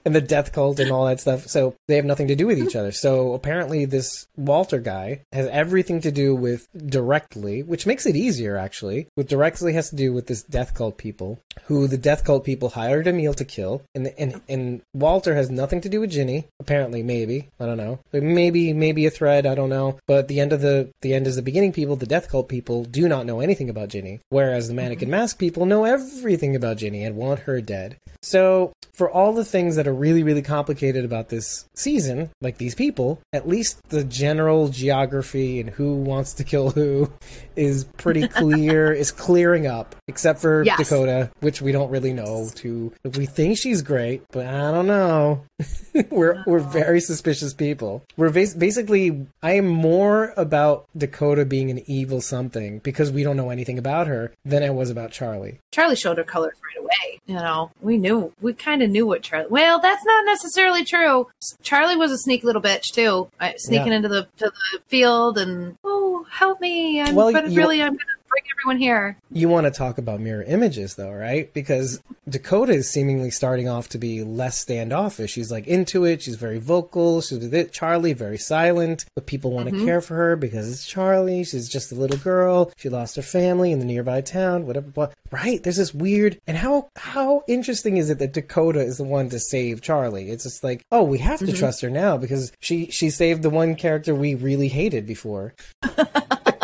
[0.06, 1.48] and the death cult and all that stuff.
[1.48, 2.92] So they have nothing to do with each other.
[2.92, 8.58] So apparently this Walter guy has everything to do with directly, which makes it easier
[8.58, 9.08] actually.
[9.16, 12.70] With directly has to do with this death cult people who the death cult people
[12.70, 13.82] hired Emile to kill.
[13.94, 16.48] And and and Walter has nothing to do with Ginny.
[16.60, 17.50] Apparently, maybe.
[17.60, 18.00] I don't know.
[18.12, 20.00] Maybe maybe a thread, I don't know.
[20.08, 22.84] But the end of the the end is the beginning people, the death cult people
[22.84, 24.20] do not know anything about Ginny.
[24.30, 27.98] Whereas the mannequin mask people know everything about Ginny and want her dead.
[28.22, 32.76] So for all the things that are really, really complicated about this season, like these
[32.76, 37.10] people, at least the general geography and who wants to kill who
[37.56, 40.78] is pretty clear, is clearing up, except for Yes.
[40.78, 45.46] Dakota, which we don't really know to we think she's great, but I don't know.
[46.10, 48.04] we're we're very suspicious people.
[48.18, 53.38] We're bas- basically I am more about Dakota being an evil something because we don't
[53.38, 55.60] know anything about her than I was about Charlie.
[55.72, 57.20] Charlie showed her colors right away.
[57.26, 58.09] You know, we knew,
[58.42, 59.48] we kind of knew what Charlie.
[59.50, 61.28] Well, that's not necessarily true.
[61.62, 63.94] Charlie was a sneaky little bitch too, sneaking Yeah.
[63.94, 67.02] into the to the field and oh, help me!
[67.02, 69.18] I'm Well, but really, I'm gonna bring everyone here.
[69.32, 71.54] You want to talk about mirror images, though, right?
[71.54, 75.32] Because Dakota is seemingly starting off to be less standoffish.
[75.32, 76.22] She's like into it.
[76.22, 77.22] She's very vocal.
[77.22, 77.72] She's with it.
[77.72, 79.86] Charlie, very silent, but people want to mm-hmm.
[79.86, 81.44] care for her because it's Charlie.
[81.44, 82.72] She's just a little girl.
[82.78, 84.68] She lost her family in the nearby town.
[84.68, 84.90] Whatever.
[84.94, 85.14] What?
[85.32, 85.62] Right?
[85.62, 86.40] There's this weird.
[86.48, 90.30] And how how interesting is it that Dakota is the one to save Charlie?
[90.30, 91.56] It's just like, oh, we have to mm-hmm.
[91.56, 95.54] trust her now because she she saved the one character we really hated before.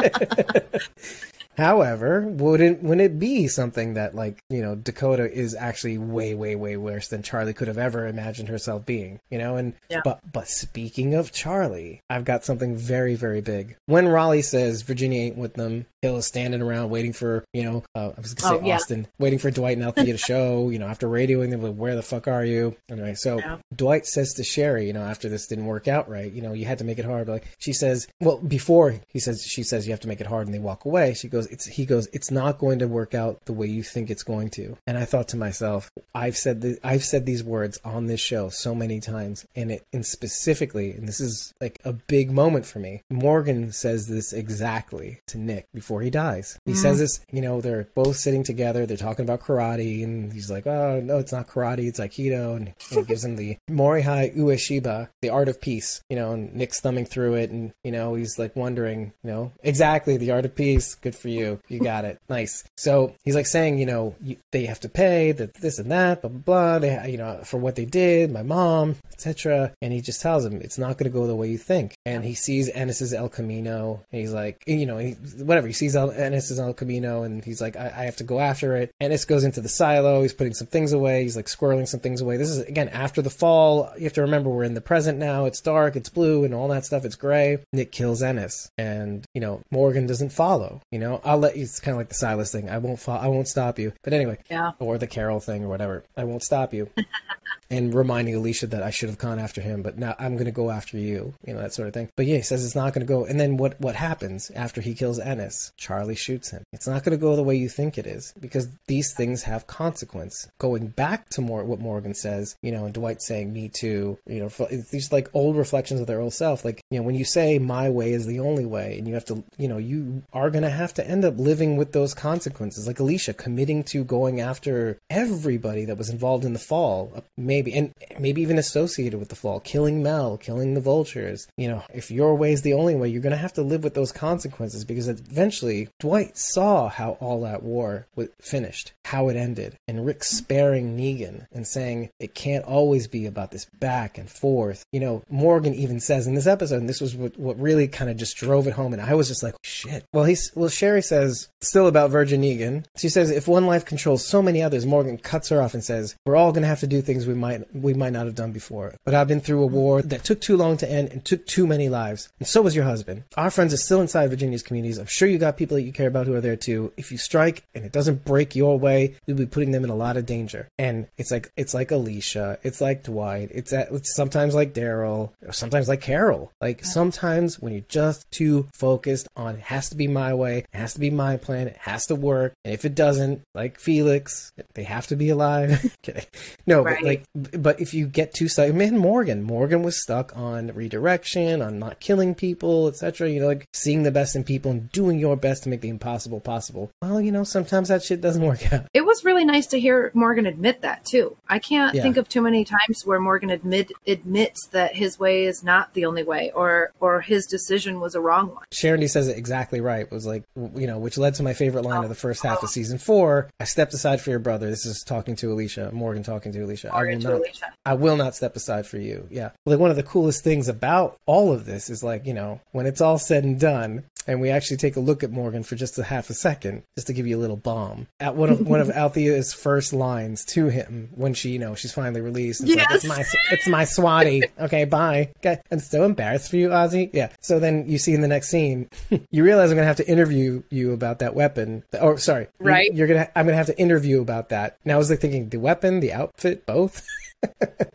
[1.57, 6.55] However, wouldn't wouldn't it be something that like you know Dakota is actually way way
[6.55, 9.19] way worse than Charlie could have ever imagined herself being?
[9.29, 10.01] You know, and Yeah.
[10.03, 13.77] but but speaking of Charlie, I've got something very very big.
[13.85, 17.83] When Raleigh says Virginia ain't with them, Hill is standing around waiting for you know
[17.95, 18.75] uh, I was gonna say Oh, yeah.
[18.75, 20.69] Austin, waiting for Dwight and Althea to get a show.
[20.75, 22.75] You know, after radioing them, like, where the fuck are you?
[22.89, 23.57] Anyway, so Yeah.
[23.75, 26.65] Dwight says to Sherry, you know, after this didn't work out right, you know, you
[26.65, 27.27] had to make it hard.
[27.27, 30.27] But like she says, well, before he says, she says you have to make it
[30.27, 31.13] hard, and they walk away.
[31.13, 34.09] She goes, it's he goes, it's not going to work out the way you think
[34.09, 34.77] it's going to.
[34.87, 38.49] And I thought to myself, I've said the, I've said these words on this show
[38.49, 42.79] so many times, and it and specifically, and this is like a big moment for
[42.79, 43.01] me.
[43.09, 46.59] Morgan says this exactly to Nick before he dies.
[46.65, 46.77] He mm.
[46.77, 50.67] says this, you know, they're both sitting together, they're talking about karate, and he's like,
[50.67, 55.29] oh no, it's not karate, it's aikido, and he gives him the Morihei Ueshiba, the
[55.29, 58.55] art of peace, you know, and Nick's thumbing through it, and you know, he's like
[58.55, 62.19] wondering, you know, exactly the art of peace, good for you, you You got it,
[62.29, 62.63] nice.
[62.77, 66.21] So he's like saying, you know, you, they have to pay that this and that,
[66.21, 69.73] blah blah blah, they, you know, for what they did, my mom, etc.
[69.81, 71.95] And he just tells him it's not going to go the way you think.
[72.05, 75.11] And he sees Ennis's El Camino, and he's like, you know, he,
[75.43, 75.67] whatever.
[75.67, 78.75] He sees El, Ennis's El Camino, and he's like, I, I have to go after
[78.75, 78.91] it.
[78.99, 80.21] Ennis goes into the silo.
[80.21, 81.23] He's putting some things away.
[81.23, 82.37] He's like squirreling some things away.
[82.37, 83.91] This is again after the fall.
[83.97, 85.45] You have to remember we're in the present now.
[85.45, 85.95] It's dark.
[85.95, 87.05] It's blue, and all that stuff.
[87.05, 87.59] It's gray.
[87.73, 90.81] Nick kills Ennis, and you know Morgan doesn't follow.
[90.91, 91.63] You know, I'll let you.
[91.63, 92.69] It's kind of like the Silas thing.
[92.69, 93.07] I won't.
[93.09, 93.93] I won't stop you.
[94.03, 94.71] But anyway, Yeah.
[94.79, 96.03] or the Carol thing or whatever.
[96.15, 96.89] I won't stop you.
[97.71, 100.51] and reminding Alicia that I should have gone after him, but now I'm going to
[100.51, 102.09] go after you, you know, that sort of thing.
[102.15, 103.25] But yeah, he says it's not going to go.
[103.25, 105.71] And then what, what happens after he kills Ennis?
[105.75, 106.63] Charlie shoots him.
[106.71, 109.65] It's not going to go the way you think it is because these things have
[109.65, 110.47] consequence.
[110.59, 114.39] Going back to more what Morgan says, you know, and Dwight saying, me too, you
[114.41, 116.63] know, it's these like old reflections of their old self.
[116.63, 119.25] Like, you know, when you say my way is the only way and you have
[119.25, 122.87] to, you know, you are going to have to end up living with those consequences.
[122.87, 127.73] Like Alicia committing to going after everybody that was involved in the fall, uh, maybe,
[127.73, 131.47] and maybe even associated with the fall, killing Mel, killing the vultures.
[131.57, 133.83] You know, if your way is the only way, you're going to have to live
[133.83, 138.07] with those consequences because eventually Dwight saw how all that war
[138.41, 143.51] finished, how it ended, and Rick sparing Negan and saying it can't always be about
[143.51, 144.85] this back and forth.
[144.91, 148.09] You know, Morgan even says in this episode, and this was what, what really kind
[148.09, 150.03] of just drove it home, and I was just like, shit.
[150.11, 152.85] Well, he's well, Sherry says still about Virgin Negan.
[152.97, 156.15] She says if one life controls so many others, Morgan cuts her off and says,
[156.25, 158.51] "We're all going to have to do things we might we might not have done
[158.51, 158.95] before.
[159.03, 161.67] But I've been through a war that took too long to end and took too
[161.67, 163.23] many lives, and so was your husband.
[163.37, 164.97] Our friends are still inside Virginia's communities.
[164.97, 166.91] I'm sure you got people that you care about who are there too.
[166.97, 169.95] If you strike and it doesn't break your way, you'll be putting them in a
[169.95, 170.67] lot of danger.
[170.77, 175.31] And it's like it's like Alicia, it's like Dwight, it's, at, it's sometimes like Daryl,
[175.45, 176.51] or sometimes like Carol.
[176.61, 180.77] Like sometimes when you're just too focused on it has to be my way, it
[180.77, 184.51] has to be my plan, it has to work, and if it doesn't, like Felix,
[184.73, 185.95] they have to be alive.
[186.67, 186.97] No, Right.
[186.99, 191.61] but like, but if you get too stuck, man, Morgan, Morgan was stuck on redirection,
[191.61, 193.29] on not killing people, etc.
[193.29, 195.89] You know, like seeing the best in people and doing your best to make the
[195.89, 196.89] impossible possible.
[197.03, 198.87] Well, you know, sometimes that shit doesn't work out.
[198.93, 201.37] It was really nice to hear Morgan admit that too.
[201.47, 202.01] I can't Yeah.
[202.01, 206.05] think of too many times where Morgan admit admits that his way is not the
[206.05, 208.63] only way or or his decision was a wrong one.
[208.71, 210.01] Sharon says it exactly right.
[210.01, 210.43] It was like,
[210.77, 213.49] you know, which led to my favorite line of the first half of season four.
[213.59, 214.69] I stepped aside for your brother.
[214.69, 216.93] This is talking to Alicia, Morgan talking to Alicia.
[216.93, 217.73] I will not, Alicia.
[217.85, 219.27] I will not step aside for you.
[219.29, 219.51] Yeah.
[219.65, 222.85] Like one of the coolest things about all of this is like, you know, when
[222.85, 225.97] it's all said and done, and we actually take a look at Morgan for just
[225.97, 228.07] a half a second, just to give you a little bomb.
[228.19, 231.91] At one of one of Althea's first lines to him when she, you know, she's
[231.93, 232.61] finally released.
[232.61, 232.95] It's like, Yes.
[233.03, 234.41] it's my it's my swatty.
[234.65, 235.31] Okay, bye.
[235.37, 237.09] Okay, I'm so embarrassed for you, Ozzy.
[237.13, 237.29] Yeah.
[237.41, 238.89] So then you see in the next scene,
[239.31, 241.83] you realize I'm gonna have to interview you about that weapon.
[241.99, 242.93] Or sorry, Right.
[242.93, 244.77] You're gonna I'm gonna have to interview about that.
[244.85, 247.05] Now I was like thinking, the weapon, the outfit, both.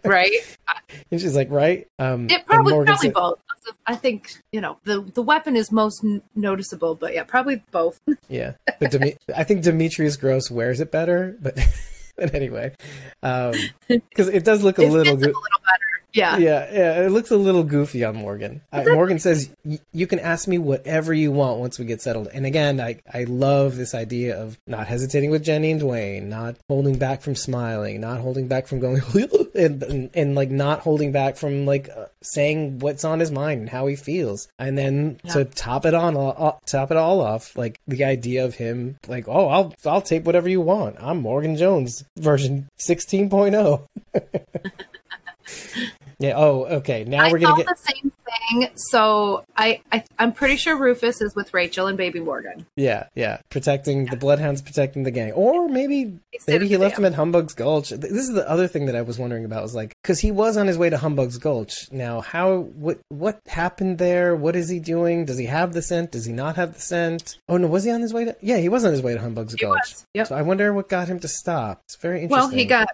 [0.04, 0.32] Right?
[1.10, 1.86] And she's like, right?
[1.98, 3.38] Um, It probably probably said- both.
[3.86, 8.00] I think you know the the weapon is most n- noticeable, but yeah, probably both.
[8.28, 11.36] Yeah, but Demi- I think Demetrius Grosse wears it better.
[11.40, 11.56] But
[12.16, 12.72] but anyway,
[13.22, 15.24] because it does look a It little good.
[15.26, 15.69] a little better.
[16.12, 16.38] Yeah.
[16.38, 18.62] Yeah, yeah, it looks a little goofy on Morgan.
[18.72, 22.28] Uh, Morgan says, "Y- "You can ask me whatever you want once we get settled."
[22.34, 26.56] And again, I I love this idea of not hesitating with Ginny and Dwayne, not
[26.68, 29.02] holding back from smiling, not holding back from going,
[29.54, 33.60] and, and and like not holding back from like uh, saying what's on his mind
[33.60, 34.48] and how he feels.
[34.58, 38.56] And then to top it on, uh, top it all off, like the idea of
[38.56, 40.96] him, like, "Oh, I'll I'll take whatever you want.
[40.98, 43.86] I'm Morgan Jones version 16.0."
[46.20, 46.34] Yeah.
[46.36, 47.04] Oh, okay.
[47.04, 47.66] Now I we're gonna get.
[47.66, 48.12] the same
[48.50, 48.68] thing.
[48.76, 52.66] So I, I I'm pretty sure Rufus is with Rachel and Baby Morgan.
[52.76, 53.38] Yeah, yeah.
[53.50, 57.90] Protecting the bloodhounds, protecting the gang, or maybe maybe he left him at Humbug's Gulch.
[57.90, 59.62] This is the other thing that I was wondering about.
[59.62, 61.90] Was like because he was on his way to Humbug's Gulch.
[61.92, 64.34] Now, how what what happened there?
[64.36, 65.24] What is he doing?
[65.24, 66.12] Does he have the scent?
[66.12, 67.38] Does he not have the scent?
[67.48, 68.36] Oh no, was he on his way to?
[68.40, 69.76] Yeah, he was on his way to Humbug's He Gulch.
[69.78, 70.06] was.
[70.14, 70.26] Yep.
[70.28, 71.80] So I wonder what got him to stop.
[71.84, 72.38] It's very interesting.
[72.38, 72.88] Well, he got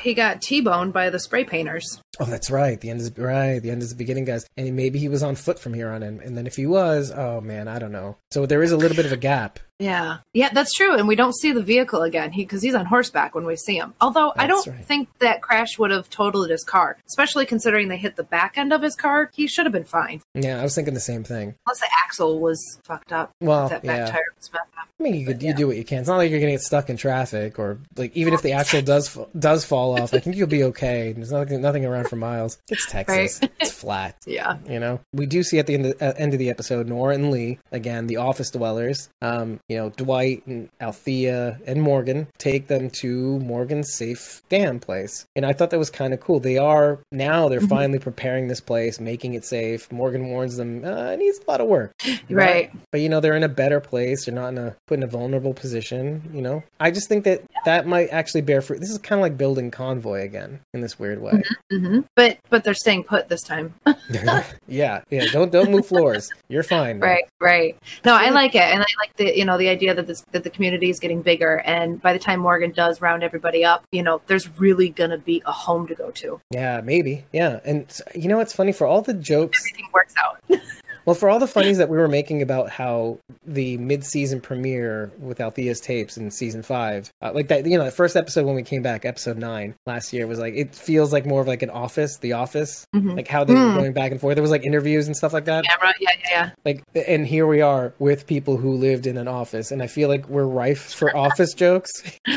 [0.00, 2.00] he got T-boned by the spray painters.
[2.20, 2.78] Oh, that's right.
[2.80, 3.58] The end is right.
[3.58, 4.46] The end is the beginning, guys.
[4.56, 6.20] And maybe he was on foot from here on in.
[6.20, 8.16] And then if he was, oh man, I don't know.
[8.32, 9.60] So there is a little bit of a gap.
[9.82, 10.94] Yeah, yeah, that's true.
[10.96, 12.32] And we don't see the vehicle again.
[12.32, 13.94] He because he's on horseback when we see him.
[14.00, 14.84] Although I don't right.
[14.84, 18.72] think that crash would have totaled his car, especially considering they hit the back end
[18.72, 19.30] of his car.
[19.34, 21.54] He should have been fine, Yeah, I was thinking the same thing.
[21.66, 23.30] unless the axle was fucked up.
[23.40, 24.12] Well, that back yeah.
[24.12, 24.88] tire was messed up.
[25.00, 25.50] I mean, you could Yeah.
[25.50, 25.98] you do what you can.
[25.98, 28.82] It's not like you're gonna get stuck in traffic, or like even if the axle
[28.92, 31.12] does does fall off, I think you'll be okay.
[31.12, 32.58] There's nothing nothing around for miles.
[32.68, 33.40] It's Texas.
[33.60, 34.16] It's flat.
[34.26, 36.88] Yeah, You know, we do see at the end of, uh, end of the episode
[36.88, 39.08] Nora and Lee again, the office dwellers.
[39.20, 45.24] Um, you know, Dwight and Althea and Morgan take them to Morgan's safe dam place,
[45.34, 46.40] and I thought that was kind of cool.
[46.40, 49.90] They are now they're finally preparing this place, making it safe.
[49.90, 51.92] Morgan warns them uh, it needs a lot of work,
[52.30, 52.70] right.
[52.70, 54.26] But, but you know they're in a better place.
[54.26, 56.22] They're not in a put in a vulnerable position.
[56.34, 58.80] You know, I just think that that might actually bear fruit.
[58.80, 61.42] This is kind of like building convoy again in this weird way.
[61.70, 63.72] hmm But but they're staying put this time.
[64.68, 65.24] yeah, yeah.
[65.32, 66.28] Don't don't move floors.
[66.48, 67.00] You're fine.
[67.00, 67.76] Right, right.
[68.04, 70.44] No, I like it, and I like the you know the idea that this that
[70.44, 74.02] the community is getting bigger, and by the time Morgan does round everybody up, you
[74.02, 76.40] know, there's really gonna be a home to go to.
[76.50, 77.24] Yeah, maybe.
[77.32, 77.60] Yeah.
[77.64, 78.72] And you know it's funny?
[78.72, 80.40] For all the jokes, Everything works out.
[81.04, 85.10] well, for all the funnies that we were making about how the mid season premiere
[85.18, 88.54] with Althea's tapes in season five, uh, like that, you know, the first episode when
[88.54, 91.62] we came back, episode nine last year, was like, it feels like more of like
[91.62, 93.16] an office, the office, Mhm.
[93.16, 93.76] like how they were Hmm.
[93.76, 94.34] going back and forth.
[94.36, 95.64] There was like interviews and stuff like that.
[95.64, 96.50] Camera, yeah, yeah, yeah.
[96.64, 100.08] Like, and here we are with people who lived in an office, and I feel
[100.08, 101.90] like we're rife for office jokes,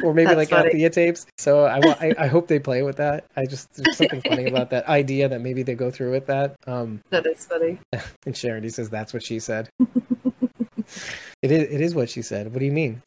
[0.03, 0.67] or maybe That's like funny.
[0.69, 1.25] Althea tapes.
[1.37, 3.25] So I, I, I hope they play with that.
[3.37, 6.55] I just there's something funny about that idea that maybe they go through with that.
[6.67, 7.79] Um, That is funny.
[8.25, 9.67] and Charity says that's what she said.
[11.41, 11.69] it is.
[11.69, 12.53] It is what she said.
[12.53, 13.03] What do you mean?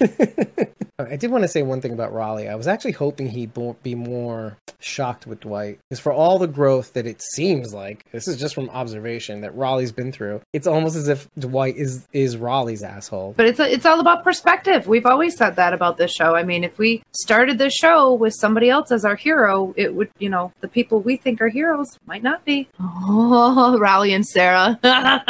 [1.00, 2.48] I did want to say one thing about Raleigh.
[2.48, 3.52] I was actually hoping he'd
[3.84, 8.26] be more shocked with Dwight, because for all the growth that it seems like, this
[8.26, 10.40] is just from observation that Raleigh's been through.
[10.52, 13.34] It's almost as if Dwight is is Raleigh's asshole.
[13.36, 14.88] But it's it's all about perspective.
[14.88, 16.34] We've always said that about this show.
[16.34, 20.10] I mean, if we started this show with somebody else as our hero, it would,
[20.18, 22.68] you know, the people we think are heroes might not be.
[23.10, 24.78] Oh, Raleigh and Sarah.
[24.84, 25.22] now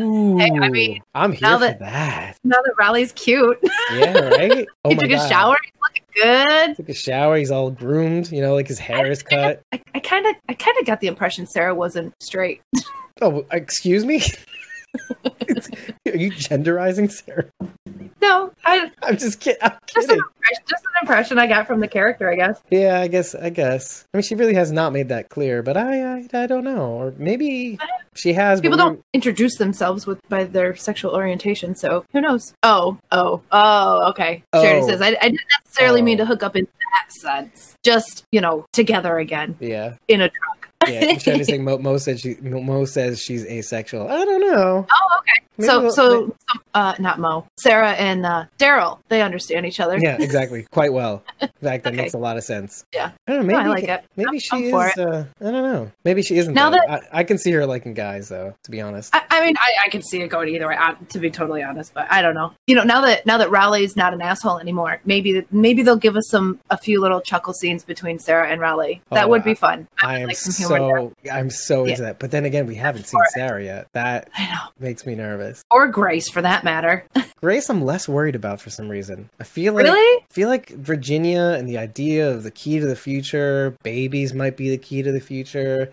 [0.00, 2.36] Ooh, I mean, I'm here now for that- that.
[2.44, 3.58] that Raleigh's cute,
[3.92, 4.66] Yeah, right.
[4.84, 5.56] Oh my took a shower.
[5.62, 6.76] He's looking good.
[6.76, 7.36] Took a shower.
[7.36, 8.30] He's all groomed.
[8.32, 9.62] You know, like his hair is cut.
[9.72, 12.60] I kind of, I kind of got the impression Sarah wasn't straight.
[13.20, 14.22] Oh, excuse me.
[16.06, 17.50] Are you genderizing Sarah?
[18.20, 19.60] No, I I'm just kidding.
[19.62, 20.22] I'm just an, kidding.
[20.36, 22.60] impression, just an impression I got from the character, I guess.
[22.70, 23.34] Yeah, I guess.
[23.34, 24.04] I guess.
[24.12, 26.80] I mean, she really has not made that clear, but I, I, I don't know.
[27.00, 27.78] Or maybe
[28.14, 28.60] she has.
[28.60, 32.54] People don't introduce themselves with by their sexual orientation, so who knows?
[32.62, 34.08] Oh, oh, oh.
[34.10, 34.42] Okay.
[34.54, 34.88] Charity Oh.
[34.88, 36.24] says I, I didn't necessarily mean Oh.
[36.24, 37.76] to hook up in that sense.
[37.84, 40.67] Just you know, together again Yeah, in a truck.
[40.86, 41.16] Yeah.
[41.16, 42.36] Charity saying Mo, Mo said she.
[42.40, 44.08] Mo says she's asexual.
[44.08, 44.86] I don't know.
[44.90, 45.44] Oh, okay.
[45.58, 49.80] Maybe so, we'll- so, so, uh, not Mo, Sarah and uh, Daryl, they understand each
[49.80, 49.98] other.
[50.00, 50.64] Yeah, exactly.
[50.70, 51.24] Quite well.
[51.40, 51.96] In fact, that Okay.
[51.96, 52.84] makes a lot of sense.
[52.94, 53.10] Yeah.
[53.26, 53.54] I don't know.
[53.54, 54.04] No, Maybe I like it.
[54.16, 54.98] Maybe I'm- she I'm is.
[54.98, 55.90] Uh, I don't know.
[56.04, 56.54] Maybe she isn't.
[56.54, 56.76] Now though.
[56.86, 58.54] that- I, I can see her liking guys, though.
[58.62, 59.12] To be honest.
[59.16, 60.76] I, I mean, I, I can see it going either way.
[60.76, 62.52] uh, To be totally honest, but I don't know.
[62.68, 66.16] You know, now that now that Raleigh's not an asshole anymore, maybe maybe they'll give
[66.16, 69.02] us some a few little chuckle scenes between Sarah and Raleigh.
[69.10, 69.88] That Oh, would be fun.
[70.00, 70.67] I am like some humor there.
[70.68, 71.12] So.
[71.32, 71.90] I'm so Yeah.
[71.90, 72.18] into that.
[72.18, 73.20] But then again, we haven't seen.
[73.34, 73.88] Sarah yet.
[73.92, 74.30] That
[74.78, 75.62] makes me nervous.
[75.70, 77.04] or Grace for that matter.
[77.40, 79.28] Grace, I'm less worried about for some reason.
[79.40, 79.98] I feel like really?
[80.22, 84.56] I feel like Virginia and the idea of the key to the future, babies might
[84.56, 85.90] be the key to the future.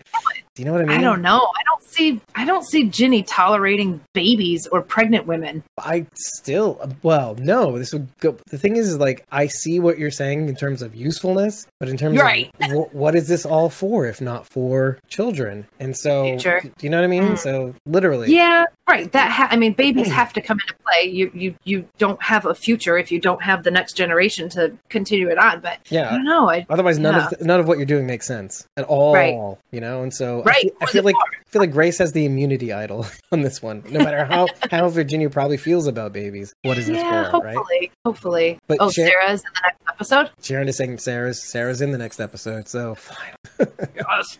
[0.54, 0.98] Do you know what I mean?
[0.98, 1.36] I don't know.
[1.38, 1.65] I don't
[1.96, 5.62] see I don't see Ginny tolerating babies or pregnant women.
[5.78, 7.78] I still, well, no.
[7.78, 8.36] This would go.
[8.50, 11.88] The thing is, is like, I see what you're saying in terms of usefulness, but
[11.88, 12.50] in terms Right.
[12.62, 15.66] of wh- what is this all for, if not for children?
[15.80, 16.60] And so, Future.
[16.62, 17.22] do you know what I mean?
[17.22, 17.38] Mm.
[17.38, 19.10] So, literally, Yeah, right.
[19.12, 21.04] That ha- I mean, babies have to come into play.
[21.10, 24.76] You you you don't have a future if you don't have the next generation to
[24.88, 25.60] continue it on.
[25.60, 26.10] But I yeah.
[26.10, 26.48] don't.
[26.48, 27.24] I Otherwise, none Yeah.
[27.24, 29.14] of th- none of what you're doing makes sense at all.
[29.14, 29.56] Right.
[29.72, 30.62] You know, and so I Right.
[30.62, 31.14] feel, I feel like?
[31.56, 33.82] Feel like Grace has the immunity idol on this one.
[33.88, 37.54] No matter how how Virginia probably feels about babies, what is this yeah, for, right?
[37.56, 38.58] hopefully, hopefully.
[38.66, 40.30] But oh, Sher- Sarah's in the next episode.
[40.42, 43.32] Sharon is saying Sarah's Sarah's in the next episode, so fine.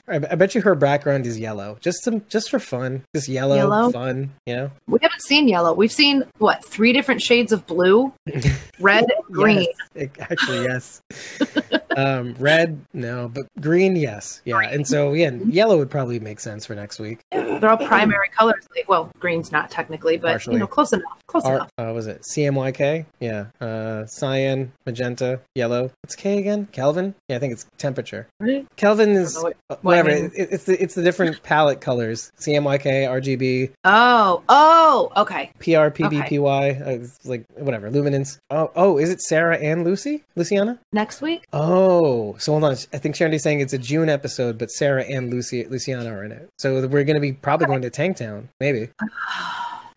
[0.07, 3.57] I, I bet you her background is yellow, just some just for fun, just yellow,
[3.57, 3.91] Yellow?
[3.91, 4.31] fun.
[4.45, 5.73] You know, We haven't seen yellow.
[5.73, 8.13] We've seen what three different shades of blue,
[8.79, 9.69] red, and green.
[9.95, 11.01] Yes, actually, yes.
[11.97, 14.59] um, red, no, but green, yes, yeah.
[14.59, 17.06] And so yeah, yellow would probably make sense for next week.
[17.33, 18.67] They're all primary colors.
[18.75, 20.55] Like, well, green's not technically, but Partially.
[20.55, 21.19] you know, close enough.
[21.27, 21.71] Close Ar- enough.
[21.79, 23.07] uh, was it CMYK?
[23.21, 23.47] Yeah.
[23.61, 25.91] Uh, cyan, magenta, yellow.
[26.03, 26.67] What's K again?
[26.73, 27.15] Kelvin?
[27.29, 28.27] Yeah, I think it's temperature.
[28.41, 28.67] Right?
[28.77, 30.23] Kelvin is what- uh, what I whatever.
[30.23, 30.33] mean.
[30.37, 32.31] it, it's the it's the different palette colors.
[32.41, 35.51] CMYK, RGB, Oh, oh, okay.
[35.59, 36.81] PR, PBPY.
[36.87, 37.91] Uh, it's like whatever.
[37.91, 38.39] Luminance.
[38.51, 40.23] Oh, oh, is it Sarah and Lucy?
[40.37, 40.79] Luciana?
[40.93, 41.45] Next week.
[41.53, 42.73] Oh, so hold on.
[42.93, 46.33] I think Sharon's saying it's a June episode, but Sarah and Lucy Luciana are in
[46.33, 46.49] it.
[46.59, 48.89] So we're going to be probably going to Tanktown, maybe.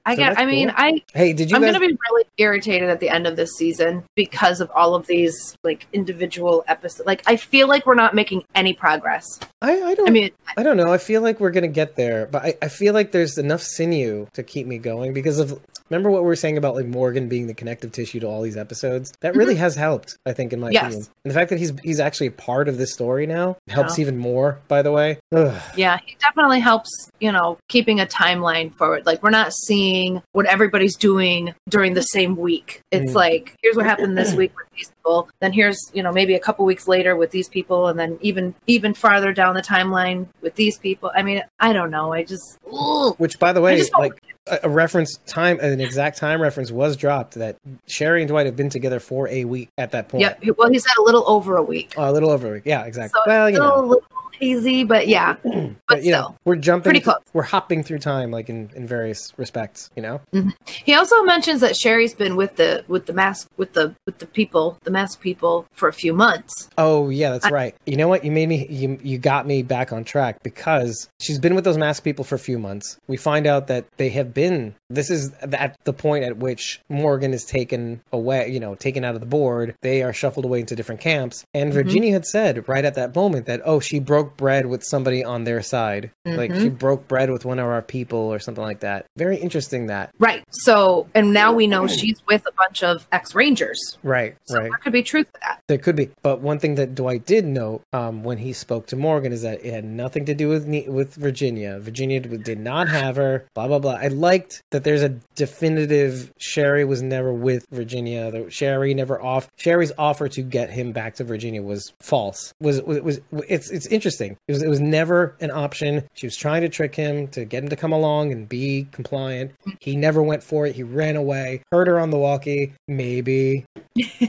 [0.06, 0.40] I So get.
[0.40, 0.76] I mean, cool.
[0.78, 1.74] I Hey, did you I'm guys?
[1.74, 5.56] gonna be really irritated at the end of this season because of all of these
[5.64, 7.06] like individual episodes.
[7.06, 9.40] Like, I feel like we're not making any progress.
[9.62, 10.08] I, I don't.
[10.08, 10.92] I mean, I don't know.
[10.92, 14.28] I feel like we're gonna get there, but I, I feel like there's enough sinew
[14.34, 15.60] to keep me going because of
[15.90, 18.58] remember what we were saying about like Morgan being the connective tissue to all these
[18.58, 19.14] episodes.
[19.22, 20.74] That really has helped, I think, in my Mm-hmm.
[20.74, 20.84] Yes.
[20.86, 21.08] opinion.
[21.26, 24.04] And the fact that he's he's actually a part of this story now helps Yeah.
[24.04, 24.60] even more.
[24.68, 25.60] By the way, Ugh.
[25.76, 26.90] yeah, he definitely helps.
[27.20, 29.06] You know, keeping a timeline forward.
[29.06, 32.82] Like, we're not seeing what everybody's doing during the same week.
[32.92, 33.16] It's Mm.
[33.16, 35.30] like here's what happened this week with these people.
[35.40, 38.54] Then here's you know maybe a couple weeks later with these people, and then even
[38.68, 41.12] even farther down the timeline with these people.
[41.16, 42.14] I mean, I don't know.
[42.14, 42.58] I just.
[42.72, 43.16] ugh.
[43.18, 47.36] which by the way, like a, a reference time, an exact time reference was dropped
[47.36, 47.58] that
[47.88, 50.22] Sherry and Dwight have been together for a week at that point.
[50.22, 50.58] Yep.
[50.58, 51.94] Well, he said a little over a week.
[51.98, 52.64] Oh, a little over a week.
[52.66, 53.20] Yeah, So exactly.
[53.20, 54.02] it's well, you know.
[54.40, 55.36] Hazy, but yeah.
[55.44, 56.22] But, But, you still.
[56.22, 57.20] know, we're jumping, pretty close.
[57.34, 59.90] We're hopping through time, like in, in various respects.
[59.96, 60.50] You know, mm-hmm.
[60.66, 64.26] He also mentions that Sherry's been with the with the mask with the with the
[64.26, 66.70] people, the mask people for a few months.
[66.78, 67.76] Oh yeah, that's right.
[67.86, 68.24] You know what?
[68.24, 71.78] You made me you you got me back on track because she's been with those
[71.78, 72.98] mask people for a few months.
[73.08, 77.34] We find out that they have been this is at the point at which Morgan
[77.34, 79.76] is taken away, you know, taken out of the board.
[79.82, 81.46] They are shuffled away into different camps.
[81.54, 81.78] And mm-hmm.
[81.78, 85.44] Virginia had said right at that moment that oh, she broke bread with somebody on
[85.44, 86.12] their side.
[86.26, 89.06] Like she broke bread with one of our people or something like that.
[89.18, 90.14] Very interesting that.
[90.20, 90.44] Right.
[90.52, 93.98] So and now we know she's with a bunch of ex Rangers.
[94.04, 94.64] Right, So right.
[94.70, 95.62] there could be truth to that.
[95.68, 98.96] There could be, but one thing that Dwight did note um, when he spoke to
[98.96, 101.80] Morgan is that it had nothing to do with with Virginia.
[101.80, 103.46] Virginia did not have her.
[103.56, 103.94] Blah blah blah.
[103.94, 106.32] I liked that there's a definitive.
[106.38, 108.32] Sherry was never with Virginia.
[108.32, 109.50] The, Sherry never off.
[109.58, 112.54] Sherry's offer to get him back to Virginia was false.
[112.60, 114.19] Was was, was it's it's interesting.
[114.22, 116.04] It was it was never an option.
[116.14, 119.52] She was trying to trick him to get him to come along and be compliant.
[119.80, 120.76] He never went for it.
[120.76, 121.64] He ran away.
[121.72, 122.74] Heard her on the walkie.
[122.88, 123.66] Maybe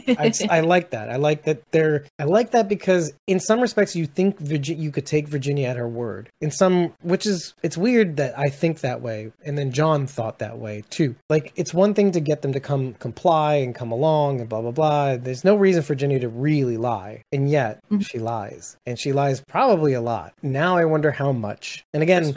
[0.08, 1.10] I, I like that.
[1.10, 2.04] I like that they're.
[2.18, 5.76] I like that because in some respects you think Virgi- you could take Virginia at
[5.76, 6.30] her word.
[6.40, 10.38] In some, which is it's weird that I think that way, and then John thought
[10.38, 11.14] that way too.
[11.28, 14.60] Like it's one thing to get them to come comply and come along and blah
[14.60, 15.16] blah blah.
[15.16, 18.00] There's no reason for Virginia to really lie, and yet mm-hmm.
[18.00, 20.34] she lies, and she lies probably a lot.
[20.42, 21.84] Now I wonder how much.
[21.92, 22.32] And again,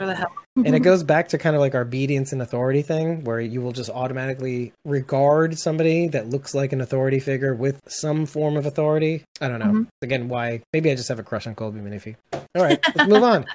[0.56, 0.74] Just for the hell.
[0.74, 3.60] and it goes back to kind of like our obedience and authority thing, where you
[3.60, 8.64] will just automatically regard somebody that looks like an authority figure with some form of
[8.66, 9.24] authority.
[9.40, 9.66] I don't know.
[9.66, 9.86] Mhm.
[10.02, 10.62] Again, why?
[10.72, 12.16] Maybe I just have a crush on Colby Minifee.
[12.32, 13.46] All right, let's move on.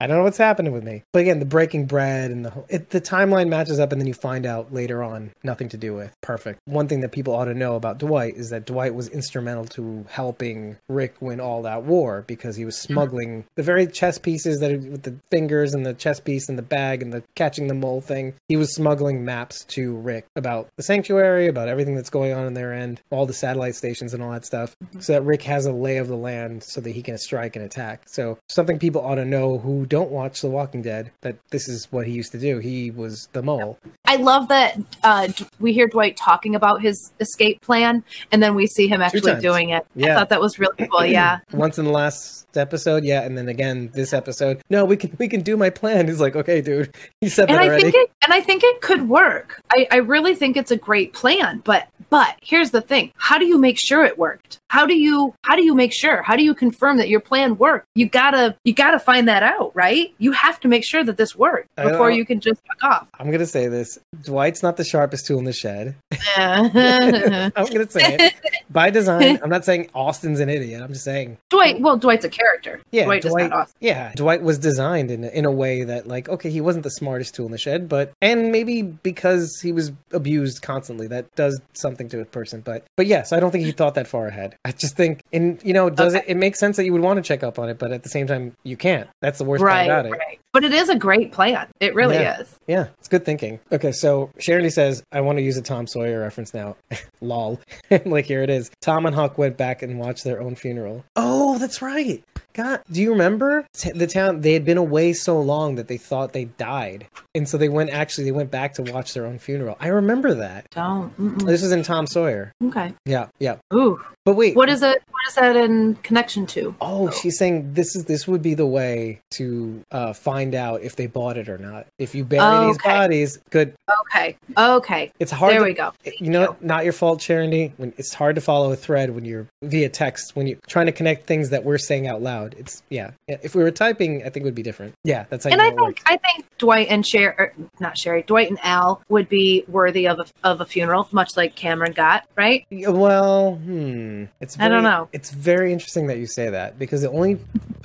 [0.02, 1.04] I don't know what's happening with me.
[1.12, 4.08] But again, the breaking bread and the whole, it, the timeline matches up, and then
[4.08, 6.12] you find out later on nothing to do with.
[6.22, 6.60] Perfect.
[6.66, 10.06] One thing that people ought to know about Dwight is that Dwight was instrumental to
[10.10, 14.72] helping Rick win all that war because he was smuggling the very chess pieces that
[14.80, 15.16] with the
[15.50, 18.36] fingers and the chess piece and the bag and the catching the mole thing.
[18.48, 22.54] He was smuggling maps to Rick about the sanctuary, about everything that's going on in
[22.54, 25.72] their end, all the satellite stations and all that stuff, so that Rick has a
[25.72, 28.04] lay of the land so that he can strike and attack.
[28.06, 31.88] So something people ought to know who don't watch The Walking Dead that this is
[31.92, 32.60] what he used to do.
[32.60, 33.80] He was the mole.
[34.06, 38.68] I love that uh, we hear Dwight talking about his escape plan, and then we
[38.68, 39.86] see him actually doing it.
[39.96, 40.14] Yeah.
[40.14, 41.06] I thought that was really cool.
[41.06, 41.40] Yeah.
[41.54, 44.62] Once in the last episode, yeah, and then again this episode.
[44.70, 46.08] No, we can we can can do my plan.
[46.08, 47.84] He's like, okay, dude, you said and that I already.
[47.84, 49.62] think it and I think it could work.
[49.72, 51.62] I, I really think it's a great plan.
[51.64, 54.60] But but here's the thing: how do you make sure it worked?
[54.70, 56.22] How do you how do you make sure?
[56.22, 57.88] How do you confirm that your plan worked?
[57.96, 60.14] You gotta you gotta find that out, right?
[60.18, 63.08] You have to make sure that this worked before you can just fuck off.
[63.20, 65.96] I'm gonna say this: Dwight's not the sharpest tool in the shed.
[66.38, 67.50] Yeah.
[67.56, 68.34] I'm gonna say it
[68.70, 69.40] by design.
[69.42, 70.82] I'm not saying Austin's an idiot.
[70.82, 72.82] I'm just saying, Dwight, well, Dwight's a character.
[72.92, 73.74] yeah, Dwight, awesome.
[73.80, 77.36] yeah, Dwight was designed in in a way that, like, okay, he wasn't the smartest
[77.36, 82.10] tool in the shed, but and maybe because he was abused constantly, that does something
[82.10, 82.62] to a person.
[82.62, 84.56] But but yes, I don't think he thought that far ahead.
[84.66, 86.26] I just think, and you know, does Okay.
[86.28, 86.32] it?
[86.32, 88.10] It makes sense that you would want to check up on it, but at the
[88.10, 89.10] same time, you can't.
[89.22, 90.18] That's the worst Right, part about it.
[90.18, 90.40] right.
[90.52, 91.68] But it is a great plan.
[91.80, 92.40] It really Yeah.
[92.42, 92.56] is.
[92.68, 93.60] Yeah, it's good thinking.
[93.72, 96.76] Okay, so Charity says, I want to use a Tom Sawyer reference now.
[97.22, 97.60] Lol.
[98.06, 98.72] like, here it is.
[98.82, 101.06] Tom and Huck went back and watched their own funeral.
[101.16, 102.24] Oh, that's right.
[102.54, 104.42] God, do you remember T- the town?
[104.42, 107.90] They had been away so long that they thought they died, and so they went.
[107.92, 109.78] Actually, they went back to watch their own funeral.
[109.80, 110.70] I remember that.
[110.72, 111.16] Don't.
[111.20, 111.46] Mm-mm.
[111.46, 112.54] This is in Tom Sawyer.
[112.64, 112.94] Okay.
[113.06, 113.58] Yeah, yeah.
[113.74, 114.02] Ooh.
[114.26, 115.02] But wait, What is it?
[115.10, 116.76] What is that in connection to?
[116.82, 120.96] Oh, she's saying this is this would be the way to uh, find out if
[120.96, 121.88] they bought it or not.
[121.98, 123.74] If you bury these bodies, good.
[124.06, 124.38] Okay.
[124.58, 125.12] Okay.
[125.20, 125.54] It's hard.
[125.54, 125.94] There to, we go.
[126.20, 127.74] You know, not your fault, Charity.
[127.78, 130.92] When it's hard to follow a thread when you're via text when you're trying to
[130.92, 132.39] connect things that we're saying out loud.
[132.46, 133.12] It's yeah.
[133.28, 134.94] If we were typing, I think it would be different.
[135.04, 138.50] Yeah, that's how And you I think I think Dwight and Sherry, not Sherry, Dwight
[138.50, 142.26] and Al would be worthy of a of a funeral, much like Cameron got.
[142.36, 142.66] Right?
[142.72, 144.26] Well, hmm.
[144.42, 145.10] It's I don't know.
[145.14, 147.40] It's very interesting that you say that because the only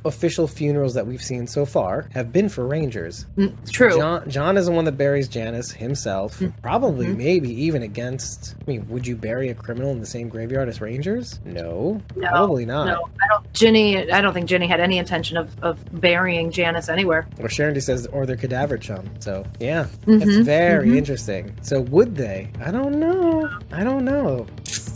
[0.04, 3.26] official funerals that we've seen so far have been for Rangers.
[3.36, 3.96] Mm, True.
[3.96, 6.38] John John is the one that buries Janice himself.
[6.38, 6.60] Mm-hmm.
[6.60, 8.54] Probably, maybe even against.
[8.60, 11.40] I mean, would you bury a criminal in the same graveyard as Rangers?
[11.44, 12.86] No, No, probably not.
[12.86, 13.52] No, I don't.
[13.52, 17.26] Ginny, I don't think Ginny had any intention of, of burying Janice anywhere.
[17.40, 19.08] Or Sharon says, or their cadaver chum.
[19.20, 21.56] So yeah, Mhm, that's very interesting.
[21.62, 22.50] So would they?
[22.60, 23.48] I don't know.
[23.72, 24.46] I don't know.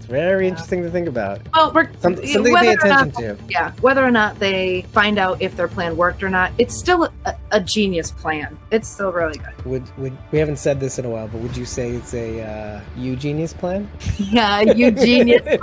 [0.09, 1.41] Very interesting to think about.
[1.55, 3.45] Well, we're Some, something to pay or not- attention to.
[3.49, 7.11] Yeah, whether or not they find out if their plan worked or not, it's still
[7.27, 8.59] a, a genius plan.
[8.71, 9.65] It's still really good.
[9.67, 12.43] Would would we haven't said this in a while, but would you say it's a
[12.43, 13.89] uh, Eugenius plan?
[14.19, 15.59] Yeah, you genius plan.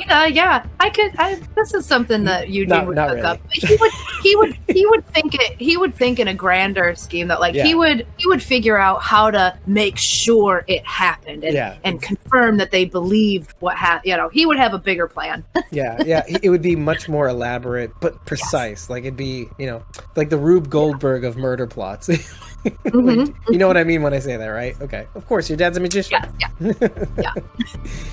[0.00, 0.66] Kinda, yeah.
[0.80, 1.12] I could.
[1.18, 3.22] I, this is something that Eugene Not- would not really.
[3.22, 3.40] up.
[3.52, 3.90] He would.
[4.22, 4.58] He would.
[4.68, 5.60] He would think it.
[5.60, 7.64] He would think in a grander scheme that, like, Yeah.
[7.64, 8.06] he would.
[8.16, 11.76] He would figure out how to make sure it happened and, Yeah.
[11.84, 14.08] and confirm that they believed what happened.
[14.10, 15.44] You know, he would have a bigger plan.
[15.70, 16.24] Yeah, yeah.
[16.26, 18.88] It would be much more elaborate, but precise.
[18.88, 19.84] Like it'd be, you know,
[20.16, 22.08] like the Rube Goldberg of murder plots.
[22.64, 23.34] Mhm.
[23.50, 24.78] you know what I mean when I say that, right?
[24.80, 25.06] Okay.
[25.14, 26.20] Of course, your dad's a magician.
[26.40, 26.48] Yeah,
[26.82, 27.32] yeah, yeah.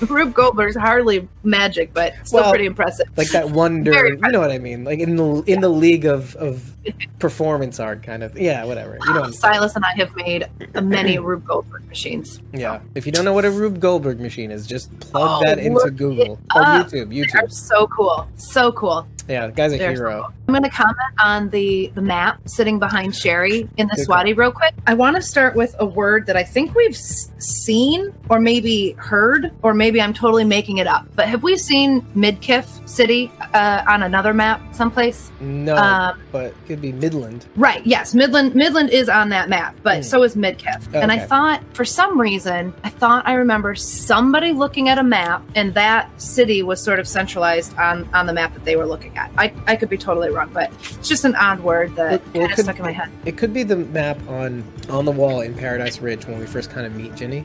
[0.08, 3.08] Rube Goldberg's hardly magic, but still Well, pretty impressive.
[3.16, 6.34] like that wonder you know what i mean like in the in the league of
[6.36, 6.72] of
[7.18, 10.46] performance art kind of yeah whatever you know what Silas and I have made
[10.82, 12.40] many Rube Goldberg machines.
[12.52, 15.58] yeah if you don't know what a rube goldberg machine is just plug Oh, that
[15.58, 16.86] into google or up.
[16.86, 19.06] youtube They're youtube so cool, so cool.
[19.28, 20.32] Yeah the guy's a They're hero.
[20.48, 24.36] I'm going to comment on the the map sitting behind Sherry in the Good Swati
[24.36, 24.74] real quick.
[24.86, 26.96] I want to start with a word that I think we've
[27.38, 31.06] seen or maybe heard or maybe I'm totally making it up.
[31.14, 35.30] But have we seen Midkiff City uh, on another map someplace?
[35.40, 37.84] no Um, but it could be midland Right.
[37.86, 38.14] Yes.
[38.14, 38.54] Midland.
[38.54, 40.02] Midland is on that map, but Hmm.
[40.02, 40.92] so is Midkiff.
[40.94, 45.42] And I thought, for some reason, I thought I remember somebody looking at a map,
[45.54, 49.16] and that city was sort of centralized on on the map that they were looking
[49.16, 49.30] at.
[49.38, 52.44] I I could be totally wrong, but it's just an odd word that Well, kind
[52.44, 53.08] of could- stuck in my head.
[53.24, 56.70] it could be the map on on the wall in paradise ridge when we first
[56.70, 57.44] kind of meet ginny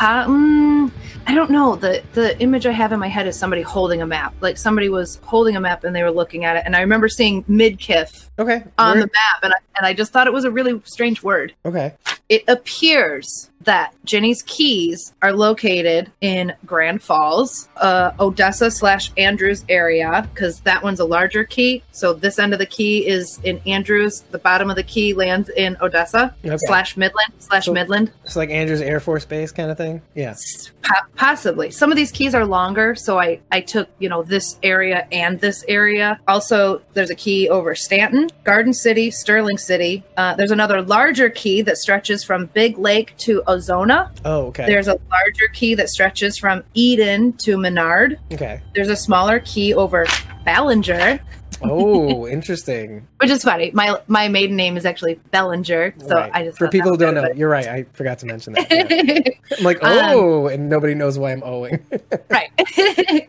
[0.00, 0.90] Mm,
[1.26, 1.76] I don't know.
[1.76, 4.88] the The image I have in my head is somebody holding a map, like somebody
[4.88, 8.28] was holding a map and they were looking at it, and I remember seeing Midkiff
[8.38, 10.80] okay on Where- the map, and I, and I just thought it was a really
[10.84, 11.54] strange word.
[11.64, 11.92] okay
[12.28, 20.28] it appears that Ginny's keys are located in Grand Falls, uh, Odessa slash Andrews area,
[20.32, 21.82] because that one's a larger key.
[21.90, 24.20] So this end of the key is in Andrews.
[24.30, 26.56] The bottom of the key lands in Odessa Okay.
[26.68, 28.12] slash Midland slash So- Midland.
[28.24, 30.34] it's like andrews air force base kind of thing yeah.
[30.82, 31.70] Po- possibly.
[31.70, 35.40] Some of these keys are longer so i i took you know this area and
[35.40, 36.18] this area.
[36.28, 40.04] Also there's a key over stanton garden city sterling city.
[40.16, 44.10] Uh, there's another larger key that stretches from big lake to ozona.
[44.24, 44.66] Oh okay.
[44.66, 48.18] There's a larger key that stretches from eden to menard.
[48.32, 48.60] Okay.
[48.74, 50.06] There's a smaller key over
[50.44, 51.20] ballinger
[51.62, 53.06] Oh, interesting.
[53.18, 53.70] which is funny.
[53.72, 56.30] My my maiden name is actually Bellinger, so Right.
[56.34, 57.66] I just for people who don't know, you're right.
[57.66, 58.70] I forgot to mention that.
[58.70, 59.32] Yeah.
[59.58, 61.84] I'm like, Um, oh, and nobody knows why I'm owing.
[62.30, 62.50] right.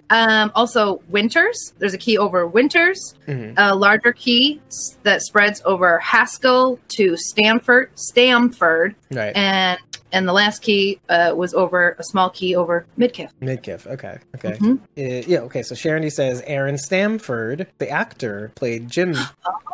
[0.09, 1.73] um, also, Winters.
[1.79, 3.15] There's a key over Winters.
[3.27, 3.53] Mhm.
[3.57, 4.61] A larger key
[5.03, 9.35] that spreads over Haskell to Stamford, Stamford, Right.
[9.35, 9.79] and
[10.11, 13.29] and the last key uh, was over a small key over Midkiff.
[13.41, 13.88] Midkiff.
[13.88, 14.17] Okay.
[14.35, 14.53] Okay.
[14.59, 14.77] Mhm.
[14.97, 15.39] Uh, yeah.
[15.39, 15.63] Okay.
[15.63, 19.13] So Sharon says Aaron Stanford, the actor, played Jim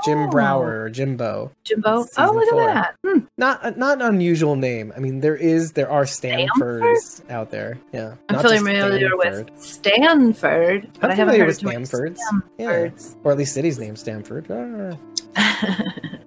[0.05, 0.29] Jim Oh.
[0.29, 1.51] Brauer or Jimbo.
[1.63, 2.05] Jimbo.
[2.17, 2.69] Oh, look four.
[2.69, 2.95] at that.
[3.05, 3.19] Hmm.
[3.37, 4.93] Not not an unusual name.
[4.95, 7.77] I mean, there is there are Stamfords out there.
[7.93, 8.15] Yeah.
[8.29, 9.49] I'm Not familiar Stanford.
[9.51, 12.17] with Stanford, but I'm I haven't familiar heard with many Stamfords.
[12.57, 12.89] Yeah.
[13.23, 14.47] Or at least city's name Stamford.
[14.49, 14.97] Ah.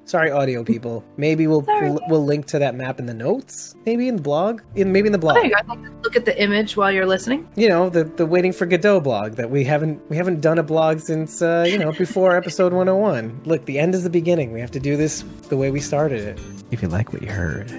[0.04, 1.04] Sorry, audio people.
[1.16, 1.88] Maybe we'll, Sorry.
[1.90, 3.76] we'll we'll link to that map in the notes.
[3.86, 4.60] Maybe in the blog.
[4.74, 5.36] In maybe in the blog.
[5.36, 5.74] there you go.
[6.02, 7.48] Look at the image while you're listening.
[7.54, 10.62] you know the the waiting for Godot blog that we haven't we haven't done a
[10.64, 13.42] blog since uh, you know before episode 101.
[13.44, 14.52] Look, the end is the beginning.
[14.52, 16.40] We have to do this the way we started it.
[16.72, 17.70] If you like what you heard,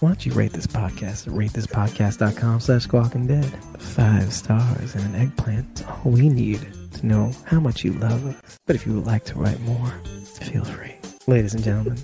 [0.00, 3.46] why don't you rate this podcast at ratethispodcast.com slash squawking dead?
[3.78, 5.84] Five stars and an eggplant.
[6.04, 6.60] All we need
[7.00, 8.58] to know how much you love us.
[8.66, 9.90] But if you would like to write more,
[10.40, 10.94] feel free.
[11.26, 11.98] Ladies and gentlemen,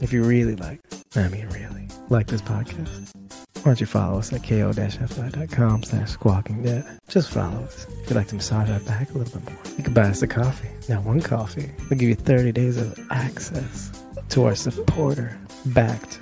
[0.00, 0.80] if you really like,
[1.14, 3.12] I mean really, like this podcast,
[3.56, 6.84] why don't you follow us at ko-fi.com slash squawking dead.
[7.08, 7.86] Just follow us.
[8.02, 10.22] If you'd like to massage our back a little bit more, you can buy us
[10.22, 10.68] a coffee.
[10.88, 13.90] Now, one coffee will give you 30 days of access
[14.28, 16.20] to our supporter-backed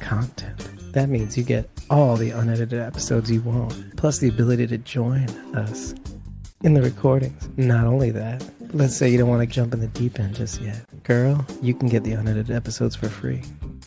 [0.00, 0.92] content.
[0.92, 5.28] That means you get all the unedited episodes you want, plus the ability to join
[5.54, 5.94] us
[6.62, 7.48] in the recordings.
[7.56, 10.60] Not only that, let's say you don't want to jump in the deep end just
[10.60, 10.84] yet.
[11.02, 13.42] Girl, you can get the unedited episodes for free.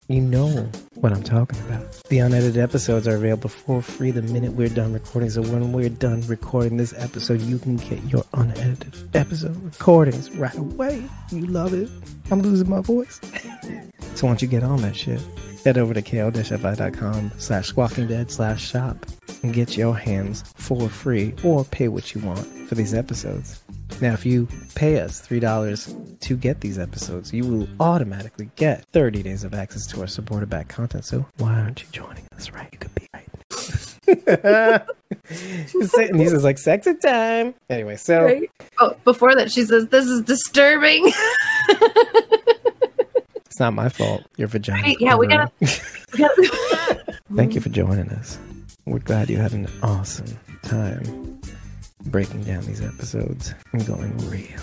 [0.07, 2.03] You know what I'm talking about.
[2.09, 5.31] The unedited episodes are available for free the minute we're done recording.
[5.31, 10.55] So when we're done recording this episode, you can get your unedited episode recordings right
[10.55, 11.03] away.
[11.31, 11.89] You love it.
[12.29, 13.19] I'm losing my voice.
[14.13, 15.21] so once you get on that shit,
[15.63, 19.07] head over to ko-fi.com slash squawking dead slash shop
[19.41, 23.63] and get your hands for free or pay what you want for these episodes.
[24.01, 29.23] Now, if you pay us $3 to get these episodes, you will automatically get 30
[29.23, 31.05] days of access to our supporter back content.
[31.05, 32.67] So why aren't you joining us, right?
[32.71, 33.25] You could be right.
[35.69, 37.55] She's saying, he's just like, sexy time.
[37.69, 38.51] Anyway, so Right?
[38.79, 41.03] Oh, before that, she says, This is disturbing.
[43.45, 44.23] it's not my fault.
[44.37, 44.81] Your vagina.
[44.83, 45.51] Right, yeah, we gotta-
[47.29, 48.37] We Thank you for joining us.
[48.85, 51.34] We're glad you had an awesome time
[52.05, 54.61] breaking down these episodes and going real,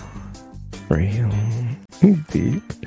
[0.89, 1.29] real
[2.31, 2.63] deep.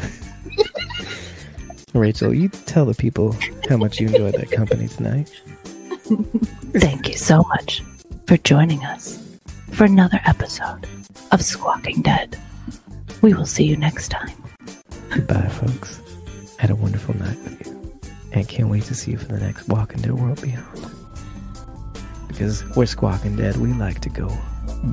[1.95, 3.35] Rachel, you tell the people
[3.69, 5.31] how much you enjoyed that company tonight.
[6.75, 7.83] Thank you so much
[8.27, 9.23] for joining us
[9.73, 10.87] for another episode
[11.33, 12.39] of Squawking Dead.
[13.23, 14.37] We will see you next time.
[15.11, 16.01] Goodbye, folks.
[16.59, 18.01] Had a wonderful night with you.
[18.33, 20.96] And can't wait to see you for the next Walk into the World Beyond
[22.37, 23.57] because we're squawking dead.
[23.57, 24.29] We like to go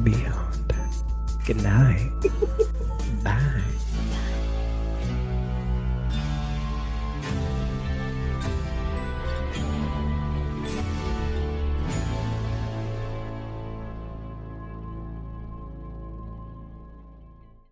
[0.01, 0.73] beyond.
[1.45, 2.09] Good night.
[3.23, 3.61] Bye.